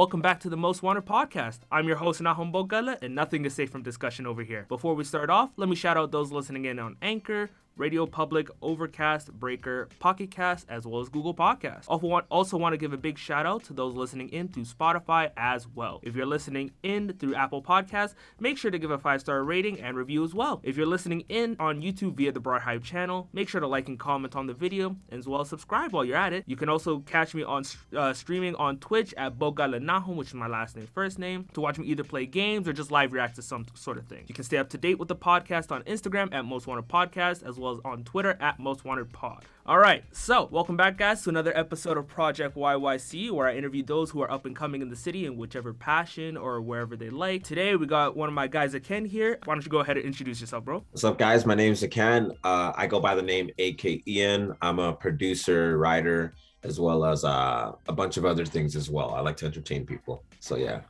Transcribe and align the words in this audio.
Welcome 0.00 0.22
back 0.22 0.40
to 0.40 0.48
the 0.48 0.56
Most 0.56 0.82
Wanted 0.82 1.04
podcast. 1.04 1.58
I'm 1.70 1.86
your 1.86 1.98
host, 1.98 2.22
Nahum 2.22 2.50
Bogala, 2.50 2.96
and 3.02 3.14
nothing 3.14 3.44
is 3.44 3.52
safe 3.52 3.68
from 3.68 3.82
discussion 3.82 4.26
over 4.26 4.42
here. 4.42 4.64
Before 4.66 4.94
we 4.94 5.04
start 5.04 5.28
off, 5.28 5.50
let 5.58 5.68
me 5.68 5.76
shout 5.76 5.98
out 5.98 6.10
those 6.10 6.32
listening 6.32 6.64
in 6.64 6.78
on 6.78 6.96
Anchor, 7.02 7.50
Radio 7.80 8.04
Public, 8.04 8.48
Overcast, 8.60 9.32
Breaker, 9.32 9.88
Pocket 9.98 10.30
Cast, 10.30 10.66
as 10.68 10.86
well 10.86 11.00
as 11.00 11.08
Google 11.08 11.34
Podcasts. 11.34 11.86
Also 11.88 12.06
want, 12.06 12.26
also 12.30 12.58
want 12.58 12.74
to 12.74 12.76
give 12.76 12.92
a 12.92 12.98
big 12.98 13.16
shout 13.16 13.46
out 13.46 13.64
to 13.64 13.72
those 13.72 13.94
listening 13.94 14.28
in 14.28 14.48
through 14.48 14.64
Spotify 14.64 15.30
as 15.36 15.66
well. 15.66 16.00
If 16.02 16.14
you're 16.14 16.26
listening 16.26 16.72
in 16.82 17.14
through 17.14 17.34
Apple 17.34 17.62
Podcasts, 17.62 18.14
make 18.38 18.58
sure 18.58 18.70
to 18.70 18.78
give 18.78 18.90
a 18.90 18.98
five 18.98 19.22
star 19.22 19.42
rating 19.42 19.80
and 19.80 19.96
review 19.96 20.22
as 20.22 20.34
well. 20.34 20.60
If 20.62 20.76
you're 20.76 20.86
listening 20.86 21.24
in 21.30 21.56
on 21.58 21.80
YouTube 21.80 22.16
via 22.16 22.32
the 22.32 22.40
Broad 22.40 22.60
Hype 22.60 22.84
channel, 22.84 23.28
make 23.32 23.48
sure 23.48 23.62
to 23.62 23.66
like 23.66 23.88
and 23.88 23.98
comment 23.98 24.36
on 24.36 24.46
the 24.46 24.52
video, 24.52 24.94
as 25.10 25.26
well 25.26 25.40
as 25.40 25.48
subscribe 25.48 25.92
while 25.92 26.04
you're 26.04 26.16
at 26.18 26.34
it. 26.34 26.44
You 26.46 26.56
can 26.56 26.68
also 26.68 26.98
catch 27.00 27.34
me 27.34 27.42
on 27.42 27.64
uh, 27.96 28.12
streaming 28.12 28.54
on 28.56 28.76
Twitch 28.76 29.14
at 29.16 29.38
Bogalanahum, 29.38 30.16
which 30.16 30.28
is 30.28 30.34
my 30.34 30.48
last 30.48 30.76
name, 30.76 30.86
first 30.86 31.18
name, 31.18 31.46
to 31.54 31.62
watch 31.62 31.78
me 31.78 31.86
either 31.86 32.04
play 32.04 32.26
games 32.26 32.68
or 32.68 32.74
just 32.74 32.90
live 32.90 33.14
react 33.14 33.36
to 33.36 33.42
some 33.42 33.64
sort 33.72 33.96
of 33.96 34.06
thing. 34.06 34.24
You 34.28 34.34
can 34.34 34.44
stay 34.44 34.58
up 34.58 34.68
to 34.70 34.78
date 34.78 34.98
with 34.98 35.08
the 35.08 35.16
podcast 35.16 35.72
on 35.72 35.82
Instagram 35.84 36.34
at 36.34 36.44
Most 36.44 36.66
Wanted 36.66 36.86
Podcast, 36.86 37.48
as 37.48 37.58
well 37.58 37.69
as 37.72 37.80
on 37.84 38.04
Twitter 38.04 38.36
at 38.40 38.58
Most 38.58 38.84
Wanted 38.84 39.12
Pod. 39.12 39.44
All 39.66 39.78
right, 39.78 40.04
so 40.12 40.48
welcome 40.50 40.76
back, 40.76 40.96
guys, 40.96 41.22
to 41.22 41.30
another 41.30 41.56
episode 41.56 41.96
of 41.96 42.08
Project 42.08 42.56
YYC, 42.56 43.30
where 43.30 43.46
I 43.46 43.54
interview 43.54 43.82
those 43.82 44.10
who 44.10 44.20
are 44.20 44.30
up 44.30 44.46
and 44.46 44.56
coming 44.56 44.82
in 44.82 44.90
the 44.90 44.96
city 44.96 45.26
in 45.26 45.36
whichever 45.36 45.72
passion 45.72 46.36
or 46.36 46.60
wherever 46.60 46.96
they 46.96 47.10
like. 47.10 47.44
Today, 47.44 47.76
we 47.76 47.86
got 47.86 48.16
one 48.16 48.28
of 48.28 48.34
my 48.34 48.46
guys, 48.46 48.74
Aken, 48.74 49.06
here. 49.06 49.38
Why 49.44 49.54
don't 49.54 49.64
you 49.64 49.70
go 49.70 49.78
ahead 49.78 49.96
and 49.96 50.06
introduce 50.06 50.40
yourself, 50.40 50.64
bro? 50.64 50.84
What's 50.90 51.04
up, 51.04 51.18
guys? 51.18 51.46
My 51.46 51.54
name 51.54 51.72
is 51.72 51.82
Aken. 51.82 52.32
Uh, 52.42 52.72
I 52.74 52.86
go 52.86 53.00
by 53.00 53.14
the 53.14 53.22
name 53.22 53.50
AK 53.58 54.06
Ian. 54.08 54.56
I'm 54.60 54.78
a 54.78 54.92
producer, 54.92 55.78
writer, 55.78 56.34
as 56.64 56.80
well 56.80 57.04
as 57.04 57.24
uh, 57.24 57.72
a 57.86 57.92
bunch 57.92 58.16
of 58.16 58.24
other 58.24 58.44
things 58.44 58.76
as 58.76 58.90
well. 58.90 59.14
I 59.14 59.20
like 59.20 59.36
to 59.38 59.46
entertain 59.46 59.86
people. 59.86 60.24
So, 60.40 60.56
yeah. 60.56 60.80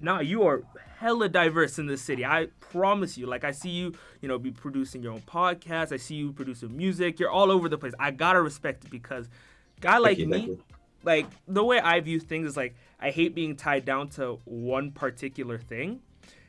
Nah, 0.00 0.20
you 0.20 0.42
are 0.44 0.62
hella 0.98 1.28
diverse 1.28 1.78
in 1.78 1.86
this 1.86 2.02
city. 2.02 2.24
I 2.24 2.48
promise 2.60 3.16
you. 3.16 3.26
Like 3.26 3.44
I 3.44 3.52
see 3.52 3.70
you, 3.70 3.94
you 4.20 4.28
know, 4.28 4.38
be 4.38 4.50
producing 4.50 5.02
your 5.02 5.12
own 5.12 5.22
podcast. 5.22 5.92
I 5.92 5.96
see 5.96 6.14
you 6.16 6.32
producing 6.32 6.76
music. 6.76 7.18
You're 7.18 7.30
all 7.30 7.50
over 7.50 7.68
the 7.68 7.78
place. 7.78 7.94
I 7.98 8.10
gotta 8.10 8.40
respect 8.40 8.84
it 8.84 8.90
because 8.90 9.28
guy 9.80 9.98
like 9.98 10.18
you, 10.18 10.26
me, 10.26 10.58
like 11.02 11.26
the 11.48 11.64
way 11.64 11.80
I 11.80 12.00
view 12.00 12.20
things 12.20 12.46
is 12.46 12.56
like 12.56 12.74
I 13.00 13.10
hate 13.10 13.34
being 13.34 13.56
tied 13.56 13.84
down 13.84 14.08
to 14.10 14.40
one 14.44 14.90
particular 14.92 15.58
thing. 15.58 16.00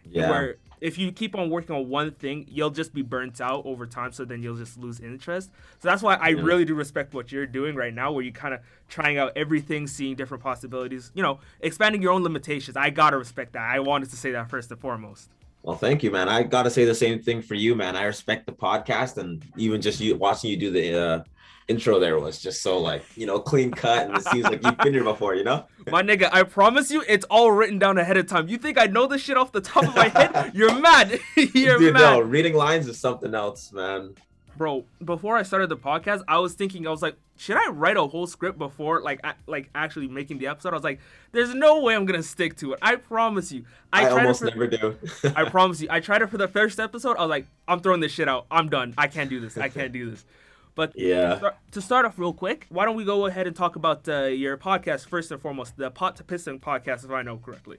Yeah. 0.09 0.30
Where 0.30 0.55
if 0.80 0.97
you 0.97 1.11
keep 1.11 1.35
on 1.35 1.49
working 1.49 1.75
on 1.75 1.89
one 1.89 2.11
thing, 2.11 2.45
you'll 2.49 2.71
just 2.71 2.94
be 2.94 3.03
burnt 3.03 3.39
out 3.39 3.66
over 3.66 3.85
time. 3.85 4.11
So 4.11 4.25
then 4.25 4.41
you'll 4.41 4.57
just 4.57 4.77
lose 4.77 4.99
interest. 4.99 5.52
So 5.80 5.88
that's 5.88 6.02
why 6.02 6.16
I 6.16 6.30
Yeah. 6.30 6.41
really 6.41 6.66
do 6.66 6.73
respect 6.73 7.13
what 7.13 7.31
you're 7.31 7.45
doing 7.45 7.75
right 7.75 7.94
now, 7.94 8.11
where 8.11 8.23
you 8.23 8.31
kind 8.31 8.53
of 8.53 8.61
trying 8.89 9.17
out 9.17 9.31
everything, 9.35 9.85
seeing 9.85 10.16
different 10.16 10.41
possibilities. 10.44 11.11
You 11.13 11.22
know, 11.22 11.39
expanding 11.59 12.02
your 12.02 12.11
own 12.13 12.23
limitations. 12.23 12.75
I 12.75 12.89
gotta 12.89 13.17
respect 13.17 13.53
that. 13.53 13.69
I 13.69 13.79
wanted 13.79 14.09
to 14.09 14.16
say 14.17 14.31
that 14.31 14.49
first 14.49 14.72
and 14.72 14.79
foremost. 14.81 15.29
Well, 15.63 15.75
thank 15.77 16.02
you, 16.02 16.09
man. 16.09 16.27
I 16.27 16.41
got 16.41 16.63
to 16.63 16.72
say 16.72 16.85
the 16.85 16.95
same 16.95 17.22
thing 17.22 17.44
for 17.44 17.53
you, 17.53 17.75
man. 17.75 17.95
I 17.95 18.05
respect 18.05 18.47
the 18.47 18.52
podcast 18.52 19.17
and 19.17 19.45
even 19.57 19.79
just 19.79 19.99
you 19.99 20.16
watching 20.16 20.49
you 20.49 20.57
do 20.57 20.72
the 20.72 20.99
uh, 20.99 21.23
intro 21.72 22.00
there 22.00 22.19
was 22.19 22.39
just 22.39 22.61
so 22.61 22.77
like, 22.77 23.03
you 23.16 23.25
know, 23.25 23.39
clean 23.39 23.72
cut. 23.72 24.08
And 24.08 24.17
it 24.17 24.25
seems 24.25 24.44
like 24.44 24.64
you've 24.64 24.77
been 24.77 24.94
here 24.94 25.03
before, 25.03 25.33
you 25.36 25.44
know? 25.44 25.66
My 25.89 26.03
nigga, 26.03 26.30
I 26.31 26.44
promise 26.44 26.91
you, 26.91 27.03
it's 27.08 27.25
all 27.25 27.52
written 27.52 27.80
down 27.80 27.97
ahead 27.97 28.17
of 28.17 28.28
time. 28.28 28.47
You 28.47 28.58
think 28.58 28.78
I 28.78 28.86
know 28.86 29.08
this 29.08 29.22
shit 29.22 29.38
off 29.38 29.52
the 29.52 29.61
top 29.61 29.88
of 29.88 29.95
my 29.95 30.09
head? 30.09 30.52
You're 30.53 30.80
mad. 30.80 31.19
You're 31.36 31.80
Dude, 31.80 31.94
mad. 31.94 32.00
no, 32.00 32.19
reading 32.19 32.53
lines 32.53 32.88
is 32.88 33.00
something 33.00 33.33
else, 33.33 33.72
man. 33.72 34.16
Bro, 34.58 34.83
before 35.03 35.38
I 35.38 35.44
started 35.44 35.69
the 35.69 35.78
podcast, 35.78 36.23
I 36.28 36.38
was 36.39 36.53
thinking, 36.53 36.86
I 36.86 36.91
was 36.91 37.02
like, 37.02 37.16
should 37.38 37.55
I 37.55 37.69
write 37.69 37.97
a 37.97 38.06
whole 38.06 38.28
script 38.28 38.59
before, 38.59 39.01
like, 39.01 39.22
like 39.47 39.69
actually 39.73 40.07
making 40.07 40.38
the 40.38 40.47
episode? 40.47 40.73
I 40.73 40.75
was 40.75 40.84
like, 40.84 41.00
there's 41.31 41.56
no 41.56 41.81
way 41.81 41.96
I'm 41.96 42.06
gonna 42.06 42.22
stick 42.22 42.57
to 42.57 42.73
it. 42.73 42.79
I 42.81 42.97
promise 42.97 43.51
you. 43.51 43.66
I, 43.91 44.01
tried 44.01 44.19
almost 44.19 44.44
never 44.44 44.67
do. 44.67 44.97
I 45.35 45.46
promise 45.50 45.81
you. 45.81 45.88
I 45.90 46.01
tried 46.01 46.22
it 46.22 46.28
for 46.28 46.38
the 46.38 46.47
first 46.47 46.79
episode. 46.79 47.17
I 47.17 47.22
was 47.22 47.29
like, 47.29 47.47
I'm 47.67 47.79
throwing 47.79 48.01
this 48.01 48.12
shit 48.12 48.28
out. 48.28 48.46
I'm 48.51 48.69
done. 48.69 48.94
I 48.97 49.07
can't 49.07 49.29
do 49.29 49.40
this. 49.40 49.57
I 49.57 49.69
can't 49.69 49.91
do 49.91 50.12
this. 50.12 50.25
But 50.76 50.94
Yeah. 50.96 51.38
start- 51.38 51.58
to 51.72 51.82
start 51.82 52.06
off 52.06 52.18
real 52.18 52.34
quick, 52.34 52.66
why 52.70 52.86
don't 52.86 52.96
we 52.96 53.04
go 53.04 53.26
ahead 53.26 53.48
and 53.48 53.56
talk 53.56 53.76
about 53.76 54.08
uh, 54.08 54.24
your 54.26 54.58
podcast 54.58 55.08
first 55.08 55.32
and 55.32 55.42
foremost, 55.42 55.78
the 55.78 55.92
Pot 55.92 56.16
to 56.18 56.24
Piston 56.24 56.59
podcast, 56.59 57.04
if 57.06 57.12
I 57.12 57.22
know 57.22 57.38
correctly. 57.38 57.78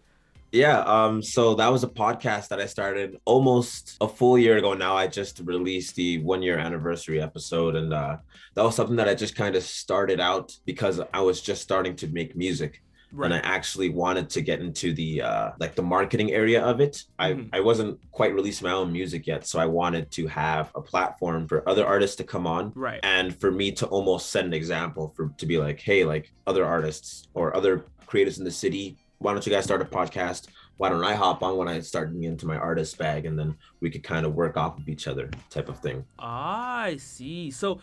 Yeah, 0.54 0.80
um, 0.80 1.22
so 1.22 1.54
that 1.54 1.68
was 1.72 1.82
a 1.82 1.88
podcast 1.88 2.48
that 2.48 2.60
I 2.60 2.66
started 2.66 3.16
almost 3.24 3.96
a 4.02 4.06
full 4.08 4.36
year 4.38 4.58
ago 4.58 4.74
now. 4.74 4.94
I 4.94 5.06
just 5.06 5.40
released 5.40 5.94
the 5.96 6.18
one 6.18 6.42
year 6.42 6.58
anniversary 6.58 7.22
episode, 7.22 7.74
and 7.74 7.94
uh, 7.94 8.18
that 8.54 8.62
was 8.62 8.76
something 8.76 8.96
that 8.96 9.08
I 9.08 9.14
just 9.14 9.34
kind 9.34 9.56
of 9.56 9.62
started 9.62 10.20
out 10.20 10.54
because 10.66 11.00
I 11.14 11.20
was 11.22 11.40
just 11.40 11.62
starting 11.62 11.96
to 11.96 12.06
make 12.08 12.36
music. 12.36 12.82
And 13.20 13.34
I 13.34 13.38
actually 13.38 13.90
wanted 13.90 14.30
to 14.30 14.40
get 14.40 14.60
into 14.60 14.94
the 14.94 15.22
uh, 15.22 15.50
like 15.60 15.74
the 15.74 15.82
marketing 15.82 16.32
area 16.32 16.62
of 16.64 16.80
it. 16.80 17.04
I, 17.18 17.32
Mhm. 17.34 17.48
I 17.52 17.60
wasn't 17.60 17.98
quite 18.10 18.34
released 18.34 18.62
my 18.62 18.72
own 18.72 18.90
music 18.92 19.26
yet, 19.26 19.46
so 19.46 19.58
I 19.58 19.66
wanted 19.66 20.10
to 20.12 20.26
have 20.28 20.70
a 20.74 20.80
platform 20.80 21.46
for 21.46 21.68
other 21.68 21.86
artists 21.86 22.16
to 22.16 22.24
come 22.24 22.46
on 22.46 22.72
Right. 22.74 23.00
and 23.02 23.38
for 23.38 23.50
me 23.50 23.72
to 23.72 23.86
almost 23.86 24.30
set 24.30 24.44
an 24.44 24.54
example 24.54 25.12
for 25.14 25.32
to 25.36 25.46
be 25.46 25.58
like 25.58 25.80
hey 25.80 26.04
like 26.04 26.32
other 26.46 26.64
artists 26.64 27.28
or 27.34 27.54
other 27.56 27.84
creators 28.06 28.38
in 28.38 28.44
the 28.44 28.50
city 28.50 28.96
why 29.18 29.32
don't 29.32 29.46
you 29.46 29.52
guys 29.52 29.64
start 29.64 29.80
a 29.80 29.84
podcast 29.84 30.48
why 30.78 30.88
don't 30.88 31.04
i 31.04 31.14
hop 31.14 31.42
on 31.42 31.56
when 31.56 31.68
i 31.68 31.78
start 31.80 32.08
getting 32.08 32.24
into 32.24 32.44
my 32.46 32.56
artist 32.56 32.98
bag 32.98 33.24
and 33.26 33.38
then 33.38 33.56
we 33.80 33.88
could 33.88 34.02
kind 34.02 34.26
of 34.26 34.34
work 34.34 34.56
off 34.56 34.78
of 34.78 34.88
each 34.88 35.06
other 35.06 35.30
type 35.48 35.68
of 35.68 35.78
thing 35.78 36.04
I 36.18 36.96
see. 36.98 37.50
So 37.50 37.78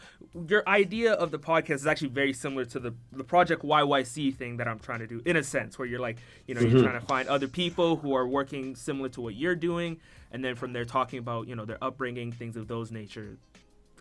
your 0.48 0.68
idea 0.68 1.14
of 1.14 1.32
the 1.32 1.40
podcast 1.40 1.76
is 1.76 1.88
actually 1.88 2.10
very 2.10 2.34
similar 2.34 2.66
to 2.66 2.80
the 2.80 2.94
the 3.12 3.24
Project 3.24 3.64
YYC 3.64 4.36
thing 4.36 4.58
that 4.58 4.68
I'm 4.68 4.80
trying 4.80 5.00
to 5.00 5.08
do, 5.08 5.22
in 5.26 5.36
a 5.38 5.44
sense, 5.44 5.80
where 5.80 5.88
you're 5.88 6.00
like, 6.00 6.18
you 6.48 6.56
know, 6.56 6.62
you're 6.62 6.80
Mhm. 6.80 6.84
trying 6.84 7.00
to 7.00 7.06
find 7.06 7.28
other 7.30 7.48
people 7.48 7.96
who 7.98 8.14
are 8.14 8.28
working 8.28 8.76
similar 8.76 9.10
to 9.10 9.22
what 9.22 9.36
you're 9.36 9.56
doing, 9.56 10.00
and 10.32 10.44
then 10.44 10.56
from 10.56 10.74
there 10.74 10.86
talking 10.86 11.20
about, 11.20 11.48
you 11.48 11.56
know, 11.56 11.66
their 11.66 11.84
upbringing, 11.84 12.32
things 12.32 12.56
of 12.56 12.68
those 12.68 12.92
nature. 12.92 13.38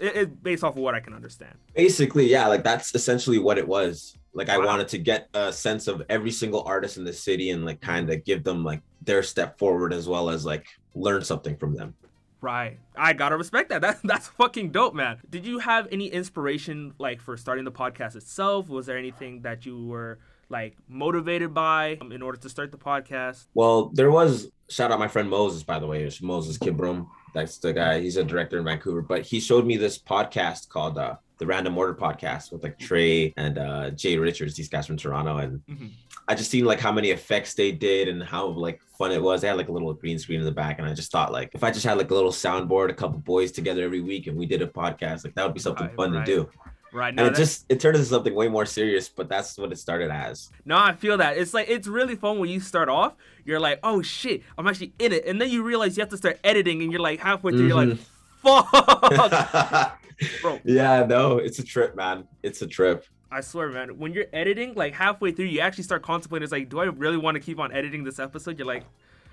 It, 0.00 0.16
it 0.16 0.42
based 0.42 0.62
off 0.62 0.76
of 0.76 0.82
what 0.82 0.94
I 0.94 1.00
can 1.00 1.12
understand. 1.12 1.54
basically 1.74 2.28
yeah 2.30 2.46
like 2.46 2.62
that's 2.62 2.94
essentially 2.94 3.38
what 3.40 3.58
it 3.58 3.66
was 3.66 4.16
like 4.32 4.48
i 4.48 4.56
Wow. 4.56 4.66
wanted 4.66 4.86
to 4.88 4.98
get 4.98 5.28
a 5.34 5.52
sense 5.52 5.88
of 5.88 6.02
every 6.08 6.30
single 6.30 6.62
artist 6.62 6.98
in 6.98 7.04
the 7.04 7.12
city 7.12 7.50
and 7.50 7.64
like 7.64 7.80
kind 7.80 8.08
of 8.08 8.22
give 8.24 8.44
them 8.44 8.62
like 8.62 8.80
their 9.02 9.24
step 9.24 9.58
forward 9.58 9.92
as 9.92 10.06
well 10.08 10.30
as 10.30 10.46
like 10.46 10.66
learn 10.94 11.24
something 11.24 11.56
from 11.56 11.74
them 11.74 11.94
Right. 12.40 12.78
I 12.96 13.12
gotta 13.14 13.36
respect 13.36 13.70
that. 13.70 13.80
That's 13.86 14.00
that's 14.02 14.28
fucking 14.28 14.70
dope, 14.70 14.94
man. 14.94 15.18
Did 15.28 15.44
you 15.46 15.58
have 15.58 15.88
any 15.90 16.06
inspiration 16.06 16.94
like 16.98 17.20
for 17.20 17.36
starting 17.36 17.64
the 17.64 17.72
podcast 17.72 18.14
itself? 18.16 18.68
Was 18.68 18.86
there 18.86 18.96
anything 18.98 19.42
that 19.42 19.66
you 19.66 19.84
were 19.86 20.18
like 20.50 20.76
motivated 20.88 21.52
by 21.52 21.98
um, 22.00 22.12
in 22.12 22.22
order 22.22 22.38
to 22.38 22.48
start 22.48 22.70
the 22.70 22.78
podcast? 22.78 23.46
Well, 23.54 23.90
there 23.94 24.10
was 24.10 24.50
shout 24.68 24.92
out 24.92 24.98
my 24.98 25.08
friend 25.08 25.28
Moses, 25.28 25.62
by 25.62 25.78
the 25.78 25.86
way, 25.86 26.04
it's 26.04 26.22
Moses 26.22 26.58
Kibram. 26.58 27.08
That's 27.34 27.58
the 27.58 27.72
guy. 27.72 28.00
He's 28.00 28.16
a 28.16 28.24
director 28.24 28.58
in 28.58 28.64
Vancouver, 28.64 29.02
but 29.02 29.22
he 29.22 29.40
showed 29.40 29.66
me 29.66 29.76
this 29.76 29.98
podcast 29.98 30.68
called 30.68 30.96
uh, 30.96 31.16
the 31.38 31.46
Random 31.46 31.76
Order 31.76 31.94
Podcast 31.94 32.52
with 32.52 32.62
like 32.62 32.78
Trey 32.78 33.32
and 33.36 33.58
uh, 33.58 33.90
Jay 33.90 34.16
Richards. 34.16 34.54
These 34.54 34.68
guys 34.68 34.86
from 34.86 34.96
Toronto, 34.96 35.36
and 35.38 35.60
Mhm. 35.68 35.90
I 36.28 36.34
just 36.34 36.50
seen 36.50 36.66
like 36.66 36.78
how 36.78 36.92
many 36.92 37.10
effects 37.10 37.54
they 37.54 37.72
did 37.72 38.06
and 38.06 38.22
how 38.22 38.48
like 38.48 38.80
fun 38.98 39.12
it 39.12 39.22
was. 39.22 39.40
They 39.40 39.48
had 39.48 39.56
like 39.56 39.68
a 39.68 39.72
little 39.72 39.94
green 39.94 40.18
screen 40.18 40.40
in 40.40 40.44
the 40.44 40.52
back, 40.52 40.78
and 40.78 40.86
I 40.86 40.92
just 40.92 41.10
thought 41.10 41.32
like 41.32 41.54
if 41.54 41.64
I 41.64 41.70
just 41.70 41.86
had 41.86 41.96
like 41.96 42.10
a 42.10 42.14
little 42.14 42.30
soundboard, 42.30 42.90
a 42.90 42.94
couple 42.94 43.18
boys 43.18 43.50
together 43.50 43.82
every 43.82 44.02
week, 44.02 44.26
and 44.26 44.36
we 44.36 44.44
did 44.44 44.60
a 44.60 44.66
podcast, 44.66 45.24
like 45.24 45.34
that 45.34 45.44
would 45.44 45.54
be 45.54 45.60
something 45.60 45.86
Right, 45.86 45.96
fun 45.96 46.12
right. 46.12 46.26
to 46.26 46.32
do. 46.32 46.50
Right 46.92 47.14
And 47.16 47.20
it 47.20 47.34
just 47.34 47.66
it 47.68 47.80
turned 47.80 47.96
into 47.96 48.08
something 48.08 48.34
way 48.34 48.48
more 48.48 48.66
serious, 48.66 49.08
but 49.08 49.28
that's 49.28 49.58
what 49.58 49.72
it 49.72 49.78
started 49.78 50.10
as. 50.10 50.50
no, 50.64 50.76
I 50.76 50.92
feel 50.94 51.16
that 51.18 51.36
it's 51.38 51.54
like 51.54 51.68
it's 51.68 51.86
really 51.86 52.16
fun 52.16 52.38
when 52.38 52.50
you 52.50 52.60
start 52.60 52.88
off. 52.88 53.14
You're 53.44 53.60
like, 53.60 53.80
oh 53.82 54.02
shit, 54.02 54.42
I'm 54.56 54.66
actually 54.66 54.92
in 54.98 55.12
it, 55.12 55.26
and 55.26 55.40
then 55.40 55.50
you 55.50 55.62
realize 55.62 55.96
you 55.96 56.02
have 56.02 56.10
to 56.10 56.16
start 56.16 56.38
editing, 56.44 56.82
and 56.82 56.92
you're 56.92 57.00
like 57.00 57.20
halfway 57.20 57.52
through, 57.52 57.68
you're 57.68 57.76
like, 57.76 57.88
mm-hmm. 57.88 59.16
fuck, 59.16 60.00
bro. 60.42 60.60
yeah, 60.64 61.04
no, 61.04 61.38
it's 61.38 61.58
a 61.58 61.64
trip, 61.64 61.96
man. 61.96 62.26
It's 62.42 62.62
a 62.62 62.66
trip. 62.66 63.04
I 63.30 63.40
swear, 63.42 63.68
man, 63.70 63.98
when 63.98 64.12
you're 64.12 64.26
editing, 64.32 64.74
like 64.74 64.94
halfway 64.94 65.32
through, 65.32 65.46
you 65.46 65.60
actually 65.60 65.84
start 65.84 66.02
contemplating. 66.02 66.44
It's 66.44 66.52
like, 66.52 66.68
do 66.68 66.80
I 66.80 66.84
really 66.84 67.18
want 67.18 67.34
to 67.34 67.40
keep 67.40 67.58
on 67.58 67.72
editing 67.72 68.04
this 68.04 68.18
episode? 68.18 68.58
You're 68.58 68.66
like, 68.66 68.84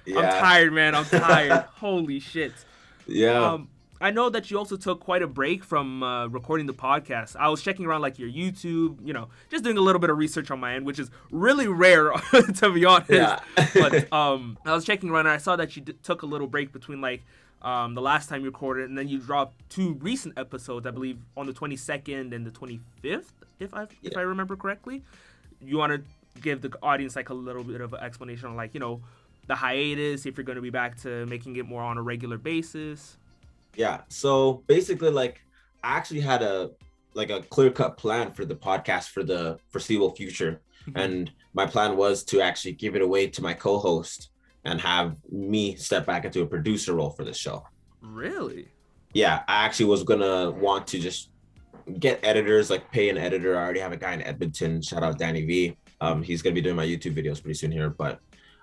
Yeah. 0.05 0.19
I'm 0.19 0.39
tired, 0.39 0.73
man. 0.73 0.95
I'm 0.95 1.05
tired. 1.05 1.65
Holy 1.75 2.19
shit. 2.19 2.53
Yeah. 3.07 3.51
Um, 3.53 3.69
I 4.01 4.11
know 4.11 4.29
that 4.29 4.51
you 4.51 4.57
also 4.57 4.75
took 4.75 4.99
quite 4.99 5.21
a 5.21 5.27
break 5.27 5.63
from 5.63 6.03
uh, 6.03 6.27
recording 6.27 6.65
the 6.65 6.73
podcast. 6.73 7.37
I 7.37 7.47
was 7.47 7.61
checking 7.61 7.85
around 7.85 8.01
like 8.01 8.19
your 8.19 8.29
YouTube, 8.29 8.97
you 9.01 9.13
know, 9.13 9.29
just 9.49 9.63
doing 9.63 9.77
a 9.77 9.81
little 9.81 10.01
bit 10.01 10.09
of 10.09 10.17
research 10.17 10.51
on 10.51 10.59
my 10.59 10.75
end, 10.75 10.85
which 10.85 10.99
is 10.99 11.09
really 11.31 11.69
rare 11.69 12.11
to 12.55 12.69
be 12.71 12.83
honest. 12.83 13.09
yeah. 13.11 13.39
but 13.73 14.11
um, 14.13 14.57
I 14.65 14.73
was 14.73 14.83
checking 14.83 15.09
around 15.09 15.27
and 15.27 15.33
I 15.33 15.37
saw 15.37 15.55
that 15.55 15.77
you 15.77 15.81
d- 15.81 15.93
took 16.03 16.23
a 16.23 16.25
little 16.25 16.47
break 16.47 16.73
between 16.73 16.99
like 16.99 17.23
um, 17.61 17.95
the 17.95 18.01
last 18.01 18.27
time 18.29 18.41
you 18.41 18.47
recorded, 18.47 18.89
and 18.89 18.97
then 18.97 19.07
you 19.07 19.17
dropped 19.17 19.69
two 19.69 19.93
recent 20.01 20.37
episodes, 20.37 20.85
I 20.85 20.91
believe, 20.91 21.17
on 21.37 21.47
the 21.47 21.53
22nd 21.53 22.31
and 22.35 22.45
the 22.45 22.51
25th, 22.51 23.31
if 23.59 23.73
I 23.73 23.87
if 24.03 24.17
I 24.17 24.21
remember 24.21 24.55
correctly. 24.55 25.03
You 25.61 25.77
want 25.77 25.93
to 25.93 26.41
give 26.41 26.61
the 26.61 26.71
audience 26.83 27.15
like 27.15 27.29
a 27.29 27.33
little 27.33 27.63
bit 27.63 27.81
of 27.81 27.93
an 27.93 28.01
explanation 28.01 28.49
on 28.49 28.55
like 28.55 28.73
you 28.73 28.79
know 28.79 29.01
the 29.47 29.55
hiatus, 29.55 30.25
if 30.25 30.37
you're 30.37 30.43
going 30.43 30.55
to 30.55 30.61
be 30.61 30.69
back 30.69 30.99
to 31.01 31.25
making 31.27 31.55
it 31.57 31.65
more 31.65 31.83
on 31.83 31.97
a 31.97 32.01
regular 32.01 32.37
basis. 32.37 33.17
yeah. 33.75 34.01
So 34.09 34.63
basically, 34.67 35.11
like, 35.11 35.41
I 35.83 35.97
actually 35.97 36.21
had 36.21 36.41
a 36.41 36.71
like 37.13 37.29
a 37.29 37.41
clear 37.43 37.71
cut 37.71 37.97
plan 37.97 38.31
for 38.31 38.43
the 38.43 38.55
podcast 38.55 39.09
for 39.09 39.23
the 39.23 39.57
foreseeable 39.69 40.15
future. 40.15 40.61
mm-hmm. 40.87 40.97
and 40.97 41.31
my 41.53 41.65
plan 41.65 41.95
was 41.95 42.23
to 42.25 42.41
actually 42.41 42.73
give 42.73 42.95
it 42.95 43.01
away 43.01 43.27
to 43.27 43.41
my 43.41 43.53
co-host 43.53 44.29
and 44.65 44.81
have 44.81 45.15
me 45.31 45.75
step 45.75 46.05
back 46.05 46.25
into 46.25 46.41
a 46.41 46.45
producer 46.45 46.95
role 46.95 47.11
for 47.11 47.23
the 47.23 47.33
show. 47.33 47.65
Really? 48.01 48.67
Yeah, 49.13 49.43
I 49.47 49.63
actually 49.65 49.85
was 49.85 50.03
gonna 50.03 50.51
want 50.51 50.87
to 50.87 50.99
just 50.99 51.29
get 51.99 52.19
editors, 52.23 52.69
like 52.69 52.91
pay 52.91 53.09
an 53.09 53.17
editor. 53.17 53.57
I 53.57 53.63
already 53.63 53.79
have 53.79 53.91
a 53.91 53.97
guy 53.97 54.13
in 54.13 54.21
Edmonton. 54.21 54.81
Shout 54.81 55.03
out 55.03 55.17
Danny 55.17 55.45
V. 55.45 55.77
Um, 56.01 56.21
he's 56.21 56.41
gonna 56.41 56.53
be 56.53 56.61
doing 56.61 56.75
my 56.75 56.85
YouTube 56.85 57.15
videos 57.15 57.41
pretty 57.41 57.55
soon 57.55 57.71
here, 57.71 57.89
but 57.89 58.19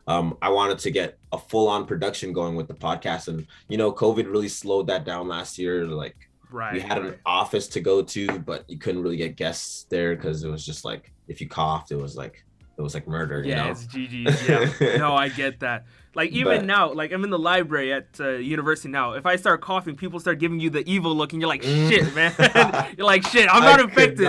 um, 0.07 0.37
I 0.43 0.49
wanted 0.49 0.79
to 0.81 0.91
get 0.91 1.19
a 1.31 1.39
full-on 1.39 1.87
production 1.87 2.33
going 2.33 2.57
with 2.57 2.69
the 2.69 2.75
podcast, 2.75 3.29
and 3.29 3.47
you 3.69 3.79
know, 3.79 3.93
COVID 3.93 4.31
really 4.31 4.49
slowed 4.49 4.87
that 4.89 5.05
down 5.05 5.29
last 5.29 5.59
year. 5.59 5.87
Like, 5.87 6.17
right, 6.51 6.75
we 6.75 6.81
had 6.81 6.99
an 6.99 7.19
office 7.25 7.69
to 7.69 7.81
go 7.81 8.03
to, 8.03 8.39
but 8.41 8.69
you 8.69 8.79
couldn't 8.79 9.03
really 9.03 9.17
get 9.17 9.37
guests 9.37 9.87
there 9.91 10.17
because 10.17 10.43
it 10.43 10.51
was 10.51 10.67
just 10.67 10.85
like 10.85 11.13
if 11.29 11.41
you 11.41 11.49
coughed, 11.49 11.93
it 11.93 11.97
was 11.97 12.17
like 12.17 12.45
it 12.77 12.81
was 12.83 12.95
like 12.95 13.07
murder. 13.07 13.43
Yeah, 13.45 13.49
you 13.49 13.65
know? 13.65 13.71
it's 13.71 13.85
GG's. 13.87 14.81
Yeah, 14.81 14.97
no, 14.97 15.15
I 15.15 15.29
get 15.29 15.61
that. 15.61 15.85
Like 16.15 16.31
even 16.33 16.59
but, 16.59 16.65
now, 16.65 16.93
like 16.93 17.13
I'm 17.13 17.25
in 17.25 17.31
the 17.31 17.39
library 17.39 17.93
at 17.93 18.09
uh, 18.21 18.31
university 18.31 18.89
now. 18.89 19.13
If 19.13 19.27
I 19.27 19.37
start 19.37 19.61
coughing, 19.61 19.97
people 19.97 20.21
start 20.21 20.39
giving 20.39 20.61
you 20.61 20.71
the 20.71 20.89
evil 20.89 21.15
look, 21.15 21.33
and 21.33 21.41
you're 21.41 21.49
like, 21.49 21.63
mm. 21.63 21.89
"Shit, 21.89 22.15
man!" 22.15 22.95
you're 22.97 23.07
like, 23.07 23.27
"Shit, 23.27 23.49
I'm 23.51 23.63
not 23.63 23.81
I 23.81 23.83
infected." 23.85 24.27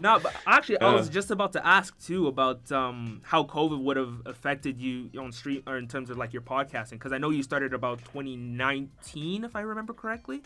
no, 0.00 0.18
but 0.18 0.34
actually, 0.46 0.80
I 0.80 0.92
was 0.92 1.08
just 1.08 1.30
about 1.30 1.52
to 1.54 1.66
ask 1.66 1.98
too 2.04 2.28
about 2.28 2.70
um, 2.72 3.20
how 3.24 3.44
COVID 3.44 3.80
would 3.82 3.96
have 3.96 4.22
affected 4.26 4.80
you 4.80 5.10
on 5.18 5.32
street 5.32 5.64
or 5.66 5.78
in 5.78 5.88
terms 5.88 6.10
of 6.10 6.16
like 6.16 6.32
your 6.32 6.42
podcasting, 6.42 6.92
because 6.92 7.12
I 7.12 7.18
know 7.18 7.30
you 7.30 7.42
started 7.42 7.72
about 7.72 7.98
2019, 8.00 9.44
if 9.44 9.56
I 9.56 9.60
remember 9.60 9.92
correctly. 9.92 10.42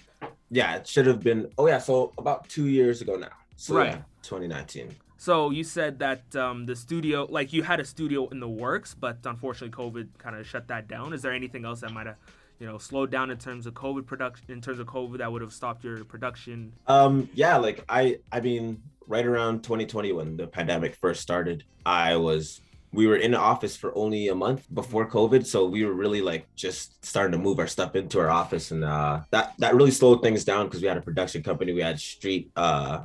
Yeah, 0.50 0.76
it 0.76 0.86
should 0.86 1.06
have 1.06 1.20
been. 1.20 1.50
Oh 1.58 1.66
yeah, 1.66 1.78
so 1.78 2.12
about 2.18 2.48
two 2.48 2.66
years 2.66 3.00
ago 3.00 3.16
now. 3.16 3.28
So, 3.56 3.76
right, 3.76 3.90
yeah, 3.90 4.02
2019. 4.22 4.94
So 5.22 5.50
you 5.50 5.62
said 5.62 6.00
that 6.00 6.34
um, 6.34 6.66
the 6.66 6.74
studio, 6.74 7.28
like 7.30 7.52
you 7.52 7.62
had 7.62 7.78
a 7.78 7.84
studio 7.84 8.26
in 8.30 8.40
the 8.40 8.48
works, 8.48 8.92
but 8.92 9.18
unfortunately 9.24 9.70
COVID 9.70 10.08
kind 10.18 10.34
of 10.34 10.44
shut 10.44 10.66
that 10.66 10.88
down. 10.88 11.12
Is 11.12 11.22
there 11.22 11.32
anything 11.32 11.64
else 11.64 11.82
that 11.82 11.92
might 11.92 12.08
have, 12.08 12.16
you 12.58 12.66
know, 12.66 12.76
slowed 12.76 13.12
down 13.12 13.30
in 13.30 13.38
terms 13.38 13.68
of 13.68 13.74
COVID 13.74 14.04
production? 14.04 14.46
In 14.48 14.60
terms 14.60 14.80
of 14.80 14.88
COVID, 14.88 15.18
that 15.18 15.30
would 15.30 15.40
have 15.40 15.52
stopped 15.52 15.84
your 15.84 16.02
production? 16.04 16.72
Um, 16.88 17.28
yeah, 17.34 17.56
like 17.56 17.84
I, 17.88 18.18
I 18.32 18.40
mean, 18.40 18.82
right 19.06 19.24
around 19.24 19.62
2020 19.62 20.10
when 20.10 20.36
the 20.36 20.48
pandemic 20.48 20.96
first 20.96 21.20
started, 21.20 21.62
I 21.86 22.16
was 22.16 22.60
we 22.90 23.06
were 23.06 23.14
in 23.14 23.30
the 23.30 23.38
office 23.38 23.76
for 23.76 23.96
only 23.96 24.26
a 24.26 24.34
month 24.34 24.66
before 24.74 25.08
COVID, 25.08 25.46
so 25.46 25.66
we 25.68 25.84
were 25.84 25.94
really 25.94 26.20
like 26.20 26.52
just 26.56 27.06
starting 27.06 27.30
to 27.30 27.38
move 27.38 27.60
our 27.60 27.68
stuff 27.68 27.94
into 27.94 28.18
our 28.18 28.28
office, 28.28 28.72
and 28.72 28.82
uh, 28.82 29.20
that 29.30 29.54
that 29.58 29.76
really 29.76 29.92
slowed 29.92 30.20
things 30.20 30.44
down 30.44 30.66
because 30.66 30.82
we 30.82 30.88
had 30.88 30.96
a 30.96 31.00
production 31.00 31.44
company, 31.44 31.72
we 31.72 31.80
had 31.80 32.00
street 32.00 32.50
uh, 32.56 33.02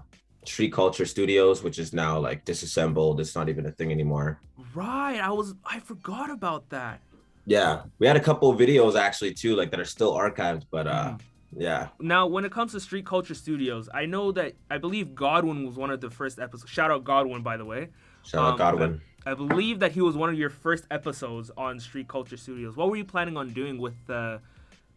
Street 0.48 0.72
Culture 0.72 1.06
Studios, 1.06 1.64
which 1.64 1.80
is 1.80 1.94
now 1.94 2.18
like 2.20 2.46
disassembled. 2.46 3.20
It's 3.20 3.36
not 3.36 3.50
even 3.50 3.66
a 3.66 3.72
thing 3.72 3.92
anymore. 3.92 4.40
Right. 4.74 5.20
I 5.20 5.32
was 5.32 5.56
I 5.66 5.80
forgot 5.80 6.30
about 6.30 6.70
that. 6.70 7.02
Yeah. 7.46 7.84
We 8.00 8.08
had 8.08 8.16
a 8.16 8.22
couple 8.22 8.50
of 8.50 8.60
videos 8.60 9.00
actually 9.00 9.34
too, 9.34 9.56
like 9.56 9.72
that 9.72 9.80
are 9.80 9.86
still 9.86 10.14
archived, 10.14 10.64
but 10.72 10.88
uh 10.88 11.12
mm. 11.12 11.22
yeah. 11.56 11.90
Now 12.00 12.28
when 12.28 12.46
it 12.46 12.52
comes 12.52 12.72
to 12.74 12.80
Street 12.80 13.06
Culture 13.06 13.34
Studios, 13.34 13.90
I 13.94 14.06
know 14.06 14.32
that 14.34 14.54
I 14.70 14.78
believe 14.78 15.16
Godwin 15.16 15.66
was 15.66 15.76
one 15.76 15.92
of 15.92 16.02
the 16.02 16.10
first 16.10 16.40
episodes. 16.40 16.72
Shout 16.72 16.92
out 16.92 17.04
Godwin 17.04 17.44
by 17.44 17.58
the 17.58 17.66
way. 17.66 17.90
Shout 18.24 18.42
um, 18.42 18.54
out 18.54 18.58
Godwin. 18.58 19.02
I, 19.26 19.32
I, 19.32 19.34
believe 19.34 19.80
that 19.80 19.92
he 19.92 20.02
was 20.02 20.16
one 20.16 20.30
of 20.30 20.38
your 20.38 20.50
first 20.50 20.86
episodes 20.92 21.52
on 21.58 21.80
Street 21.80 22.08
Culture 22.08 22.38
Studios. 22.38 22.76
What 22.76 22.90
were 22.90 22.98
you 22.98 23.06
planning 23.06 23.38
on 23.38 23.52
doing 23.52 23.78
with 23.78 23.98
uh 24.10 24.40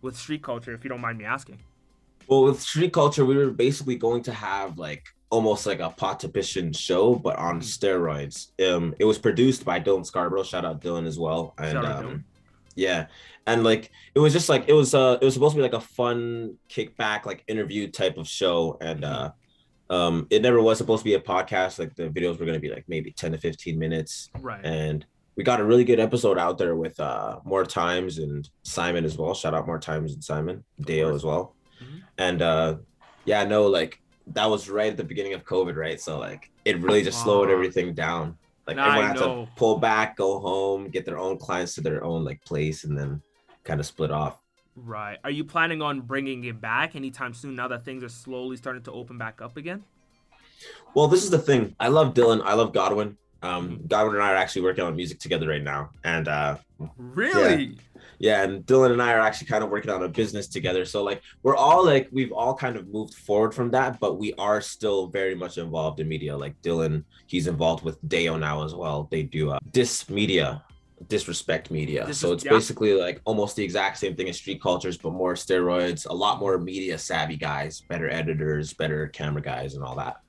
with 0.03 0.17
Street 0.17 0.43
Culture 0.43 0.73
if 0.73 0.85
you 0.85 0.91
don't 0.91 1.01
mind 1.01 1.19
me 1.19 1.25
asking? 1.25 1.59
Well, 2.29 2.45
with 2.45 2.61
Street 2.61 2.93
Culture, 2.93 3.25
we 3.25 3.37
were 3.37 3.51
basically 3.51 3.97
going 3.97 4.23
to 4.23 4.33
have 4.33 4.79
like 4.79 5.05
almost 5.31 5.65
like 5.65 5.81
a 5.81 5.91
Potipition 5.91 6.73
show, 6.73 7.15
but 7.15 7.37
on 7.37 7.57
hmm. 7.57 7.61
steroids. 7.61 8.51
Um, 8.63 8.95
it 8.99 9.05
was 9.05 9.19
produced 9.19 9.65
by 9.65 9.81
Dylan 9.81 10.05
Scarborough. 10.05 10.45
Shout 10.45 10.65
out 10.65 10.81
Dylan 10.81 11.07
as 11.07 11.19
well. 11.19 11.55
And 11.59 11.79
um, 11.79 12.25
yeah, 12.75 13.07
and 13.47 13.65
like 13.65 13.91
it 14.15 14.19
was 14.19 14.33
just 14.33 14.49
like 14.49 14.69
it 14.69 14.73
was 14.73 14.95
uh 14.95 15.19
it 15.21 15.25
was 15.25 15.35
supposed 15.35 15.55
to 15.55 15.59
be 15.59 15.63
like 15.63 15.73
a 15.73 15.81
fun 15.81 16.57
kickback 16.69 17.27
like 17.27 17.45
interview 17.49 17.91
type 17.91 18.17
of 18.19 18.29
show, 18.29 18.77
and 18.81 19.05
uh, 19.05 19.31
um, 19.89 20.27
it 20.31 20.43
never 20.43 20.61
was 20.61 20.79
supposed 20.79 21.01
to 21.01 21.05
be 21.05 21.15
a 21.15 21.21
podcast. 21.21 21.79
Like 21.79 21.95
the 21.97 22.09
videos 22.09 22.39
were 22.39 22.47
gonna 22.47 22.61
be 22.61 22.71
like 22.71 22.85
maybe 22.89 23.13
ten 23.13 23.33
to 23.33 23.39
fifteen 23.39 23.79
minutes, 23.79 24.31
right? 24.41 24.65
And 24.65 25.05
we 25.37 25.45
got 25.45 25.61
a 25.61 25.65
really 25.65 25.85
good 25.85 26.01
episode 26.01 26.39
out 26.39 26.59
there 26.59 26.77
with 26.77 26.99
uh 27.01 27.39
more 27.45 27.65
times 27.65 28.19
and 28.19 28.49
Simon 28.63 29.05
as 29.05 29.17
well. 29.17 29.35
Shout 29.35 29.55
out 29.55 29.67
more 29.67 29.79
times 29.79 30.13
and 30.15 30.23
Simon, 30.23 30.65
Dale 30.81 31.15
as 31.15 31.25
well. 31.25 31.55
Mm-hmm. 31.83 31.99
And 32.19 32.43
uh 32.43 32.77
yeah, 33.25 33.45
no, 33.45 33.67
like 33.67 34.01
that 34.35 34.49
was 34.49 34.69
right 34.69 34.91
at 34.91 34.97
the 34.97 35.05
beginning 35.05 35.35
of 35.35 35.45
COVID, 35.45 35.77
right? 35.77 36.01
So 36.01 36.19
like 36.19 36.51
it 36.65 36.79
really 36.81 37.03
just 37.03 37.23
slowed 37.23 37.51
everything 37.51 37.95
down. 37.95 38.37
Like 38.67 38.77
everyone 38.77 39.09
had 39.09 39.17
to 39.19 39.49
pull 39.57 39.79
back, 39.79 40.17
go 40.17 40.39
home, 40.39 40.89
get 40.89 41.05
their 41.05 41.19
own 41.19 41.39
clients 41.39 41.75
to 41.75 41.81
their 41.81 42.05
own 42.05 42.25
like 42.25 42.43
place, 42.45 42.85
and 42.85 42.97
then 42.97 43.21
kind 43.65 43.81
of 43.81 43.87
split 43.87 44.11
off. 44.11 44.39
Right. 44.77 45.19
Are 45.25 45.31
you 45.31 45.45
planning 45.45 45.83
on 45.83 46.03
bringing 46.03 46.45
it 46.45 46.61
back 46.61 46.95
anytime 46.95 47.35
soon? 47.35 47.57
Now 47.57 47.69
that 47.69 47.85
things 47.85 48.03
are 48.03 48.09
slowly 48.09 48.57
starting 48.57 48.83
to 48.85 48.93
open 48.93 49.19
back 49.19 49.43
up 49.43 49.57
again. 49.57 49.85
Well, 50.95 51.09
this 51.09 51.25
is 51.25 51.31
the 51.31 51.39
thing. 51.39 51.75
I 51.81 51.89
love 51.89 52.15
Dylan. 52.15 52.43
I 52.45 52.55
love 52.55 52.73
Godwin. 52.73 53.17
Um, 53.43 53.71
mm-hmm. 53.71 53.87
Godwin 53.87 54.17
and 54.17 54.25
I 54.25 54.33
are 54.33 54.37
actually 54.37 54.63
working 54.63 54.85
on 54.85 54.95
music 54.95 55.19
together 55.19 55.49
right 55.49 55.63
now, 55.63 55.91
and 56.05 56.29
uh, 56.29 56.57
really. 56.97 57.65
Yeah 57.65 57.75
yeah 58.21 58.43
and 58.43 58.65
dylan 58.67 58.93
and 58.93 59.03
i 59.03 59.13
are 59.13 59.19
actually 59.19 59.47
kind 59.47 59.65
of 59.65 59.71
working 59.71 59.91
on 59.91 60.05
a 60.05 60.09
business 60.09 60.47
together 60.47 60.85
so 60.85 61.03
like 61.03 61.23
we're 61.43 61.57
all 61.57 61.85
like 61.85 62.09
we've 62.13 62.31
all 62.31 62.55
kind 62.55 62.77
of 62.77 62.87
moved 62.87 63.15
forward 63.15 63.53
from 63.53 63.71
that 63.71 63.99
but 63.99 64.19
we 64.19 64.33
are 64.35 64.61
still 64.61 65.09
very 65.09 65.35
much 65.35 65.59
involved 65.59 65.99
in 65.99 66.07
media 66.07 66.37
like 66.37 66.55
dylan 66.63 67.03
he's 67.27 67.49
involved 67.49 67.83
with 67.83 67.99
Deo 68.09 68.37
now 68.37 68.63
as 68.63 68.75
well 68.75 69.09
they 69.11 69.23
do 69.23 69.51
uh, 69.51 69.59
dis 69.73 70.09
media 70.09 70.63
disrespect 71.09 71.71
media 71.71 72.13
so 72.13 72.33
it's 72.33 72.45
yeah. 72.45 72.51
basically 72.51 72.93
like 72.93 73.23
almost 73.25 73.57
the 73.57 73.65
exact 73.65 73.97
same 73.97 74.15
thing 74.15 74.29
as 74.29 74.37
street 74.37 74.61
cultures 74.63 74.99
but 74.99 75.13
more 75.13 75.33
steroids 75.33 76.07
a 76.07 76.13
lot 76.13 76.39
more 76.39 76.59
media 76.59 76.99
savvy 76.99 77.37
guys 77.37 77.81
better 77.89 78.11
editors 78.11 78.75
better 78.75 79.09
camera 79.09 79.41
guys 79.43 79.75
and 79.75 79.83
all 79.83 79.97
that 79.97 80.21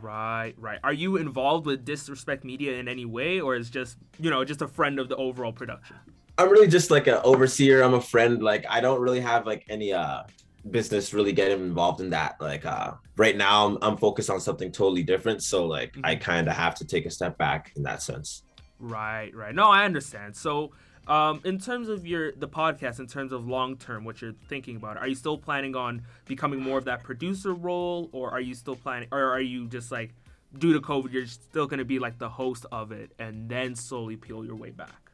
Right, 0.00 0.54
right. 0.56 0.78
Are 0.84 0.92
you 0.92 1.16
involved 1.16 1.66
with 1.66 1.84
Disrespect 1.84 2.44
Media 2.44 2.74
in 2.74 2.86
any 2.86 3.04
way, 3.04 3.40
or 3.40 3.56
is 3.56 3.70
just 3.70 3.96
you 4.20 4.30
know 4.30 4.44
just 4.44 4.62
a 4.62 4.68
friend 4.68 5.00
of 5.00 5.08
the 5.08 5.16
overall 5.16 5.52
production? 5.52 5.96
I'm 6.40 6.50
really 6.50 6.68
just 6.68 6.90
like 6.90 7.06
an 7.06 7.20
overseer. 7.22 7.82
I'm 7.82 7.92
a 7.92 8.00
friend. 8.00 8.42
Like 8.42 8.64
I 8.68 8.80
don't 8.80 9.00
really 9.00 9.20
have 9.20 9.46
like 9.46 9.66
any 9.68 9.92
uh 9.92 10.22
business 10.70 11.12
really 11.12 11.32
getting 11.32 11.60
involved 11.60 12.00
in 12.00 12.10
that. 12.10 12.40
Like 12.40 12.64
uh 12.64 12.92
right 13.16 13.36
now 13.36 13.66
I'm, 13.66 13.78
I'm 13.82 13.96
focused 13.98 14.30
on 14.30 14.40
something 14.40 14.72
totally 14.72 15.02
different. 15.02 15.42
So 15.42 15.66
like 15.66 15.92
mm-hmm. 15.92 16.06
I 16.06 16.16
kind 16.16 16.48
of 16.48 16.56
have 16.56 16.74
to 16.76 16.86
take 16.86 17.04
a 17.04 17.10
step 17.10 17.36
back 17.36 17.72
in 17.76 17.82
that 17.82 18.00
sense. 18.02 18.42
Right, 18.78 19.34
right. 19.34 19.54
No, 19.54 19.64
I 19.64 19.84
understand. 19.84 20.34
So 20.34 20.72
um, 21.06 21.42
in 21.44 21.58
terms 21.58 21.90
of 21.90 22.06
your 22.06 22.32
the 22.32 22.48
podcast, 22.48 23.00
in 23.00 23.06
terms 23.06 23.32
of 23.32 23.46
long 23.46 23.76
term, 23.76 24.04
what 24.04 24.22
you're 24.22 24.34
thinking 24.48 24.76
about, 24.76 24.96
are 24.96 25.08
you 25.08 25.14
still 25.14 25.36
planning 25.36 25.76
on 25.76 26.02
becoming 26.24 26.60
more 26.60 26.78
of 26.78 26.86
that 26.86 27.02
producer 27.02 27.52
role, 27.52 28.08
or 28.12 28.30
are 28.30 28.40
you 28.40 28.54
still 28.54 28.76
planning, 28.76 29.08
or 29.12 29.24
are 29.24 29.40
you 29.40 29.66
just 29.66 29.92
like, 29.92 30.14
due 30.58 30.72
to 30.72 30.80
COVID, 30.80 31.12
you're 31.12 31.26
still 31.26 31.66
gonna 31.66 31.84
be 31.84 31.98
like 31.98 32.18
the 32.18 32.28
host 32.28 32.64
of 32.72 32.92
it, 32.92 33.12
and 33.18 33.48
then 33.48 33.74
slowly 33.74 34.16
peel 34.16 34.44
your 34.44 34.56
way 34.56 34.70
back? 34.70 35.09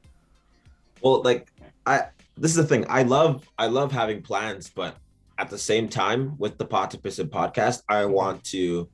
Well 1.02 1.22
like 1.22 1.52
i 1.86 2.04
this 2.38 2.50
is 2.50 2.56
the 2.56 2.64
thing. 2.64 2.84
I 2.88 3.02
love 3.02 3.48
i 3.58 3.66
love 3.66 3.92
having 3.92 4.22
plans 4.22 4.70
but 4.70 4.96
at 5.38 5.50
the 5.50 5.58
same 5.58 5.88
time 5.88 6.36
with 6.38 6.58
the 6.58 6.66
potipus 6.66 7.18
and 7.18 7.30
podcast 7.30 7.82
i 7.88 8.04
want 8.04 8.44
to 8.44 8.88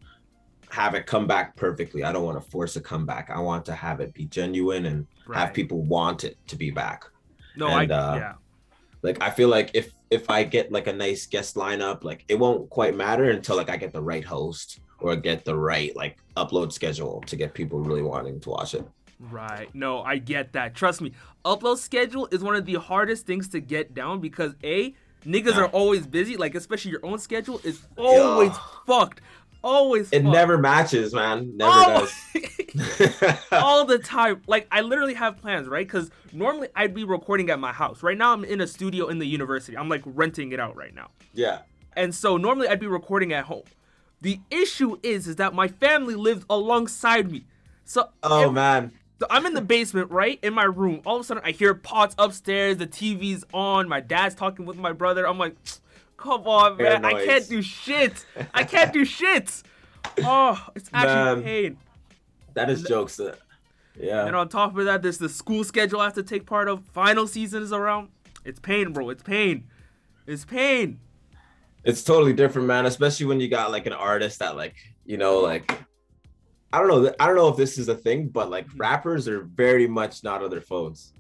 have 0.73 0.95
it 0.95 1.05
come 1.05 1.27
back 1.27 1.55
perfectly. 1.55 2.03
I 2.03 2.13
don't 2.13 2.25
want 2.25 2.43
to 2.43 2.51
force 2.51 2.77
a 2.77 2.81
comeback. 2.81 3.29
I 3.29 3.39
want 3.41 3.67
to 3.67 3.75
have 3.75 4.01
it 4.01 4.15
be 4.15 4.25
genuine 4.25 4.87
and 4.87 5.07
right. 5.27 5.39
have 5.39 5.53
people 5.53 5.83
want 5.83 6.25
it 6.25 6.39
to 6.49 6.57
be 6.57 6.71
back. 6.71 7.05
No 7.57 7.69
and, 7.69 7.93
I, 7.93 7.95
uh, 7.95 8.15
yeah. 8.17 8.35
like 9.03 9.23
i 9.23 9.29
feel 9.29 9.49
like 9.49 9.71
if 9.75 9.93
if 10.11 10.31
i 10.31 10.43
get 10.43 10.73
like 10.73 10.87
a 10.87 10.93
nice 10.93 11.27
guest 11.27 11.55
lineup 11.55 12.03
like 12.03 12.25
it 12.29 12.39
won't 12.39 12.71
quite 12.71 12.97
matter 12.97 13.31
until 13.31 13.57
like 13.57 13.69
i 13.69 13.77
get 13.77 13.93
the 13.93 14.03
right 14.03 14.25
host 14.25 14.81
or 15.01 15.17
get 15.17 15.45
the 15.45 15.55
right 15.55 15.95
like 15.95 16.17
upload 16.37 16.73
schedule 16.73 17.23
to 17.27 17.37
get 17.37 17.53
people 17.53 17.81
really 17.81 18.03
wanting 18.03 18.41
to 18.41 18.49
watch 18.49 18.73
it 18.75 18.87
Right. 19.31 19.73
No, 19.75 20.03
I 20.03 20.19
get 20.19 20.53
that. 20.55 20.75
Trust 20.75 21.01
me. 21.01 21.13
Upload 21.45 21.79
schedule 21.79 22.29
is 22.33 22.43
one 22.43 22.57
of 22.57 22.67
the 22.67 22.75
hardest 22.75 23.27
things 23.27 23.49
to 23.49 23.61
get 23.61 23.95
down 23.95 24.21
because 24.21 24.55
A, 24.65 24.95
niggas 25.25 25.57
are 25.57 25.67
always 25.67 26.07
busy, 26.07 26.37
like 26.37 26.55
especially 26.55 26.91
your 26.91 27.05
own 27.05 27.19
schedule 27.19 27.61
is 27.65 27.83
always 27.97 28.53
fucked. 28.87 29.21
Always 29.63 30.09
It 30.13 30.23
fucked. 30.23 30.33
never 30.33 30.59
matches, 30.59 31.15
man. 31.15 31.57
Never 31.57 31.73
oh. 31.73 32.09
does. 32.75 33.45
All 33.53 33.85
the 33.85 33.99
time. 33.99 34.43
Like 34.47 34.67
I 34.73 34.81
literally 34.81 35.15
have 35.15 35.37
plans, 35.37 35.69
right? 35.69 35.89
Cuz 35.89 36.11
normally 36.33 36.69
I'd 36.75 36.95
be 36.95 37.05
recording 37.05 37.49
at 37.51 37.61
my 37.61 37.73
house. 37.73 38.03
Right 38.03 38.19
now 38.19 38.33
I'm 38.33 38.45
in 38.45 38.61
a 38.61 38.67
studio 38.67 39.07
in 39.07 39.19
the 39.19 39.27
university. 39.27 39.77
I'm 39.77 39.89
like 39.89 40.03
renting 40.05 40.51
it 40.53 40.59
out 40.59 40.77
right 40.77 40.95
now. 40.95 41.11
Yeah. 41.33 41.61
And 41.95 42.13
so 42.15 42.37
normally 42.37 42.69
I'd 42.69 42.81
be 42.81 42.87
recording 42.89 43.33
at 43.33 43.45
home. 43.45 43.65
The 44.21 44.41
issue 44.51 44.97
is 45.03 45.29
is 45.29 45.37
that 45.37 45.55
my 45.55 45.69
family 45.69 46.17
lives 46.17 46.45
alongside 46.51 47.31
me. 47.31 47.45
So 47.85 48.09
Oh 48.23 48.51
man 48.51 48.91
so 49.23 49.29
I'm 49.31 49.47
in 49.47 49.55
the 49.55 49.61
basement, 49.61 50.11
right 50.11 50.37
in 50.43 50.53
my 50.53 50.65
room. 50.65 51.01
All 51.07 51.15
of 51.15 51.21
a 51.21 51.25
sudden, 51.25 51.45
I 51.47 51.53
hear 51.53 51.75
pots 51.75 52.17
upstairs. 52.19 52.79
The 52.79 52.89
TV's 52.89 53.45
on. 53.55 53.89
My 53.89 54.01
dad's 54.01 54.35
talking 54.35 54.67
with 54.67 54.77
my 54.77 54.91
brother. 54.91 55.29
I'm 55.29 55.39
like, 55.39 55.55
come 56.17 56.41
on, 56.49 56.77
man. 56.77 57.05
I 57.05 57.25
can't 57.25 57.49
do 57.49 57.63
shit. 57.63 58.27
I 58.53 58.65
can't 58.65 58.93
do 58.93 59.05
shit. 59.19 59.63
Oh, 60.25 60.61
it's 60.75 60.91
actually 60.93 61.37
man. 61.37 61.43
pain. 61.45 61.77
That 62.55 62.69
is 62.69 62.83
jokes. 62.83 63.21
Yeah. 63.97 64.27
And 64.27 64.35
on 64.35 64.49
top 64.49 64.77
of 64.77 64.87
that, 64.87 65.03
there's 65.03 65.19
the 65.19 65.29
school 65.29 65.63
schedule 65.63 66.01
I 66.01 66.05
have 66.07 66.15
to 66.15 66.25
take 66.25 66.45
part 66.45 66.67
of. 66.67 66.85
Final 66.87 67.29
season 67.29 67.63
is 67.63 67.73
around. 67.73 68.09
It's 68.45 68.59
pain, 68.59 68.93
bro. 68.93 69.09
It's 69.11 69.23
pain. 69.23 69.69
It's 70.27 70.45
pain. 70.45 70.99
It's 71.85 72.03
totally 72.03 72.33
different, 72.33 72.67
man. 72.67 72.87
Especially 72.87 73.27
when 73.27 73.39
you 73.39 73.47
got 73.47 73.71
like 73.71 73.87
an 73.87 73.93
artist 73.93 74.41
that 74.41 74.57
like, 74.57 74.75
you 75.05 75.17
know, 75.17 75.39
like 75.39 75.79
I 76.73 76.79
don't 76.79 76.89
know. 76.89 77.13
I 77.21 77.27
don't 77.27 77.37
know 77.37 77.49
if 77.49 77.57
this 77.57 77.77
is 77.79 77.89
a 77.89 77.95
thing, 77.95 78.29
but 78.29 78.51
like 78.51 78.67
Mm-hmm. 78.69 78.79
rappers 78.79 79.29
are 79.29 79.43
very 79.43 79.87
much 79.87 80.25
not 80.25 80.43
on 80.43 80.51
their 80.51 80.61
phones. 80.61 81.13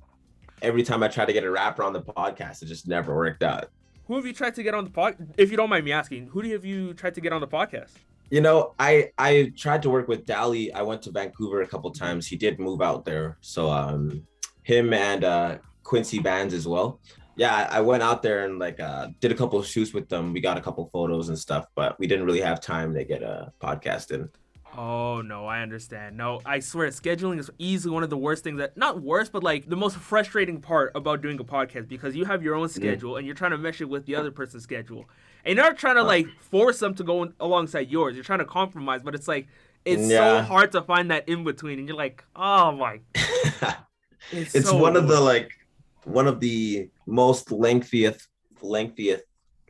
Every 0.62 0.82
time 0.82 1.02
I 1.02 1.08
try 1.08 1.24
to 1.24 1.32
get 1.32 1.44
a 1.44 1.50
rapper 1.50 1.82
on 1.82 1.92
the 1.92 2.02
podcast, 2.02 2.62
it 2.62 2.66
just 2.66 2.86
never 2.86 3.14
worked 3.14 3.42
out. 3.42 3.66
Who 4.06 4.14
have 4.16 4.26
you 4.26 4.32
tried 4.32 4.54
to 4.54 4.62
get 4.62 4.74
on 4.74 4.84
the 4.84 4.90
pod? 4.90 5.16
If 5.36 5.50
you 5.50 5.56
don't 5.56 5.68
mind 5.70 5.84
me 5.84 5.92
asking, 5.92 6.28
who 6.28 6.40
have 6.50 6.64
you 6.64 6.94
tried 6.94 7.14
to 7.16 7.20
get 7.20 7.32
on 7.32 7.40
the 7.40 7.48
podcast? 7.48 7.90
You 8.30 8.40
know, 8.40 8.74
I 8.78 9.10
I 9.18 9.52
tried 9.56 9.82
to 9.82 9.90
work 9.90 10.08
with 10.08 10.24
Dali. 10.24 10.70
I 10.74 10.82
went 10.82 11.02
to 11.02 11.10
Vancouver 11.10 11.62
a 11.62 11.66
couple 11.66 11.90
times. 11.90 12.26
He 12.26 12.36
did 12.36 12.58
move 12.58 12.80
out 12.80 13.04
there, 13.04 13.36
so 13.40 13.70
um, 13.70 14.26
him 14.62 14.92
and 14.94 15.22
uh, 15.24 15.58
Quincy 15.82 16.18
Bands 16.18 16.54
as 16.54 16.66
well. 16.66 17.00
Yeah, 17.36 17.68
I 17.70 17.80
went 17.80 18.02
out 18.02 18.22
there 18.22 18.44
and 18.44 18.58
like 18.58 18.78
uh, 18.80 19.08
did 19.20 19.32
a 19.32 19.34
couple 19.34 19.58
of 19.58 19.66
shoots 19.66 19.92
with 19.92 20.08
them. 20.08 20.32
We 20.32 20.40
got 20.40 20.56
a 20.56 20.60
couple 20.60 20.88
photos 20.92 21.28
and 21.28 21.38
stuff, 21.38 21.66
but 21.74 21.98
we 21.98 22.06
didn't 22.06 22.24
really 22.26 22.40
have 22.40 22.60
time 22.60 22.94
to 22.94 23.04
get 23.04 23.22
a 23.22 23.52
podcast 23.60 24.10
in. 24.12 24.28
Oh 24.76 25.20
no, 25.20 25.46
I 25.46 25.60
understand. 25.60 26.16
No, 26.16 26.40
I 26.46 26.60
swear 26.60 26.88
scheduling 26.88 27.38
is 27.38 27.50
easily 27.58 27.92
one 27.92 28.02
of 28.02 28.10
the 28.10 28.16
worst 28.16 28.42
things 28.42 28.58
that 28.58 28.76
not 28.76 29.02
worst, 29.02 29.30
but 29.30 29.42
like 29.42 29.68
the 29.68 29.76
most 29.76 29.96
frustrating 29.96 30.60
part 30.60 30.92
about 30.94 31.20
doing 31.20 31.38
a 31.38 31.44
podcast 31.44 31.88
because 31.88 32.16
you 32.16 32.24
have 32.24 32.42
your 32.42 32.54
own 32.54 32.68
schedule 32.68 33.16
and 33.16 33.26
you're 33.26 33.34
trying 33.34 33.50
to 33.50 33.58
mesh 33.58 33.80
it 33.80 33.88
with 33.88 34.06
the 34.06 34.16
other 34.16 34.30
person's 34.30 34.62
schedule. 34.62 35.04
And 35.44 35.56
you're 35.56 35.64
not 35.64 35.76
trying 35.76 35.96
to 35.96 36.02
uh. 36.02 36.04
like 36.04 36.26
force 36.40 36.78
them 36.78 36.94
to 36.94 37.04
go 37.04 37.24
in- 37.24 37.34
alongside 37.38 37.90
yours. 37.90 38.14
You're 38.14 38.24
trying 38.24 38.38
to 38.38 38.46
compromise, 38.46 39.02
but 39.02 39.14
it's 39.14 39.28
like 39.28 39.46
it's 39.84 40.08
so 40.08 40.40
hard 40.42 40.72
to 40.72 40.82
find 40.82 41.10
that 41.10 41.28
in 41.28 41.44
between 41.44 41.78
and 41.78 41.88
you're 41.88 41.96
like, 41.96 42.24
"Oh 42.34 42.72
my." 42.72 43.00
It's, 44.30 44.54
it's 44.54 44.68
so 44.68 44.76
one 44.76 44.96
of 44.96 45.06
the 45.06 45.20
like 45.20 45.50
one 46.04 46.26
of 46.26 46.40
the 46.40 46.88
most 47.06 47.48
lengthiest 47.48 48.28
lengthiest 48.62 49.22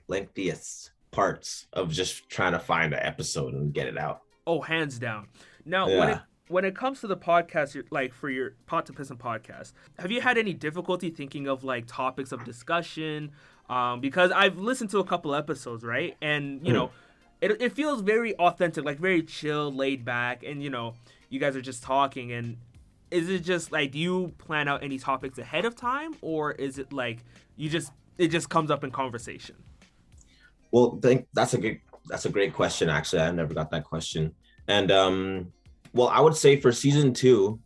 lengthiest 0.09 0.91
parts 1.11 1.67
of 1.73 1.91
just 1.91 2.29
trying 2.29 2.53
to 2.53 2.59
find 2.59 2.93
an 2.93 3.01
episode 3.03 3.55
and 3.55 3.73
get 3.73 3.87
it 3.87 3.99
out. 3.99 4.21
Oh, 4.47 4.61
hands 4.61 4.99
down. 4.99 5.29
Now, 5.65 5.87
when 5.89 6.09
it 6.09 6.19
when 6.49 6.65
it 6.65 6.75
comes 6.77 7.01
to 7.01 7.07
the 7.07 7.17
podcast, 7.17 7.81
like 7.91 8.13
for 8.13 8.29
your 8.29 8.55
Pot 8.67 8.87
to 8.87 8.93
Piston 8.93 9.17
podcast, 9.17 9.73
have 9.99 10.11
you 10.11 10.21
had 10.21 10.37
any 10.37 10.53
difficulty 10.53 11.11
thinking 11.11 11.47
of 11.47 11.65
like 11.65 11.87
topics 11.87 12.33
of 12.33 12.45
discussion? 12.45 13.31
Um, 13.71 14.01
because 14.01 14.31
I've 14.33 14.59
listened 14.59 14.91
to 14.91 14.99
a 14.99 15.05
couple 15.05 15.35
episodes, 15.35 15.85
right, 15.85 16.17
and 16.21 16.67
you 16.67 16.73
Mhm. 16.73 16.77
know, 16.77 16.91
it 17.41 17.63
it 17.63 17.73
feels 17.73 18.03
very 18.03 18.35
authentic, 18.37 18.85
like 18.85 18.99
very 18.99 19.23
chill, 19.23 19.73
laid 19.73 20.05
back, 20.05 20.43
and 20.45 20.63
you 20.63 20.71
know, 20.71 20.95
you 21.31 21.39
guys 21.39 21.55
are 21.57 21.63
just 21.63 21.83
talking. 21.83 22.33
And 22.33 22.57
is 23.11 23.29
it 23.29 23.41
just 23.45 23.71
like 23.71 23.93
do 23.93 23.99
you 23.99 24.33
plan 24.39 24.67
out 24.69 24.83
any 24.83 24.99
topics 24.99 25.39
ahead 25.39 25.65
of 25.65 25.77
time, 25.77 26.17
or 26.21 26.53
is 26.53 26.79
it 26.79 26.93
like 26.93 27.25
you 27.57 27.71
just 27.71 27.93
it 28.19 28.29
just 28.29 28.49
comes 28.51 28.71
up 28.71 28.83
in 28.83 28.91
conversation? 28.91 29.55
Well, 30.73 30.99
think 31.01 31.29
that's 31.33 31.55
a 31.55 31.59
good 31.59 31.81
that's 32.09 32.25
a 32.27 32.31
great 32.31 32.53
question 32.55 32.89
actually. 32.89 33.23
I 33.23 33.31
never 33.31 33.55
got 33.55 33.71
that 33.71 33.85
question. 33.85 34.35
And 34.69 34.91
um 34.91 35.53
well, 35.95 36.09
I 36.09 36.21
would 36.21 36.37
say 36.37 36.59
for 36.59 36.73
season 36.73 37.13
2, 37.13 37.59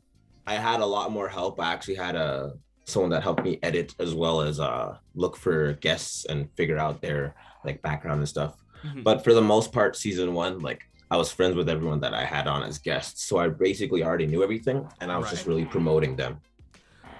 I 0.48 0.54
had 0.54 0.80
a 0.80 0.86
lot 0.86 1.12
more 1.12 1.28
help. 1.28 1.60
I 1.60 1.72
actually 1.72 1.94
had 1.94 2.16
a 2.16 2.54
someone 2.84 3.10
that 3.10 3.22
helped 3.22 3.42
me 3.44 3.58
edit 3.62 3.94
as 3.98 4.14
well 4.14 4.40
as 4.42 4.60
uh 4.60 4.96
look 5.14 5.36
for 5.36 5.72
guests 5.74 6.24
and 6.26 6.50
figure 6.56 6.78
out 6.78 7.00
their 7.00 7.34
like 7.64 7.82
background 7.82 8.20
and 8.20 8.28
stuff. 8.28 8.54
Mhm. 8.84 9.02
But 9.04 9.24
for 9.24 9.32
the 9.34 9.42
most 9.42 9.72
part 9.72 9.96
season 9.96 10.34
1 10.34 10.60
like 10.60 10.82
I 11.10 11.16
was 11.16 11.30
friends 11.30 11.54
with 11.54 11.68
everyone 11.68 12.00
that 12.00 12.14
I 12.14 12.24
had 12.24 12.48
on 12.48 12.64
as 12.64 12.78
guests. 12.78 13.24
So 13.24 13.38
I 13.38 13.48
basically 13.48 14.02
already 14.02 14.26
knew 14.26 14.42
everything 14.42 14.88
and 15.00 15.12
I 15.12 15.18
was 15.18 15.30
just 15.30 15.46
really 15.46 15.64
promoting 15.64 16.16
them. 16.16 16.40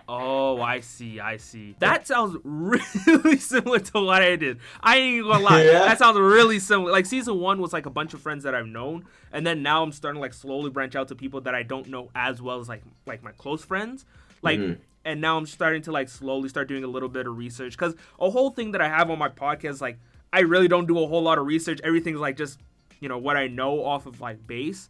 Oh, 0.09 0.61
I 0.61 0.81
see, 0.81 1.19
I 1.19 1.37
see. 1.37 1.75
That 1.81 2.07
sounds 2.07 2.37
really 2.45 3.37
similar 3.39 3.81
to 3.81 4.01
what 4.05 4.23
I 4.23 4.37
did. 4.37 4.59
I 4.81 4.99
ain't 4.99 5.27
gonna 5.27 5.43
lie. 5.43 5.63
Yeah. 5.65 5.81
That 5.81 5.99
sounds 5.99 6.17
really 6.19 6.61
similar. 6.61 6.93
Like 6.93 7.07
season 7.07 7.41
one 7.41 7.61
was 7.61 7.73
like 7.73 7.87
a 7.87 7.91
bunch 7.91 8.15
of 8.15 8.21
friends 8.21 8.45
that 8.45 8.55
I've 8.55 8.69
known, 8.69 9.05
and 9.33 9.45
then 9.45 9.63
now 9.63 9.83
I'm 9.83 9.91
starting 9.93 10.19
to 10.19 10.23
like 10.23 10.33
slowly 10.35 10.71
branch 10.71 10.95
out 10.95 11.09
to 11.09 11.17
people 11.17 11.41
that 11.43 11.55
I 11.57 11.65
don't 11.65 11.89
know 11.89 12.11
as 12.15 12.41
well 12.41 12.61
as 12.61 12.69
like 12.69 12.83
like 13.07 13.23
my 13.25 13.33
close 13.33 13.65
friends. 13.65 14.05
Like 14.43 14.61
Mhm. 14.61 14.79
and 15.05 15.21
now 15.21 15.39
I'm 15.39 15.47
starting 15.47 15.83
to 15.83 15.93
like 15.93 16.09
slowly 16.09 16.49
start 16.49 16.69
doing 16.69 16.85
a 16.85 16.89
little 16.89 17.09
bit 17.09 17.27
of 17.27 17.37
research 17.37 17.73
because 17.77 17.95
a 18.21 18.31
whole 18.31 18.51
thing 18.51 18.73
that 18.73 18.81
I 18.81 18.89
have 18.89 19.11
on 19.11 19.19
my 19.19 19.29
podcast 19.29 19.81
like 19.81 19.99
I 20.33 20.41
really 20.41 20.69
don't 20.69 20.87
do 20.87 21.03
a 21.03 21.07
whole 21.09 21.23
lot 21.23 21.39
of 21.39 21.47
research. 21.47 21.81
Everything's 21.83 22.21
like 22.21 22.37
just 22.37 22.61
you 23.01 23.09
know 23.09 23.19
what 23.19 23.37
I 23.37 23.49
know 23.49 23.85
off 23.85 24.07
of 24.07 24.21
like 24.21 24.47
base. 24.47 24.89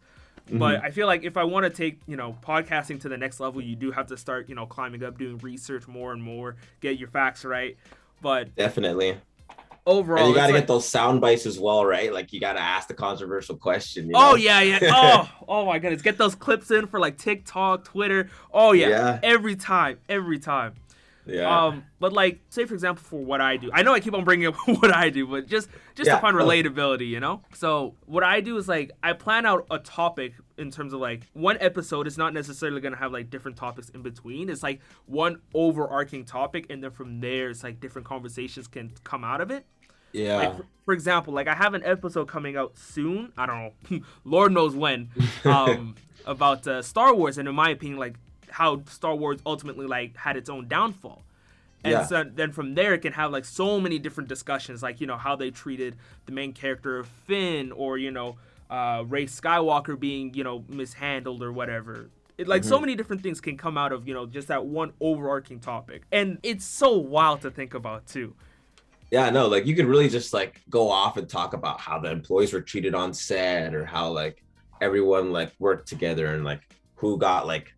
But 0.49 0.77
mm-hmm. 0.77 0.85
I 0.85 0.91
feel 0.91 1.07
like 1.07 1.23
if 1.23 1.37
I 1.37 1.43
want 1.43 1.65
to 1.65 1.69
take, 1.69 1.99
you 2.07 2.15
know, 2.15 2.35
podcasting 2.41 3.01
to 3.01 3.09
the 3.09 3.17
next 3.17 3.39
level, 3.39 3.61
you 3.61 3.75
do 3.75 3.91
have 3.91 4.07
to 4.07 4.17
start, 4.17 4.47
you 4.47 4.55
know, 4.55 4.65
climbing 4.65 5.03
up, 5.03 5.17
doing 5.17 5.37
research 5.39 5.87
more 5.87 6.13
and 6.13 6.23
more, 6.23 6.55
get 6.79 6.97
your 6.97 7.09
facts 7.09 7.43
right. 7.43 7.77
But 8.21 8.55
Definitely. 8.55 9.17
overall, 9.85 10.19
and 10.19 10.29
you 10.29 10.35
got 10.35 10.47
to 10.47 10.53
it's 10.53 10.61
get 10.61 10.67
those 10.67 10.87
sound 10.87 11.21
bites 11.21 11.45
as 11.45 11.59
well, 11.59 11.85
right? 11.85 12.13
Like 12.13 12.31
you 12.31 12.39
got 12.39 12.53
to 12.53 12.61
ask 12.61 12.87
the 12.87 12.93
controversial 12.93 13.57
question. 13.57 14.07
You 14.07 14.13
Oh 14.15 14.35
yeah, 14.35 14.61
yeah. 14.61 14.79
Oh, 14.93 15.29
oh 15.47 15.65
my 15.65 15.79
goodness. 15.79 16.01
Get 16.01 16.17
those 16.17 16.35
clips 16.35 16.71
in 16.71 16.87
for 16.87 16.99
like 16.99 17.17
TikTok, 17.17 17.83
Twitter. 17.83 18.29
Oh 18.53 18.71
yeah. 18.71 18.89
Yeah. 18.89 19.19
Every 19.23 19.55
time, 19.55 19.99
every 20.07 20.39
time. 20.39 20.75
Yeah. 21.27 21.65
Um, 21.65 21.83
but 21.99 22.13
like, 22.13 22.39
say 22.49 22.65
for 22.65 22.73
example, 22.73 23.03
for 23.03 23.19
what 23.23 23.41
I 23.41 23.57
do, 23.57 23.69
I 23.73 23.83
know 23.83 23.93
I 23.93 23.99
keep 23.99 24.13
on 24.13 24.23
bringing 24.23 24.47
up 24.47 24.55
what 24.65 24.95
I 24.95 25.09
do, 25.09 25.27
but 25.27 25.47
just 25.47 25.69
just 25.95 26.07
Yeah. 26.07 26.15
to 26.15 26.21
find 26.21 26.35
relatability, 26.37 27.07
you 27.07 27.19
know. 27.19 27.41
So 27.53 27.95
what 28.05 28.23
I 28.23 28.41
do 28.41 28.57
is 28.57 28.67
like 28.67 28.91
I 29.03 29.13
plan 29.13 29.45
out 29.45 29.67
a 29.69 29.79
topic 29.79 30.33
in 30.57 30.71
terms 30.71 30.93
of 30.93 30.99
like 31.01 31.27
one 31.33 31.57
episode 31.59 32.07
is 32.07 32.17
not 32.17 32.33
necessarily 32.33 32.81
gonna 32.81 32.95
have 32.97 33.11
like 33.11 33.29
different 33.29 33.57
topics 33.57 33.89
in 33.89 34.01
between. 34.01 34.49
It's 34.49 34.63
like 34.63 34.79
one 35.05 35.41
overarching 35.53 36.25
topic, 36.25 36.65
and 36.69 36.83
then 36.83 36.91
from 36.91 37.19
there, 37.19 37.49
it's 37.49 37.63
like 37.63 37.79
different 37.79 38.07
conversations 38.07 38.67
can 38.67 38.91
come 39.03 39.23
out 39.23 39.41
of 39.41 39.51
it. 39.51 39.65
yeah. 40.13 40.37
Like 40.37 40.57
for, 40.57 40.65
for 40.85 40.93
example, 40.93 41.33
like 41.33 41.47
I 41.47 41.53
have 41.55 41.73
an 41.73 41.83
episode 41.83 42.27
coming 42.27 42.55
out 42.57 42.77
soon. 42.77 43.33
I 43.37 43.45
don't 43.45 43.73
know, 43.91 43.99
Lord 44.23 44.51
knows 44.53 44.75
when, 44.75 45.09
um, 45.45 45.95
about 46.25 46.65
uh, 46.67 46.81
Star 46.81 47.13
Wars, 47.13 47.37
and 47.37 47.47
in 47.47 47.55
my 47.55 47.69
opinion, 47.69 47.99
like 47.99 48.15
how 48.49 48.83
Star 48.89 49.15
Wars 49.15 49.39
ultimately 49.45 49.87
like 49.87 50.15
had 50.17 50.37
its 50.37 50.49
own 50.49 50.67
downfall. 50.67 51.23
And 51.83 51.93
Yeah. 51.93 52.03
so 52.03 52.23
then 52.23 52.51
from 52.51 52.75
there, 52.75 52.93
it 52.93 52.99
can 52.99 53.13
have 53.13 53.31
like 53.31 53.45
so 53.45 53.79
many 53.79 53.99
different 53.99 54.29
discussions, 54.29 54.83
like 54.83 54.99
you 54.99 55.07
know 55.07 55.17
how 55.17 55.35
they 55.35 55.51
treated 55.51 55.95
the 56.25 56.31
main 56.31 56.53
character 56.53 56.97
of 56.99 57.07
Finn, 57.07 57.71
or 57.71 57.97
you 57.97 58.11
know 58.11 58.37
uh, 58.69 59.03
Rey 59.07 59.25
Skywalker 59.25 59.99
being 59.99 60.33
you 60.33 60.43
know 60.43 60.65
mishandled 60.67 61.41
or 61.43 61.51
whatever. 61.53 62.09
It, 62.37 62.47
like 62.47 62.63
so 62.63 62.79
many 62.79 62.95
different 62.95 63.23
things 63.23 63.41
can 63.41 63.57
come 63.57 63.77
out 63.77 63.91
of 63.93 64.07
you 64.07 64.13
know 64.13 64.25
just 64.25 64.47
that 64.49 64.65
one 64.65 64.93
overarching 64.99 65.59
topic, 65.59 66.03
and 66.11 66.39
it's 66.43 66.65
so 66.65 66.97
wild 66.97 67.41
to 67.43 67.51
think 67.51 67.73
about 67.73 68.07
too. 68.07 68.35
yeah, 69.11 69.29
no, 69.29 69.47
like 69.47 69.65
you 69.65 69.75
could 69.75 69.85
really 69.85 70.09
just 70.09 70.33
like 70.33 70.61
go 70.69 70.89
off 70.91 71.17
and 71.17 71.29
talk 71.29 71.53
about 71.53 71.79
how 71.79 71.99
the 71.99 72.11
employees 72.11 72.51
were 72.53 72.61
treated 72.61 72.93
on 72.93 73.13
set 73.13 73.73
or 73.73 73.85
how 73.85 74.09
like 74.11 74.43
everyone 74.81 75.31
like 75.31 75.53
worked 75.59 75.87
together 75.87 76.27
and 76.27 76.43
like 76.43 76.61
who 76.95 77.17
got 77.17 77.47
like 77.47 77.73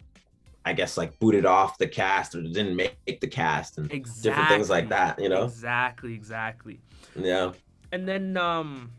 I 0.66 0.74
guess 0.74 0.98
like 0.98 1.18
booted 1.20 1.46
off 1.46 1.78
the 1.78 1.88
cast 1.88 2.36
or 2.36 2.42
didn't 2.42 2.76
make 2.76 2.96
the 3.22 3.28
cast 3.28 3.78
and 3.78 3.92
Exactly. 3.92 4.30
different 4.30 4.50
things 4.50 4.70
like 4.70 4.90
that, 4.90 5.20
you 5.20 5.30
know? 5.30 5.46
Exactly, 5.46 6.14
exactly. 6.14 6.80
Yeah. 7.16 7.54
And 7.92 8.08
then 8.08 8.38
um 8.38 8.92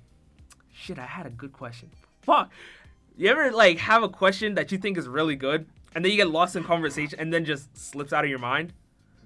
shit, 0.73 0.99
I 0.99 1.05
had 1.07 1.27
a 1.27 1.31
good 1.31 1.53
question. 1.53 1.91
Fuck. 2.23 2.51
You 3.17 3.29
ever 3.29 3.51
like 3.53 3.79
have 3.79 4.03
a 4.03 4.09
question 4.09 4.55
that 4.55 4.73
you 4.73 4.79
think 4.79 4.97
is 4.97 5.07
really 5.07 5.37
good 5.37 5.67
and 5.95 6.05
then 6.05 6.11
you 6.11 6.17
get 6.17 6.31
lost 6.31 6.57
in 6.57 6.65
conversation 6.65 7.19
and 7.21 7.33
then 7.33 7.45
just 7.45 7.77
slips 7.77 8.13
out 8.13 8.25
of 8.25 8.31
your 8.31 8.39
mind? 8.39 8.73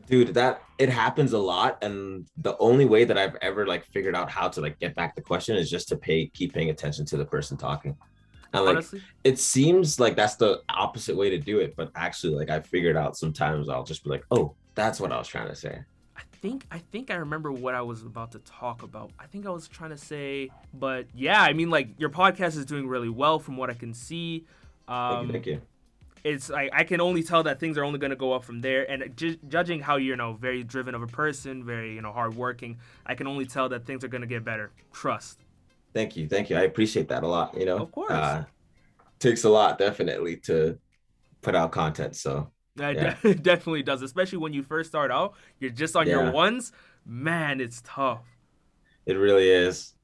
Dude, 0.07 0.35
that 0.35 0.63
it 0.79 0.91
happens 0.91 1.33
a 1.33 1.39
lot 1.39 1.83
and 1.83 2.27
the 2.37 2.59
only 2.59 2.85
way 2.85 3.05
that 3.05 3.17
I've 3.17 3.37
ever 3.37 3.67
like 3.67 3.87
figured 3.87 4.15
out 4.15 4.29
how 4.29 4.49
to 4.49 4.61
like 4.61 4.79
get 4.79 4.95
back 4.95 5.15
the 5.15 5.23
question 5.23 5.57
is 5.57 5.71
just 5.71 5.89
to 5.89 5.97
pay 5.97 6.27
keep 6.27 6.53
paying 6.53 6.71
attention 6.71 7.07
to 7.07 7.17
the 7.17 7.25
person 7.25 7.57
talking. 7.57 7.97
And 8.55 8.65
like 8.65 8.77
honestly. 8.77 9.03
it 9.25 9.39
seems 9.39 10.01
like 10.01 10.17
that's 10.17 10.37
the 10.37 10.63
opposite 10.71 11.17
way 11.17 11.31
to 11.31 11.39
do 11.39 11.59
it, 11.61 11.75
but 11.77 11.91
actually, 11.97 12.35
like 12.37 12.51
I 12.51 12.61
figured 12.61 12.97
out 12.97 13.17
sometimes 13.17 13.69
I'll 13.69 13.85
just 13.85 14.05
be 14.05 14.11
like, 14.11 14.25
oh, 14.31 14.57
that's 14.75 15.01
what 15.01 15.13
I 15.13 15.19
was 15.19 15.29
trying 15.29 15.49
to 15.49 15.57
say. 15.57 15.81
I 16.17 16.23
think 16.41 16.67
I 16.71 16.79
think 16.79 17.11
I 17.11 17.17
remember 17.17 17.53
what 17.53 17.75
I 17.75 17.83
was 17.83 18.03
about 18.03 18.33
to 18.33 18.39
talk 18.41 18.83
about. 18.83 19.13
I 19.19 19.27
think 19.27 19.47
I 19.47 19.51
was 19.51 19.69
trying 19.69 19.91
to 19.91 19.99
say, 19.99 20.53
but 20.73 21.09
yeah, 21.15 21.43
I 21.43 21.53
mean 21.53 21.71
like 21.71 21.99
your 21.99 22.11
podcast 22.11 22.57
is 22.57 22.65
doing 22.67 22.87
really 22.89 23.09
well 23.09 23.39
from 23.39 23.57
what 23.57 23.71
I 23.71 23.75
can 23.75 23.93
see. 23.95 24.47
Thank 25.09 25.21
Um, 25.21 25.27
you, 25.27 25.33
thank 25.33 25.47
you. 25.47 25.63
it's 26.25 26.49
like 26.51 26.71
I 26.73 26.85
can 26.85 27.01
only 27.01 27.23
tell 27.23 27.43
that 27.45 27.61
things 27.61 27.77
are 27.79 27.85
only 27.85 27.99
going 27.99 28.11
to 28.11 28.17
go 28.17 28.33
up 28.33 28.45
from 28.45 28.61
there. 28.63 28.91
And 28.91 29.17
ju- 29.17 29.39
judging 29.49 29.81
how 29.81 29.97
you're, 29.97 30.15
you 30.15 30.17
know, 30.17 30.35
very 30.35 30.63
driven 30.65 30.95
of 30.95 31.03
a 31.03 31.07
person, 31.09 31.65
very, 31.65 31.95
you 31.95 32.03
know, 32.03 32.13
hardworking, 32.13 32.79
I 33.07 33.15
can 33.15 33.27
only 33.27 33.47
tell 33.47 33.69
that 33.71 33.87
things 33.87 34.05
are 34.05 34.09
going 34.09 34.23
to 34.23 34.27
get 34.29 34.45
better. 34.45 34.73
Trust. 34.93 35.44
Thank 35.95 36.17
you, 36.17 36.29
thank 36.29 36.51
you. 36.51 36.57
I 36.57 36.63
appreciate 36.63 37.09
that 37.09 37.23
a 37.23 37.27
lot. 37.27 37.57
You 37.59 37.67
know, 37.67 37.79
Of 37.79 37.93
course. 37.93 38.11
uh, 38.11 38.45
takes 39.21 39.45
a 39.45 39.49
lot 39.49 39.79
definitely 39.79 40.37
to 40.39 40.79
put 41.41 41.55
out 41.55 41.71
content. 41.73 42.17
So 42.17 42.51
It 42.77 42.97
Yeah. 42.97 43.17
de- 43.23 43.35
definitely 43.51 43.85
does, 43.85 44.03
especially 44.03 44.39
when 44.39 44.53
you 44.53 44.63
first 44.65 44.91
start 44.91 45.11
out. 45.13 45.35
You're 45.61 45.71
just 45.71 45.95
on 45.95 46.09
your 46.09 46.33
ones. 46.33 46.73
Man, 47.07 47.61
it's 47.61 47.81
tough. 47.85 48.25
it 49.07 49.15
really 49.15 49.49
is. 49.51 49.95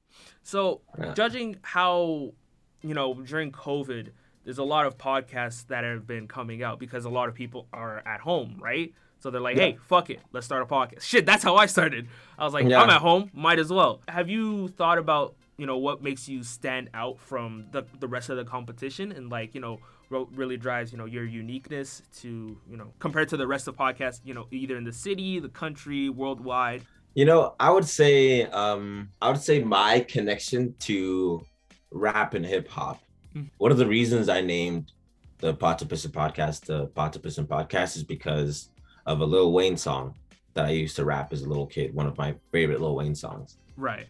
So, 0.43 0.83
Yeah. 0.99 1.15
judging 1.15 1.57
how, 1.63 2.35
you 2.83 2.93
know, 2.95 3.15
during 3.15 3.51
COVID, 3.51 4.11
there's 4.45 4.59
a 4.59 4.63
lot 4.65 4.85
of 4.87 4.99
podcasts 4.99 5.67
that 5.69 5.85
have 5.85 6.07
been 6.07 6.29
coming 6.29 6.63
out 6.63 6.79
because 6.79 7.07
a 7.07 7.09
lot 7.09 7.29
of 7.31 7.35
people 7.35 7.67
are 7.73 8.03
at 8.07 8.21
home, 8.21 8.59
right? 8.61 8.93
So 9.19 9.31
they're 9.31 9.41
like, 9.41 9.57
Yeah. 9.57 9.63
hey, 9.65 9.79
fuck 9.89 10.11
it, 10.11 10.21
let's 10.33 10.45
start 10.47 10.63
a 10.63 10.67
podcast. 10.67 11.01
Shit, 11.03 11.25
that's 11.27 11.43
how 11.43 11.57
I 11.57 11.65
started. 11.67 12.09
I 12.39 12.45
was 12.45 12.53
like, 12.55 12.67
Yeah. 12.69 12.83
I'm 12.83 12.91
at 12.91 13.01
home, 13.01 13.31
might 13.33 13.59
as 13.59 13.73
well. 13.73 14.03
Have 14.07 14.29
you 14.29 14.69
thought 14.69 14.99
about, 14.99 15.35
you 15.61 15.67
know, 15.67 15.77
what 15.77 16.03
makes 16.03 16.27
you 16.27 16.43
stand 16.43 16.89
out 16.95 17.21
from 17.21 17.67
the, 17.71 17.85
the 17.99 18.09
rest 18.09 18.31
of 18.31 18.39
the 18.39 18.45
competition 18.45 19.13
and 19.13 19.29
like, 19.29 19.55
you 19.55 19.61
know, 19.61 19.79
really 20.09 20.57
drives, 20.57 20.91
you 20.91 20.97
know, 20.97 21.05
your 21.05 21.27
uniqueness 21.27 22.03
to, 22.21 22.59
you 22.69 22.77
know, 22.79 22.95
compared 22.99 23.29
to 23.29 23.37
the 23.37 23.47
rest 23.47 23.69
of 23.69 23.77
podcasts, 23.77 24.21
you 24.25 24.33
know, 24.33 24.47
either 24.51 24.79
in 24.79 24.85
the 24.85 24.93
city, 24.93 25.39
the 25.39 25.51
country, 25.51 26.09
worldwide? 26.09 26.83
You 27.15 27.27
know, 27.27 27.57
I 27.61 27.71
would 27.71 27.85
say 27.85 28.45
um 28.45 29.11
I 29.21 29.29
would 29.29 29.43
say 29.43 29.63
my 29.63 30.01
connection 30.01 30.75
to 30.81 31.45
rap 31.91 32.33
and 32.33 32.47
hip 32.47 32.67
hop. 32.67 33.03
Mm. 33.37 33.51
One 33.59 33.71
of 33.71 33.77
the 33.77 33.87
reasons 33.87 34.31
I 34.31 34.41
named 34.41 34.93
the 35.41 35.53
Potapissa 35.53 36.09
podcast 36.09 36.65
the 36.65 36.87
Potapissa 36.87 37.47
podcast 37.47 37.99
is 37.99 38.03
because 38.03 38.71
of 39.05 39.21
a 39.21 39.27
Lil 39.27 39.53
Wayne 39.53 39.77
song 39.77 40.15
that 40.55 40.65
I 40.65 40.71
used 40.71 40.97
to 40.97 41.05
rap 41.05 41.35
as 41.35 41.43
a 41.43 41.49
little 41.49 41.67
kid, 41.67 41.95
one 41.95 42.07
of 42.07 42.17
my 42.17 42.35
favorite 42.51 42.81
Lil 42.81 42.97
Wayne 42.97 43.15
songs. 43.15 43.59
Right. 43.77 44.07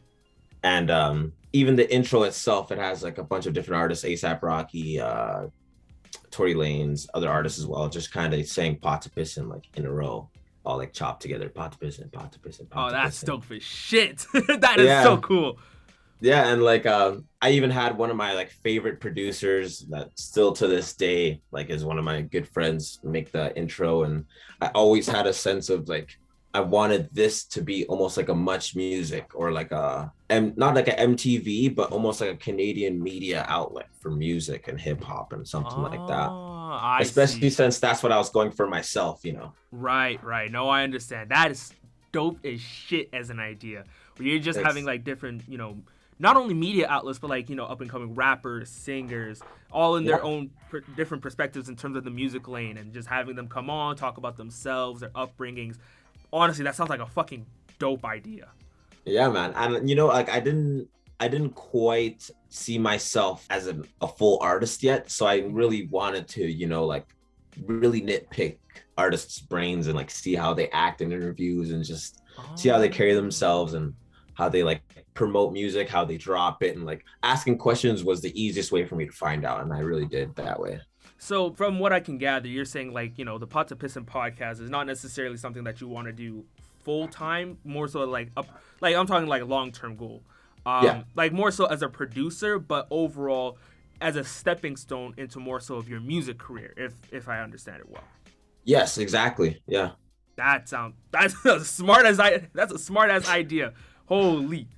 And 0.62 0.90
um 0.90 1.32
even 1.52 1.74
the 1.76 1.92
intro 1.92 2.22
itself, 2.22 2.70
it 2.70 2.78
has 2.78 3.02
like 3.02 3.18
a 3.18 3.24
bunch 3.24 3.46
of 3.46 3.52
different 3.54 3.80
artists, 3.80 4.04
ASAP 4.04 4.42
Rocky, 4.42 5.00
uh 5.00 5.46
Tory 6.30 6.54
Lanez, 6.54 7.06
other 7.14 7.28
artists 7.28 7.58
as 7.58 7.66
well, 7.66 7.88
just 7.88 8.12
kind 8.12 8.32
of 8.34 8.46
saying 8.46 8.78
Potapissa 8.78 9.46
like 9.48 9.64
in 9.74 9.84
a 9.86 9.90
row, 9.92 10.28
all 10.64 10.76
like 10.76 10.92
chopped 10.92 11.22
together, 11.22 11.48
Potapissa, 11.48 12.08
Potapissa, 12.10 12.66
Oh, 12.72 12.90
that's 12.90 13.20
dope 13.22 13.50
as 13.50 13.62
shit. 13.62 14.26
that 14.32 14.76
is 14.78 14.86
Yeah. 14.86 15.02
so 15.02 15.16
cool. 15.18 15.58
Yeah, 16.22 16.48
and 16.52 16.62
like 16.62 16.84
um, 16.84 17.24
I 17.40 17.52
even 17.52 17.70
had 17.70 17.96
one 17.96 18.10
of 18.10 18.16
my 18.16 18.34
like 18.34 18.50
favorite 18.50 19.00
producers 19.00 19.80
that 19.88 20.10
still 20.18 20.52
to 20.52 20.66
this 20.68 20.92
day 20.94 21.40
like 21.50 21.70
is 21.70 21.82
one 21.82 21.98
of 21.98 22.04
my 22.04 22.20
good 22.20 22.46
friends 22.46 23.00
make 23.02 23.32
the 23.32 23.56
intro, 23.56 24.02
and 24.02 24.26
I 24.60 24.68
always 24.68 25.08
had 25.08 25.26
a 25.26 25.32
sense 25.32 25.70
of 25.70 25.88
like 25.88 26.18
I 26.52 26.60
wanted 26.60 27.08
this 27.12 27.44
to 27.44 27.62
be 27.62 27.86
almost 27.86 28.16
like 28.16 28.28
a 28.28 28.34
much 28.34 28.74
music 28.74 29.30
or 29.34 29.52
like 29.52 29.70
a 29.70 30.12
and 30.28 30.56
not 30.56 30.74
like 30.74 30.88
a 30.88 30.92
MTV, 30.92 31.74
but 31.74 31.92
almost 31.92 32.20
like 32.20 32.30
a 32.30 32.36
Canadian 32.36 33.00
media 33.02 33.44
outlet 33.48 33.88
for 34.00 34.10
music 34.10 34.66
and 34.66 34.80
hip 34.80 35.02
hop 35.02 35.32
and 35.32 35.46
something 35.46 35.80
like 35.80 36.04
that. 36.08 36.28
Oh, 36.28 36.78
I 36.80 36.98
Especially 37.02 37.40
see. 37.42 37.50
since 37.50 37.78
that's 37.78 38.02
what 38.02 38.10
I 38.10 38.16
was 38.18 38.30
going 38.30 38.50
for 38.50 38.66
myself, 38.66 39.24
you 39.24 39.32
know. 39.32 39.52
Right, 39.70 40.22
right. 40.24 40.50
No, 40.50 40.68
I 40.68 40.82
understand. 40.82 41.30
That 41.30 41.52
is 41.52 41.72
dope 42.10 42.44
as 42.44 42.60
shit 42.60 43.08
as 43.12 43.30
an 43.30 43.38
idea. 43.38 43.84
Where 44.16 44.26
you're 44.28 44.40
just 44.40 44.56
Thanks. 44.56 44.66
having 44.68 44.84
like 44.84 45.04
different, 45.04 45.42
you 45.48 45.56
know, 45.58 45.76
not 46.18 46.36
only 46.36 46.52
media 46.54 46.86
outlets, 46.88 47.20
but 47.20 47.30
like 47.30 47.48
you 47.48 47.54
know, 47.54 47.64
up 47.64 47.80
and 47.80 47.88
coming 47.88 48.14
rappers, 48.16 48.68
singers, 48.70 49.40
all 49.70 49.94
in 49.96 50.04
their 50.04 50.16
Yeah. 50.18 50.22
own 50.24 50.50
per- 50.68 50.80
different 50.96 51.22
perspectives 51.22 51.68
in 51.68 51.76
terms 51.76 51.96
of 51.96 52.02
the 52.02 52.10
music 52.10 52.48
lane, 52.48 52.76
and 52.76 52.92
just 52.92 53.08
having 53.08 53.36
them 53.36 53.46
come 53.48 53.70
on, 53.70 53.94
talk 53.96 54.18
about 54.18 54.36
themselves, 54.36 55.00
their 55.00 55.10
upbringings. 55.10 55.76
Honestly, 56.32 56.64
that 56.64 56.74
sounds 56.74 56.90
like 56.90 57.00
a 57.00 57.06
fucking 57.06 57.46
dope 57.78 58.04
idea. 58.04 58.48
Yeah, 59.04 59.28
man. 59.28 59.52
And 59.54 59.88
you 59.88 59.96
know, 59.96 60.06
like 60.06 60.30
I 60.30 60.40
didn't 60.40 60.88
I 61.18 61.28
didn't 61.28 61.54
quite 61.54 62.28
see 62.48 62.78
myself 62.78 63.46
as 63.50 63.66
a, 63.66 63.82
a 64.00 64.08
full 64.08 64.38
artist 64.40 64.82
yet. 64.82 65.10
So 65.10 65.26
I 65.26 65.38
really 65.38 65.86
wanted 65.86 66.28
to, 66.28 66.44
you 66.44 66.66
know, 66.66 66.86
like 66.86 67.06
really 67.66 68.00
nitpick 68.00 68.58
artists' 68.96 69.40
brains 69.40 69.86
and 69.86 69.96
like 69.96 70.10
see 70.10 70.34
how 70.34 70.54
they 70.54 70.68
act 70.70 71.00
in 71.00 71.12
interviews 71.12 71.72
and 71.72 71.84
just 71.84 72.22
see 72.54 72.68
how 72.68 72.78
they 72.78 72.88
oh. 72.88 72.92
carry 72.92 73.14
themselves 73.14 73.74
and 73.74 73.94
how 74.34 74.48
they 74.48 74.62
like 74.62 74.82
promote 75.14 75.52
music, 75.52 75.88
how 75.88 76.04
they 76.04 76.16
drop 76.16 76.62
it, 76.62 76.76
and 76.76 76.86
like 76.86 77.04
asking 77.22 77.58
questions 77.58 78.02
was 78.04 78.22
the 78.22 78.40
easiest 78.40 78.72
way 78.72 78.86
for 78.86 78.96
me 78.96 79.06
to 79.06 79.12
find 79.12 79.44
out. 79.44 79.62
And 79.62 79.72
I 79.72 79.80
really 79.80 80.06
did 80.06 80.34
that 80.36 80.58
way. 80.58 80.80
So, 81.22 81.52
from 81.52 81.78
what 81.78 81.92
I 81.92 82.00
can 82.00 82.16
gather, 82.16 82.48
you're 82.48 82.64
saying 82.64 82.94
like 82.94 83.18
you 83.18 83.26
know 83.26 83.36
the 83.36 83.46
Pot 83.46 83.68
to 83.68 83.76
Pissin 83.76 84.06
podcast 84.06 84.62
is 84.62 84.70
not 84.70 84.86
necessarily 84.86 85.36
something 85.36 85.64
that 85.64 85.78
you 85.78 85.86
want 85.86 86.06
to 86.06 86.14
do 86.14 86.44
full 86.82 87.08
time. 87.08 87.58
More 87.62 87.88
so 87.88 88.04
like 88.04 88.30
up, 88.38 88.46
like 88.80 88.96
I'm 88.96 89.06
talking 89.06 89.28
like 89.28 89.46
long 89.46 89.70
term 89.70 89.96
goal. 89.96 90.22
Um, 90.64 90.82
Yeah. 90.82 91.02
Like 91.14 91.32
more 91.32 91.50
so 91.50 91.66
as 91.66 91.82
a 91.82 91.90
producer, 91.90 92.58
but 92.58 92.86
overall 92.90 93.58
as 94.00 94.16
a 94.16 94.24
stepping 94.24 94.78
stone 94.78 95.12
into 95.18 95.38
more 95.38 95.60
so 95.60 95.74
of 95.74 95.90
your 95.90 96.00
music 96.00 96.38
career, 96.38 96.72
if 96.78 96.94
if 97.12 97.28
I 97.28 97.40
understand 97.40 97.80
it 97.80 97.90
well. 97.90 98.04
Yes, 98.64 98.96
exactly. 98.96 99.60
Yeah. 99.66 99.90
That 100.36 100.70
sounds 100.70 100.94
that's 101.10 101.34
as 101.44 101.68
smart 101.68 102.06
as 102.06 102.18
I 102.18 102.48
that's 102.54 102.72
a 102.72 102.78
smart 102.78 103.10
ass 103.10 103.28
idea. 103.28 103.74
Holy. 104.06 104.68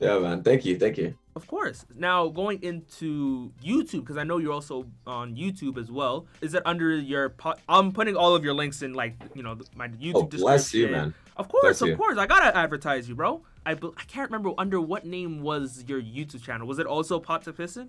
Yeah, 0.00 0.20
man. 0.20 0.42
Thank 0.42 0.64
you. 0.64 0.78
Thank 0.78 0.96
you. 0.96 1.18
Of 1.36 1.46
course. 1.46 1.84
Now 1.94 2.28
going 2.28 2.62
into 2.62 3.52
YouTube 3.62 4.00
because 4.00 4.16
I 4.16 4.24
know 4.24 4.38
you're 4.38 4.52
also 4.54 4.86
on 5.06 5.36
YouTube 5.36 5.76
as 5.78 5.90
well. 5.90 6.26
Is 6.40 6.54
it 6.54 6.62
under 6.64 6.96
your? 6.96 7.28
Po- 7.28 7.54
I'm 7.68 7.92
putting 7.92 8.16
all 8.16 8.34
of 8.34 8.42
your 8.42 8.54
links 8.54 8.80
in 8.82 8.94
like 8.94 9.14
you 9.34 9.42
know 9.42 9.58
my 9.76 9.88
YouTube 9.88 10.12
Oh, 10.14 10.22
description. 10.22 10.40
bless 10.40 10.74
you, 10.74 10.88
man. 10.88 11.14
Of 11.36 11.48
course, 11.48 11.62
Bless 11.62 11.80
of 11.82 11.88
you. 11.88 11.96
course. 11.96 12.16
I 12.16 12.26
gotta 12.26 12.56
advertise 12.56 13.06
you, 13.08 13.14
bro. 13.14 13.42
I 13.66 13.74
bel- 13.74 13.94
I 13.98 14.04
can't 14.04 14.30
remember 14.30 14.52
under 14.56 14.80
what 14.80 15.04
name 15.04 15.42
was 15.42 15.84
your 15.86 16.00
YouTube 16.00 16.42
channel. 16.42 16.66
Was 16.66 16.78
it 16.78 16.86
also 16.86 17.20
Pot 17.20 17.42
to 17.42 17.52
Pissin? 17.52 17.88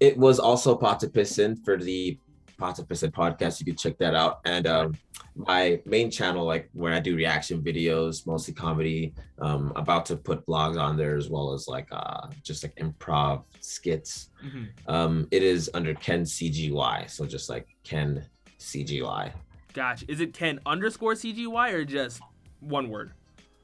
it 0.00 0.16
was 0.18 0.40
also 0.40 0.76
Potapissin 0.76 1.64
for 1.64 1.76
the 1.76 2.18
Potapissin 2.58 3.10
podcast. 3.10 3.60
You 3.60 3.66
can 3.66 3.76
check 3.76 3.98
that 3.98 4.14
out. 4.14 4.40
And 4.44 4.66
um, 4.66 4.94
my 5.34 5.80
main 5.84 6.10
channel, 6.10 6.44
like 6.44 6.70
where 6.72 6.92
I 6.92 7.00
do 7.00 7.14
reaction 7.16 7.62
videos, 7.62 8.26
mostly 8.26 8.54
comedy. 8.54 9.14
Um, 9.40 9.72
about 9.76 10.06
to 10.06 10.16
put 10.16 10.46
blogs 10.46 10.80
on 10.80 10.96
there 10.96 11.16
as 11.16 11.28
well 11.28 11.52
as 11.52 11.68
like 11.68 11.88
uh, 11.92 12.28
just 12.42 12.62
like 12.62 12.74
improv 12.76 13.44
skits. 13.60 14.30
Mm-hmm. 14.44 14.90
Um, 14.92 15.28
it 15.30 15.42
is 15.42 15.70
under 15.74 15.94
Ken 15.94 16.22
CGY, 16.22 17.10
so 17.10 17.26
just 17.26 17.48
like 17.48 17.68
Ken 17.84 18.24
CGY, 18.58 19.32
Gotcha. 19.74 20.06
Is 20.08 20.20
it 20.20 20.32
Ken 20.32 20.60
underscore 20.64 21.14
CGY 21.14 21.72
or 21.72 21.84
just 21.84 22.20
one 22.60 22.88
word? 22.88 23.12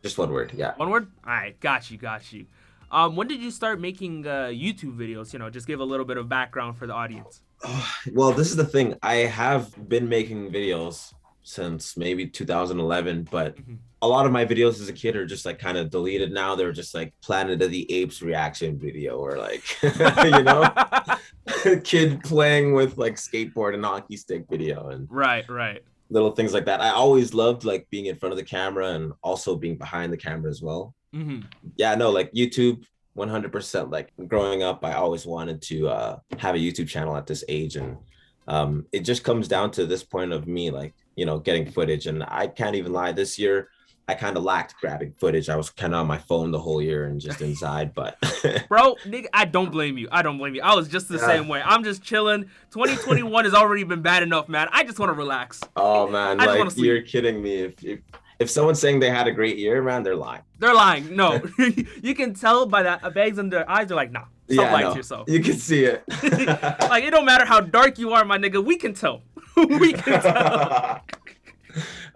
just 0.03 0.19
one 0.19 0.31
word. 0.31 0.53
Yeah. 0.55 0.75
One 0.77 0.91
word? 0.91 1.11
All 1.27 1.33
right, 1.33 1.59
got 1.61 1.91
you, 1.91 1.99
got 1.99 2.33
you. 2.33 2.47
Um, 2.91 3.17
when 3.17 3.29
did 3.29 3.41
you 3.41 3.51
start 3.51 3.81
making 3.81 4.27
uh, 4.27 4.47
YouTube 4.47 4.97
videos? 4.97 5.33
You 5.33 5.39
know, 5.39 5.51
just 5.51 5.67
give 5.67 5.81
a 5.81 5.85
little 5.85 6.07
bit 6.07 6.17
of 6.17 6.29
background 6.29 6.77
for 6.77 6.87
the 6.87 6.95
audience. 6.95 7.43
well, 8.13 8.33
this 8.33 8.51
is 8.51 8.57
the 8.57 8.65
thing. 8.65 8.97
I 9.03 9.15
have 9.17 9.89
been 9.89 10.09
making 10.09 10.51
videos 10.51 11.13
since 11.43 11.97
maybe 11.97 12.27
2011, 12.27 13.29
but 13.31 13.57
Mhm. 13.57 13.79
a 14.03 14.09
lot 14.09 14.27
of 14.27 14.33
my 14.33 14.45
videos 14.45 14.81
as 14.81 14.89
a 14.89 14.93
kid 14.93 15.17
are 15.17 15.27
just 15.27 15.45
like 15.45 15.59
kind 15.59 15.77
of 15.79 15.91
deleted 15.91 16.33
now. 16.33 16.55
They're 16.55 16.73
just 16.73 16.95
like 16.95 17.13
Planet 17.23 17.61
of 17.63 17.71
the 17.71 17.91
Apes 17.93 18.23
reaction 18.23 18.79
video 18.79 19.19
or 19.19 19.37
like, 19.39 19.63
you 19.83 20.43
know, 20.43 20.71
kid 21.85 22.23
playing 22.23 22.73
with 22.75 22.99
like 22.99 23.15
skateboard 23.17 23.75
and 23.75 23.85
hockey 23.85 24.17
stick 24.17 24.45
video 24.51 24.89
and 24.89 25.07
right, 25.11 25.49
right. 25.49 25.83
little 26.11 26.31
things 26.33 26.53
like 26.55 26.67
that. 26.67 26.81
I 26.81 26.91
always 26.91 27.35
loved 27.35 27.65
like 27.65 27.89
being 27.91 28.07
in 28.07 28.17
front 28.17 28.33
of 28.33 28.37
the 28.39 28.45
camera 28.45 28.91
and 28.93 29.13
also 29.23 29.57
being 29.57 29.77
behind 29.77 30.13
the 30.13 30.17
camera 30.19 30.51
as 30.51 30.63
well. 30.63 30.95
hmm 31.13 31.41
Yeah, 31.77 31.95
no, 31.95 32.11
like 32.11 32.33
YouTube 32.33 32.85
100% 33.29 33.91
like 33.91 34.09
growing 34.27 34.63
up 34.63 34.85
I 34.85 34.95
always 34.95 35.25
wanted 35.27 35.59
to 35.71 35.77
uh 35.89 36.19
have 36.39 36.55
a 36.55 36.59
YouTube 36.59 36.89
channel 36.89 37.17
at 37.17 37.27
this 37.27 37.43
age 37.49 37.77
and 37.77 37.97
um 38.49 38.87
it 38.93 39.01
just 39.01 39.23
comes 39.25 39.47
down 39.49 39.71
to 39.73 39.87
this 39.87 40.03
point 40.03 40.33
of 40.33 40.47
me 40.47 40.71
like, 40.71 40.95
you 41.17 41.27
know, 41.27 41.39
getting 41.39 41.71
footage 41.71 42.07
and 42.07 42.23
I 42.25 42.47
can't 42.47 42.77
even 42.77 42.93
lie 42.93 43.13
this 43.13 43.39
year 43.39 43.69
I 44.09 44.15
kind 44.15 44.37
of 44.37 44.43
lacked 44.43 44.75
grabbing 44.81 45.13
footage. 45.21 45.49
I 45.49 45.55
was 45.55 45.71
kind 45.71 45.95
of 45.95 46.01
on 46.01 46.09
my 46.09 46.19
phone 46.19 46.51
the 46.51 46.59
whole 46.59 46.83
year 46.83 47.05
and 47.07 47.21
just 47.21 47.41
inside, 47.41 47.95
but 47.95 48.17
Bro, 48.69 48.97
nigga, 49.07 49.27
I 49.33 49.45
don't 49.45 49.71
blame 49.71 49.99
you. 49.99 50.09
I 50.11 50.23
don't 50.23 50.37
blame 50.37 50.57
you. 50.57 50.63
I 50.63 50.75
was 50.75 50.89
just 50.89 51.07
the 51.09 51.19
Yeah. 51.19 51.27
same 51.27 51.47
way. 51.47 51.63
I'm 51.65 51.85
just 51.85 52.03
chilling. 52.03 52.47
2021 52.73 53.45
has 53.45 53.55
already 53.55 53.85
been 53.85 54.03
bad 54.03 54.25
enough, 54.25 54.49
man. 54.49 54.67
I 54.73 54.83
just 54.83 54.99
want 54.99 55.11
to 55.11 55.15
relax. 55.15 55.61
oh 55.77 56.09
man, 56.09 56.41
I 56.41 56.47
like 56.47 56.77
you're 56.77 57.03
kidding 57.03 57.41
me. 57.41 57.59
If, 57.63 57.85
if 57.85 58.01
if 58.41 58.51
someone's 58.51 58.81
saying 58.81 58.99
they 59.01 59.11
had 59.11 59.27
a 59.29 59.33
great 59.33 59.59
year, 59.59 59.83
man, 59.83 60.03
they're 60.03 60.17
lying. 60.17 60.43
They're 60.59 60.75
lying. 60.75 61.15
No, 61.15 61.41
you 62.03 62.15
can 62.15 62.35
tell 62.35 62.67
by 62.67 62.83
the 62.83 63.11
bags 63.11 63.39
in 63.39 63.51
their 63.51 63.69
eyes. 63.71 63.87
They're 63.89 63.97
like, 63.97 64.11
nah, 64.11 64.25
stop 64.25 64.33
Yeah, 64.49 64.73
lying 64.73 64.85
know. 64.87 64.93
to 64.93 64.97
yourself. 64.97 65.29
You 65.31 65.41
can 65.41 65.55
see 65.55 65.85
it. 65.85 66.03
like 66.91 67.05
it 67.05 67.11
don't 67.11 67.27
matter 67.27 67.45
how 67.45 67.61
dark 67.61 67.99
you 67.99 68.13
are, 68.15 68.25
my 68.25 68.39
nigga. 68.39 68.65
We 68.65 68.77
can 68.77 68.95
tell. 68.95 69.23
we 69.57 69.93
can 69.93 70.21
tell. 70.23 71.03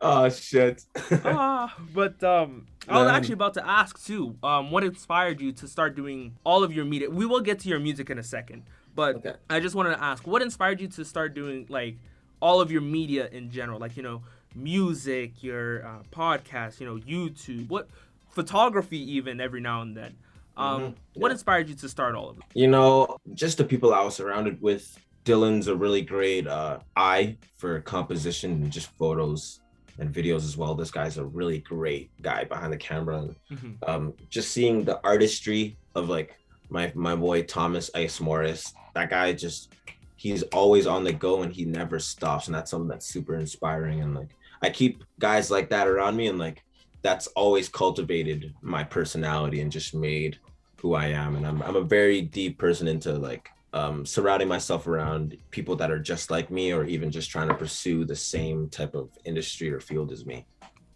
oh 0.01 0.29
shit. 0.31 0.85
Ah, 1.25 1.75
but 1.95 2.23
um, 2.25 2.67
I 2.89 3.01
was 3.03 3.11
actually 3.11 3.35
about 3.35 3.55
to 3.55 3.67
ask 3.67 4.05
too. 4.05 4.37
Um, 4.43 4.71
what 4.71 4.83
inspired 4.85 5.41
you 5.41 5.53
to 5.53 5.69
start 5.69 5.95
doing 5.95 6.37
all 6.45 6.63
of 6.65 6.73
your 6.73 6.85
media? 6.85 7.11
We 7.11 7.27
will 7.27 7.41
get 7.41 7.59
to 7.61 7.69
your 7.69 7.81
music 7.81 8.11
in 8.11 8.19
a 8.19 8.23
second, 8.23 8.63
but 8.95 9.17
Okay. 9.17 9.35
I 9.51 9.61
just 9.61 9.75
wanted 9.75 9.91
to 9.97 10.03
ask, 10.03 10.27
what 10.27 10.43
inspired 10.43 10.81
you 10.81 10.89
to 10.89 11.05
start 11.05 11.35
doing 11.35 11.67
like 11.69 11.99
all 12.41 12.61
of 12.61 12.71
your 12.73 12.83
media 12.83 13.29
in 13.31 13.51
general? 13.51 13.79
Like 13.79 13.97
you 13.97 14.03
know, 14.03 14.23
music, 14.55 15.43
your 15.43 15.87
uh, 15.87 16.03
podcast, 16.13 16.81
you 16.81 16.87
know, 16.87 16.97
YouTube, 16.97 17.69
what 17.69 17.89
photography, 18.31 18.99
even 19.17 19.41
every 19.41 19.61
now 19.61 19.83
and 19.83 19.97
then. 19.97 20.15
Um, 20.57 20.81
Mhm, 20.81 20.95
what 21.15 21.29
yeah. 21.29 21.33
inspired 21.33 21.69
you 21.69 21.75
to 21.75 21.89
start 21.89 22.15
all 22.15 22.31
of 22.31 22.39
it? 22.39 22.45
you 22.55 22.69
know, 22.69 23.17
just 23.35 23.59
the 23.59 23.65
people 23.65 23.93
I 23.95 24.03
was 24.05 24.15
surrounded 24.15 24.61
with. 24.63 24.99
Dylan's 25.25 25.69
a 25.69 25.75
really 25.75 26.03
great 26.03 26.47
uh, 26.47 26.81
eye 26.97 27.39
for 27.57 27.81
composition 27.81 28.51
and 28.63 28.71
just 28.71 28.89
photos 28.99 29.61
and 29.99 30.13
videos 30.15 30.45
as 30.45 30.57
well. 30.57 30.75
This 30.75 30.91
guy's 30.91 31.17
a 31.17 31.25
really 31.25 31.61
great 31.61 32.11
guy 32.21 32.45
behind 32.45 32.73
the 32.73 32.77
camera. 32.77 33.29
Mhm. 33.51 33.89
um, 33.89 34.13
just 34.29 34.51
seeing 34.51 34.85
the 34.85 35.01
artistry 35.03 35.77
of 35.95 36.09
like 36.11 36.37
my 36.69 36.93
my 36.95 37.17
boy 37.17 37.43
Thomas 37.45 37.91
Ice 37.95 38.21
Morris, 38.21 38.75
that 38.95 39.09
guy 39.09 39.33
just 39.33 39.73
he's 40.17 40.43
always 40.53 40.87
on 40.87 41.05
the 41.05 41.13
go 41.13 41.43
and 41.43 41.53
he 41.53 41.65
never 41.65 41.99
stops. 41.99 42.47
And 42.49 42.55
that's 42.55 42.71
something 42.71 42.89
that's 42.89 43.07
super 43.07 43.37
inspiring. 43.37 44.03
And 44.03 44.15
like 44.15 44.29
I 44.65 44.71
keep 44.71 45.05
guys 45.19 45.51
like 45.51 45.69
that 45.69 45.87
around 45.87 46.17
me 46.17 46.29
and 46.29 46.39
like 46.39 46.65
that's 47.03 47.27
always 47.29 47.69
cultivated 47.69 48.55
my 48.63 48.83
personality 48.83 49.61
and 49.61 49.71
just 49.71 49.95
made 49.95 50.39
who 50.81 50.95
I 50.95 51.09
am. 51.09 51.37
And 51.37 51.47
I'm 51.47 51.63
I'm 51.63 51.77
a 51.77 51.83
very 51.83 52.23
deep 52.23 52.57
person 52.59 52.89
into 52.89 53.13
like 53.13 53.51
um, 53.75 54.07
surrounding 54.07 54.49
myself 54.49 54.87
around 54.87 55.37
people 55.51 55.77
that 55.77 55.91
are 55.91 55.99
just 55.99 56.31
like 56.31 56.51
me 56.51 56.73
or 56.73 56.85
even 56.85 57.11
just 57.11 57.31
trying 57.31 57.49
to 57.49 57.55
pursue 57.55 58.07
the 58.07 58.17
same 58.17 58.71
type 58.71 58.95
of 58.95 59.11
industry 59.27 59.71
or 59.71 59.81
field 59.81 60.13
as 60.13 60.25
me. 60.25 60.47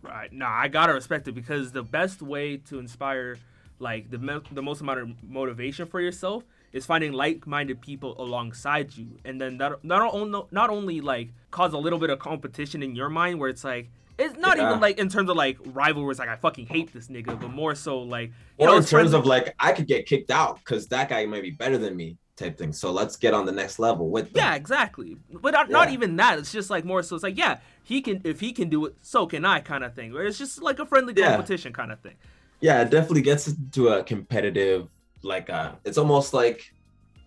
Right. 0.01 0.33
No, 0.33 0.47
I 0.47 0.69
gotta 0.69 0.95
respect 0.95 1.29
it 1.29 1.33
because 1.33 1.71
the 1.71 1.83
best 1.83 2.23
way 2.23 2.57
to 2.69 2.79
inspire 2.79 3.37
like 3.81 4.11
the 4.11 4.43
the 4.51 4.63
most 4.63 4.81
amount 4.81 5.01
of 5.01 5.11
motivation 5.23 5.87
for 5.87 6.01
yourself 6.01 6.43
is 6.73 6.85
finding 6.87 7.13
like-minded 7.13 7.81
people 7.81 8.15
alongside 8.21 8.95
you 8.97 9.09
and 9.25 9.41
then 9.41 9.59
that 9.59 9.83
not 9.85 10.13
only 10.13 10.43
not 10.51 10.71
only 10.71 11.01
like 11.01 11.31
cause 11.51 11.73
a 11.73 11.79
little 11.79 11.99
bit 11.99 12.11
of 12.11 12.19
competition 12.19 12.83
in 12.83 12.95
your 12.95 13.09
mind 13.09 13.39
where 13.41 13.49
it's 13.49 13.65
like 13.65 13.91
it's 14.19 14.37
not 14.37 14.57
Yeah. 14.59 14.69
even 14.69 14.81
like 14.81 14.99
in 14.99 15.09
terms 15.09 15.31
of 15.31 15.37
like 15.37 15.59
rivalries 15.67 16.19
like 16.19 16.29
I 16.29 16.37
fucking 16.37 16.67
hate 16.67 16.93
this 16.93 17.09
nigga 17.09 17.41
but 17.41 17.51
more 17.53 17.75
so 17.75 18.01
like 18.01 18.31
you 18.59 18.67
Or 18.67 18.69
know 18.69 18.77
in 18.77 18.85
terms 18.85 19.13
of 19.15 19.25
like 19.27 19.55
I 19.59 19.73
could 19.73 19.87
get 19.87 20.07
kicked 20.07 20.31
out 20.31 20.57
because 20.59 20.89
that 20.89 21.09
guy 21.09 21.25
might 21.27 21.43
be 21.43 21.53
better 21.53 21.79
than 21.79 21.97
me 21.97 22.19
type 22.37 22.57
thing. 22.57 22.73
So 22.73 22.93
let's 22.93 23.17
get 23.17 23.35
on 23.35 23.47
the 23.47 23.53
next 23.53 23.79
level 23.81 24.11
with 24.11 24.27
them. 24.33 24.43
yeah 24.45 24.55
exactly 24.55 25.17
but 25.33 25.53
not, 25.53 25.71
not 25.71 25.91
even 25.91 26.17
that 26.17 26.39
it's 26.39 26.53
just 26.53 26.69
like 26.71 26.85
more 26.85 27.03
so 27.03 27.17
it's 27.17 27.23
like 27.25 27.39
yeah 27.39 27.59
he 27.83 28.01
can 28.03 28.21
if 28.25 28.41
he 28.41 28.53
can 28.53 28.69
do 28.69 28.85
it 28.87 28.95
so 29.03 29.27
can 29.27 29.45
I 29.45 29.61
kind 29.61 29.83
of 29.85 29.95
thing 29.95 30.13
where 30.13 30.25
it's 30.25 30.39
just 30.39 30.63
like 30.63 30.79
a 30.79 30.87
friendly 30.87 31.15
Yeah. 31.17 31.31
competition 31.31 31.73
kind 31.73 31.91
of 31.93 31.99
thing 32.01 32.15
yeah 32.61 32.83
it 32.83 32.91
definitely 32.91 33.23
gets 33.23 33.49
into 33.49 33.89
a 33.89 34.03
competitive 34.05 34.89
like 35.23 35.51
uh 35.51 35.73
it's 35.85 35.99
almost 35.99 36.33
like 36.35 36.73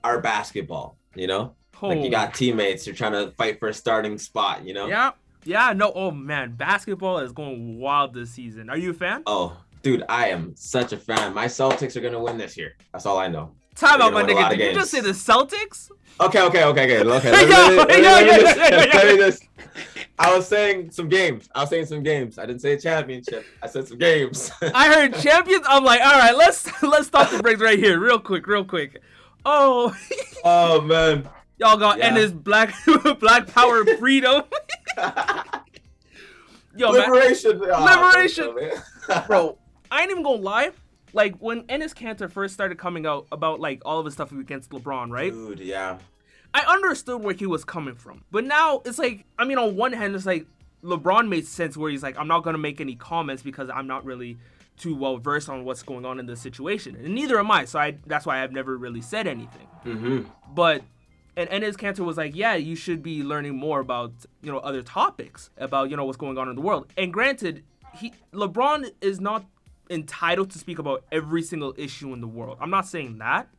our 0.04 0.20
basketball 0.22 0.98
you 1.16 1.28
know 1.28 1.54
like 1.82 1.98
Oh. 1.98 2.04
you 2.04 2.12
got 2.12 2.34
teammates 2.34 2.86
you're 2.86 2.96
trying 2.96 3.14
to 3.14 3.32
fight 3.32 3.60
for 3.60 3.68
a 3.70 3.74
starting 3.74 4.18
spot 4.18 4.64
you 4.66 4.74
know 4.74 4.88
Yeah. 4.88 5.12
Yeah, 5.44 5.74
no, 5.74 5.92
oh 5.96 6.12
man, 6.12 6.52
basketball 6.54 7.18
is 7.18 7.32
going 7.32 7.80
wild 7.80 8.14
this 8.14 8.30
season. 8.30 8.70
Are 8.70 8.78
you 8.78 8.92
a 8.92 8.94
fan? 8.94 9.24
oh 9.26 9.58
dude 9.82 10.04
i 10.08 10.28
am 10.28 10.56
such 10.56 10.94
a 10.94 10.98
fan 10.98 11.34
my 11.34 11.46
celtics 11.46 11.96
are 11.96 12.02
gonna 12.02 12.22
win 12.22 12.38
this 12.38 12.56
year 12.56 12.76
that's 12.94 13.08
all 13.08 13.18
i 13.18 13.28
know 13.28 13.50
Time 13.74 14.00
out, 14.02 14.14
my 14.14 14.22
gonna 14.22 14.34
win 14.36 14.38
a 14.38 14.40
lot 14.42 14.52
nigga. 14.52 14.58
Did 14.58 14.74
you 14.74 14.80
just 14.80 14.92
say 14.92 15.00
the. 15.02 15.10
Celtics? 15.10 15.90
okay 16.20 16.42
okay 16.42 16.64
okay 16.66 16.86
okay 17.00 17.02
okay 17.02 17.32
let 17.32 17.88
me, 17.90 18.04
Yeah, 18.04 19.32
let 20.22 20.34
me, 20.34 20.34
let 20.34 20.38
me, 20.38 20.38
yeah, 20.38 20.38
let 20.38 20.38
me 20.38 20.38
yeah, 20.38 20.38
just- 20.38 20.52
yeah, 20.52 20.58
yeah, 20.58 20.68
let 20.68 20.78
me 20.78 20.78
yeah. 20.78 20.78
just- 20.78 20.78
i 20.78 20.82
was 20.82 20.88
saying 20.88 20.92
some 20.92 21.10
games 21.10 21.50
i 21.56 21.60
was 21.62 21.70
saying 21.70 21.86
some 21.86 22.04
games 22.04 22.38
i 22.38 22.46
didn't 22.46 22.62
say 22.62 22.74
a 22.74 22.80
championship 22.80 23.46
i 23.64 23.68
said 23.68 23.88
some 23.88 23.98
games 23.98 24.52
I 24.74 24.94
heard 24.94 25.16
champions. 25.16 25.66
I'm 25.68 25.84
like, 25.84 26.02
all 26.02 26.20
right, 26.20 26.36
let's 26.36 26.70
let's 26.84 27.08
stop 27.08 27.30
the 27.32 27.40
breaks 27.42 27.62
right 27.62 27.80
here, 27.80 28.00
real 28.00 28.20
quick, 28.20 28.46
real 28.48 28.64
quick. 28.66 29.02
Oh, 29.46 29.96
oh 30.44 30.82
man 30.82 31.28
y'all 31.58 31.78
got 31.78 31.98
Yeah. 32.00 32.16
and 32.18 32.44
black 32.44 32.74
black 33.20 33.48
power 33.48 33.86
freedom. 33.98 34.44
Yo, 36.76 36.92
man, 36.92 37.12
liberation 37.12 37.62
Oh, 37.72 37.86
Liberation. 37.86 38.56
man. 38.56 39.24
bro, 39.28 39.58
I 39.92 40.02
ain't 40.02 40.12
even 40.12 40.24
gonna 40.24 40.42
lie. 40.42 40.72
Like 41.14 41.36
when 41.40 41.64
Enes 41.64 41.94
Kanter 41.94 42.32
first 42.32 42.54
started 42.54 42.78
coming 42.78 43.06
out 43.06 43.28
about 43.32 43.60
like 43.60 43.82
all 43.86 44.00
of 44.00 44.06
his 44.06 44.14
stuff 44.14 44.32
against 44.32 44.70
LeBron, 44.72 45.12
right? 45.12 45.32
dude 45.32 45.60
yeah 45.60 45.98
I 46.54 46.62
understood 46.62 47.24
where 47.24 47.34
he 47.34 47.46
was 47.46 47.64
coming 47.64 47.96
from. 47.96 48.24
But 48.32 48.46
now 48.46 48.82
it's 48.86 49.00
like, 49.00 49.26
I 49.38 49.46
mean, 49.46 49.58
on 49.58 49.76
one 49.76 49.94
hand, 49.94 50.16
it's 50.16 50.26
like 50.26 50.46
LeBron 50.84 51.28
made 51.28 51.48
sense 51.48 51.78
where 51.78 51.92
he's 51.92 52.04
like, 52.04 52.18
I'm 52.18 52.28
not 52.28 52.44
gonna 52.44 52.58
make 52.58 52.82
any 52.82 52.96
comments 52.96 53.44
because 53.44 53.70
I'm 53.70 53.88
not 53.88 54.06
really 54.06 54.38
too 54.78 54.96
well 54.96 55.18
versed 55.18 55.48
on 55.48 55.64
what's 55.64 55.84
going 55.84 56.06
on 56.06 56.20
in 56.20 56.26
this 56.26 56.42
situation, 56.42 56.96
and 56.96 57.14
neither 57.14 57.40
am 57.40 57.52
I. 57.52 57.66
So 57.66 57.80
I 57.80 57.98
that's 58.08 58.26
why 58.26 58.44
I've 58.44 58.52
never 58.52 58.78
really 58.78 59.02
said 59.02 59.28
anything. 59.28 59.68
mm-hmm. 59.86 60.22
But 60.54 60.84
and 61.38 61.50
Enes 61.50 61.76
Kanter 61.76 62.06
was 62.06 62.18
like, 62.18 62.36
yeah, 62.36 62.56
you 62.56 62.76
should 62.76 63.02
be 63.02 63.24
learning 63.24 63.56
more 63.56 63.80
about 63.80 64.12
you 64.42 64.52
know 64.52 64.60
other 64.60 64.82
topics 64.82 65.50
about 65.58 65.90
you 65.90 65.96
know 65.96 66.06
what's 66.06 66.18
going 66.18 66.38
on 66.38 66.50
in 66.50 66.56
the 66.56 66.62
world. 66.62 66.88
And 66.98 67.14
granted, 67.14 67.64
he 67.94 68.14
LeBron 68.34 68.92
is 69.02 69.22
not 69.22 69.46
entitled 69.90 70.50
to 70.52 70.58
speak 70.58 70.80
about 70.80 71.04
every 71.12 71.44
single 71.44 71.74
issue 71.78 72.14
in 72.14 72.22
the 72.22 72.28
world. 72.28 72.58
I'm 72.60 72.70
not 72.70 72.88
saying 72.88 73.20
that. 73.20 73.50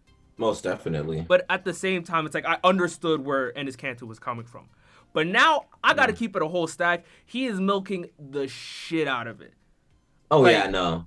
Most 0.42 0.64
definitely 0.64 1.24
But 1.26 1.46
at 1.48 1.64
the 1.64 1.72
same 1.72 2.02
time, 2.02 2.26
it's 2.26 2.34
like 2.34 2.44
I 2.44 2.58
understood 2.64 3.24
where 3.24 3.52
Enes 3.52 3.76
Kanter 3.76 4.02
was 4.02 4.18
coming 4.18 4.44
from. 4.44 4.68
But 5.12 5.28
now 5.28 5.66
I 5.84 5.94
got 5.94 6.06
to 6.06 6.12
keep 6.12 6.34
it 6.36 6.42
a 6.42 6.48
whole 6.48 6.66
stack. 6.66 7.04
He 7.24 7.46
is 7.46 7.60
milking 7.60 8.10
the 8.18 8.48
shit 8.48 9.06
out 9.06 9.28
of 9.28 9.40
it. 9.40 9.54
Oh 10.30 10.40
Like, 10.40 10.52
yeah, 10.52 10.66
no. 10.66 11.06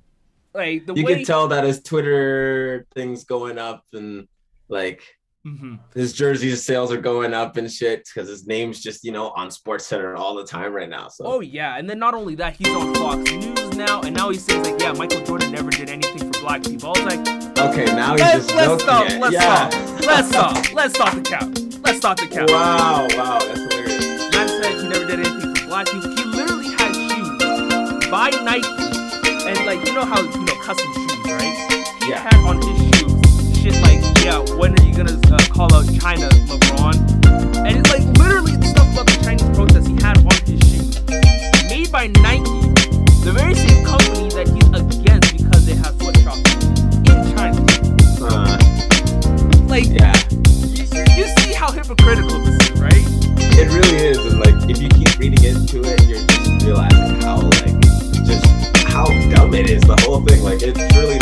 Like 0.53 0.85
the 0.85 0.93
You 0.93 1.03
way 1.03 1.15
can 1.15 1.25
tell 1.25 1.49
that 1.49 1.65
his 1.65 1.81
Twitter 1.83 2.87
things 2.95 3.25
going 3.25 3.57
up 3.57 3.83
and 3.91 4.27
like 4.69 5.03
Mhm. 5.45 5.77
his 5.93 6.11
jersey 6.13 6.55
sales 6.55 6.91
are 6.91 6.97
going 6.99 7.31
up 7.33 7.55
and 7.57 7.71
shit 7.71 8.03
because 8.11 8.27
his 8.27 8.47
name's 8.47 8.81
just 8.81 9.03
you 9.03 9.11
know 9.11 9.29
on 9.35 9.49
SportsCenter 9.49 10.17
all 10.17 10.33
the 10.35 10.43
time 10.43 10.73
right 10.73 10.89
now. 10.89 11.07
So 11.07 11.23
Oh 11.25 11.39
yeah, 11.41 11.77
and 11.77 11.87
then 11.89 11.99
not 11.99 12.13
only 12.15 12.33
that, 12.35 12.55
he's 12.55 12.69
on 12.69 12.95
Fox 12.95 13.29
News 13.31 13.75
now, 13.77 14.01
and 14.01 14.15
now 14.15 14.29
he 14.31 14.37
says 14.39 14.65
like, 14.67 14.81
yeah, 14.81 14.91
Michael 14.93 15.21
Jordan 15.23 15.51
never 15.51 15.69
did 15.69 15.89
anything 15.91 16.31
for 16.33 16.39
black 16.41 16.63
people. 16.63 16.93
I 16.95 16.99
was 16.99 17.15
like, 17.15 17.59
okay, 17.59 17.85
now 17.85 18.13
he's 18.13 18.21
let's, 18.21 18.47
just 18.47 18.55
let's 18.55 18.83
stop, 18.83 19.09
let's 19.19 19.33
yeah. 19.33 19.69
stop, 19.69 20.03
let's 20.05 20.27
stop, 20.29 20.73
let's 20.73 20.93
stop 20.95 21.13
the 21.13 21.21
count, 21.21 21.83
let's 21.83 21.97
stop 21.99 22.17
the 22.17 22.27
count. 22.27 22.49
Wow, 22.49 23.07
wow, 23.15 23.37
that's 23.39 23.59
hilarious. 23.75 24.33
Man 24.33 24.47
said 24.47 24.73
he 24.81 24.87
never 24.89 25.05
did 25.05 25.19
anything 25.19 25.55
for 25.55 25.67
black 25.67 25.85
people. 25.85 26.09
He 26.09 26.23
literally 26.25 26.69
had 26.73 26.95
shoes 26.95 28.09
by 28.09 28.29
Nike, 28.41 28.67
and 29.47 29.65
like 29.67 29.85
you 29.87 29.93
know 29.93 30.05
how 30.05 30.21
you 30.23 30.43
know 30.45 30.55
custom 30.63 30.91
shoes, 30.91 31.31
right? 31.31 31.85
He 32.01 32.09
Yeah. 32.09 32.19
had 32.21 32.33
on 32.49 32.57
his 32.57 32.77
shoes 32.97 33.61
shit 33.61 33.81
like, 33.81 34.01
yeah, 34.25 34.39
when 34.57 34.73
gonna 34.95 35.19
uh, 35.31 35.37
call 35.51 35.73
out 35.75 35.85
China, 35.99 36.29
LeBron? 36.47 36.95
And 37.67 37.77
it's 37.77 37.91
like 37.91 38.05
literally 38.17 38.55
the 38.55 38.67
stuff 38.67 38.87
about 38.93 39.05
the 39.07 39.19
Chinese 39.23 39.49
protests 39.55 39.87
he 39.87 39.95
had 40.01 40.17
on 40.23 40.35
his 40.47 40.59
shoes, 40.63 41.03
made 41.69 41.91
by 41.91 42.07
Nike, 42.23 42.71
the 43.27 43.33
very 43.35 43.55
same 43.55 43.83
company 43.85 44.29
that 44.31 44.47
he's 44.47 44.71
against 44.71 45.35
because 45.35 45.65
they 45.65 45.75
have 45.75 45.93
sweatshops 45.99 46.47
in 47.11 47.17
China. 47.35 47.59
Uh, 48.23 48.57
Like, 49.67 49.87
yeah, 49.91 50.15
you, 50.71 50.85
you 51.19 51.25
see 51.43 51.51
how 51.53 51.71
hypocritical 51.71 52.39
this 52.45 52.55
is, 52.71 52.79
right? 52.79 53.03
it 53.57 53.67
really 53.71 53.97
is. 54.11 54.17
And 54.19 54.39
like 54.39 54.69
if 54.69 54.81
you 54.81 54.87
keep 54.89 55.17
reading 55.19 55.43
into 55.43 55.83
it, 55.83 55.99
you're 56.07 56.23
just 56.27 56.63
realizing 56.65 57.19
how 57.21 57.41
like 57.59 57.75
just 58.23 58.45
how 58.87 59.05
dumb 59.33 59.53
it 59.53 59.69
is. 59.69 59.81
The 59.83 59.95
whole 60.05 60.21
thing, 60.23 60.43
like 60.43 60.61
it's 60.61 60.79
really 60.95 61.19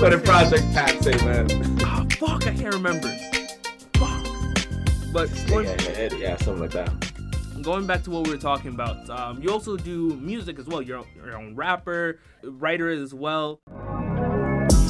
What 0.00 0.10
do 0.10 0.16
you 0.16 0.24
say? 0.24 0.34
what 0.34 0.50
do 0.50 0.60
did? 0.60 0.62
Project 0.62 0.74
Pat 0.74 1.02
say, 1.02 1.24
man? 1.24 1.78
Ah, 1.82 2.06
fuck, 2.18 2.46
I 2.46 2.54
can't 2.54 2.74
remember. 2.74 3.08
Fuck. 3.94 4.26
But 5.12 5.28
Stay 5.30 5.48
going, 5.48 5.66
ahead. 5.66 6.12
Yeah, 6.18 6.36
something 6.36 6.60
like 6.60 6.72
that. 6.72 7.62
going 7.62 7.86
back 7.86 8.02
to 8.04 8.10
what 8.10 8.26
we 8.26 8.32
were 8.32 8.38
talking 8.38 8.72
about, 8.72 9.08
um, 9.08 9.42
you 9.42 9.50
also 9.50 9.76
do 9.76 10.16
music 10.16 10.58
as 10.58 10.66
well. 10.66 10.82
You're 10.82 11.04
you're 11.16 11.28
your 11.28 11.38
own 11.38 11.54
rapper, 11.56 12.20
writer 12.44 12.90
as 12.90 13.14
well. 13.14 13.60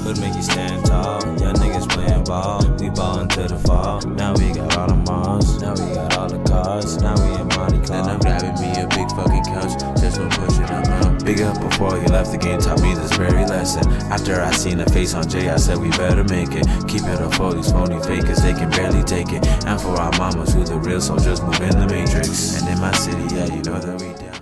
Could 0.03 0.21
make 0.21 0.35
you 0.35 0.43
stand 0.43 0.87
tall. 0.87 1.21
Young 1.39 1.55
niggas 1.55 1.89
playing 1.89 2.25
ball. 2.25 2.63
We 2.81 2.91
ballin' 2.91 3.29
to 3.31 3.43
the 3.45 3.59
fall. 3.59 4.01
Now 4.03 4.35
we 4.35 4.53
got 4.53 4.77
all 4.77 4.89
the 4.89 4.97
malls. 4.97 5.63
Now 5.63 5.73
we 5.75 5.95
got 5.95 6.17
all 6.19 6.29
the 6.29 6.43
cars. 6.49 6.97
Now 7.01 7.15
we 7.15 7.41
in 7.41 7.49
Monte 7.49 7.87
Carlo. 7.87 8.05
Then 8.05 8.05
I'm 8.11 8.19
grabbing 8.21 8.55
me 8.61 8.71
a 8.81 8.87
big 8.89 9.09
fucking 9.11 9.45
couch. 9.45 10.01
Just 10.01 10.17
for 10.19 10.29
pushing 10.31 10.67
them 10.67 10.85
out. 10.93 11.06
Big 11.27 11.41
up 11.41 11.61
before 11.61 12.01
he 12.01 12.07
left 12.07 12.31
the 12.31 12.39
game. 12.39 12.61
Taught 12.61 12.83
me 12.83 12.95
this 12.95 13.17
very 13.17 13.45
lesson. 13.47 13.91
After 14.13 14.41
I 14.41 14.53
seen 14.53 14.79
the 14.79 14.89
face 14.91 15.13
on 15.13 15.29
Jay, 15.29 15.49
I 15.49 15.57
said 15.57 15.77
we 15.77 15.91
better 15.91 16.23
make 16.23 16.53
it. 16.53 16.65
Keep 16.87 17.03
it 17.03 17.21
up 17.21 17.35
for 17.35 17.53
these 17.53 17.73
phony 17.73 18.01
fakers. 18.05 18.39
They 18.43 18.53
can 18.53 18.71
barely 18.71 19.03
take 19.03 19.33
it. 19.33 19.45
And 19.67 19.81
for 19.81 19.89
our 19.89 20.13
mamas 20.19 20.55
who 20.55 20.63
the 20.63 20.77
real 20.77 21.01
soldiers 21.01 21.43
move 21.43 21.61
in 21.61 21.81
the 21.81 21.89
matrix. 21.89 22.63
And 22.63 22.73
in 22.73 22.81
my 22.81 22.93
city, 22.93 23.35
yeah, 23.35 23.47
you 23.47 23.61
know 23.63 23.77
that 23.81 24.01
we 24.01 24.15
down. 24.25 24.41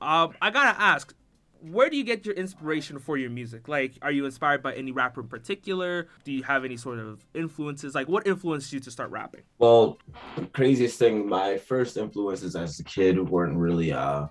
Um, 0.00 0.34
I 0.42 0.50
gotta 0.50 0.76
ask, 0.80 1.14
where 1.60 1.88
do 1.88 1.96
you 1.96 2.02
get 2.02 2.26
your 2.26 2.34
inspiration 2.34 2.98
for 2.98 3.16
your 3.16 3.30
music? 3.30 3.68
Like, 3.68 3.92
are 4.02 4.10
you 4.10 4.24
inspired 4.24 4.60
by 4.60 4.74
any 4.74 4.90
rapper 4.90 5.20
in 5.20 5.28
particular? 5.28 6.08
Do 6.24 6.32
you 6.32 6.42
have 6.42 6.64
any 6.64 6.76
sort 6.76 6.98
of 6.98 7.24
influences? 7.34 7.94
Like, 7.94 8.08
what 8.08 8.26
influenced 8.26 8.72
you 8.72 8.80
to 8.80 8.90
start 8.90 9.10
rapping? 9.12 9.42
Well, 9.58 9.98
the 10.34 10.46
craziest 10.46 10.98
thing, 10.98 11.28
my 11.28 11.58
first 11.58 11.96
influences 11.96 12.56
as 12.56 12.80
a 12.80 12.84
kid 12.84 13.30
weren't 13.30 13.56
really 13.56 13.92
uh 13.92 14.26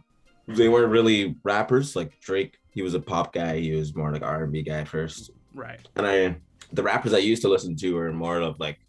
they 0.48 0.70
weren't 0.70 0.92
really 0.92 1.36
rappers 1.44 1.96
like 1.96 2.20
Drake. 2.20 2.58
He 2.72 2.82
was 2.82 2.94
a 2.94 3.00
pop 3.00 3.34
guy. 3.34 3.60
He 3.60 3.74
was 3.74 3.96
more 3.96 4.12
like 4.12 4.24
R&B 4.24 4.64
guy 4.64 4.84
first. 4.84 5.32
Right. 5.54 5.80
And 5.96 6.06
I 6.06 6.36
the 6.72 6.84
rappers 6.84 7.14
I 7.14 7.20
used 7.20 7.44
to 7.44 7.50
listen 7.50 7.76
to 7.78 7.94
were 7.94 8.12
more 8.12 8.42
of 8.42 8.60
like 8.60 8.80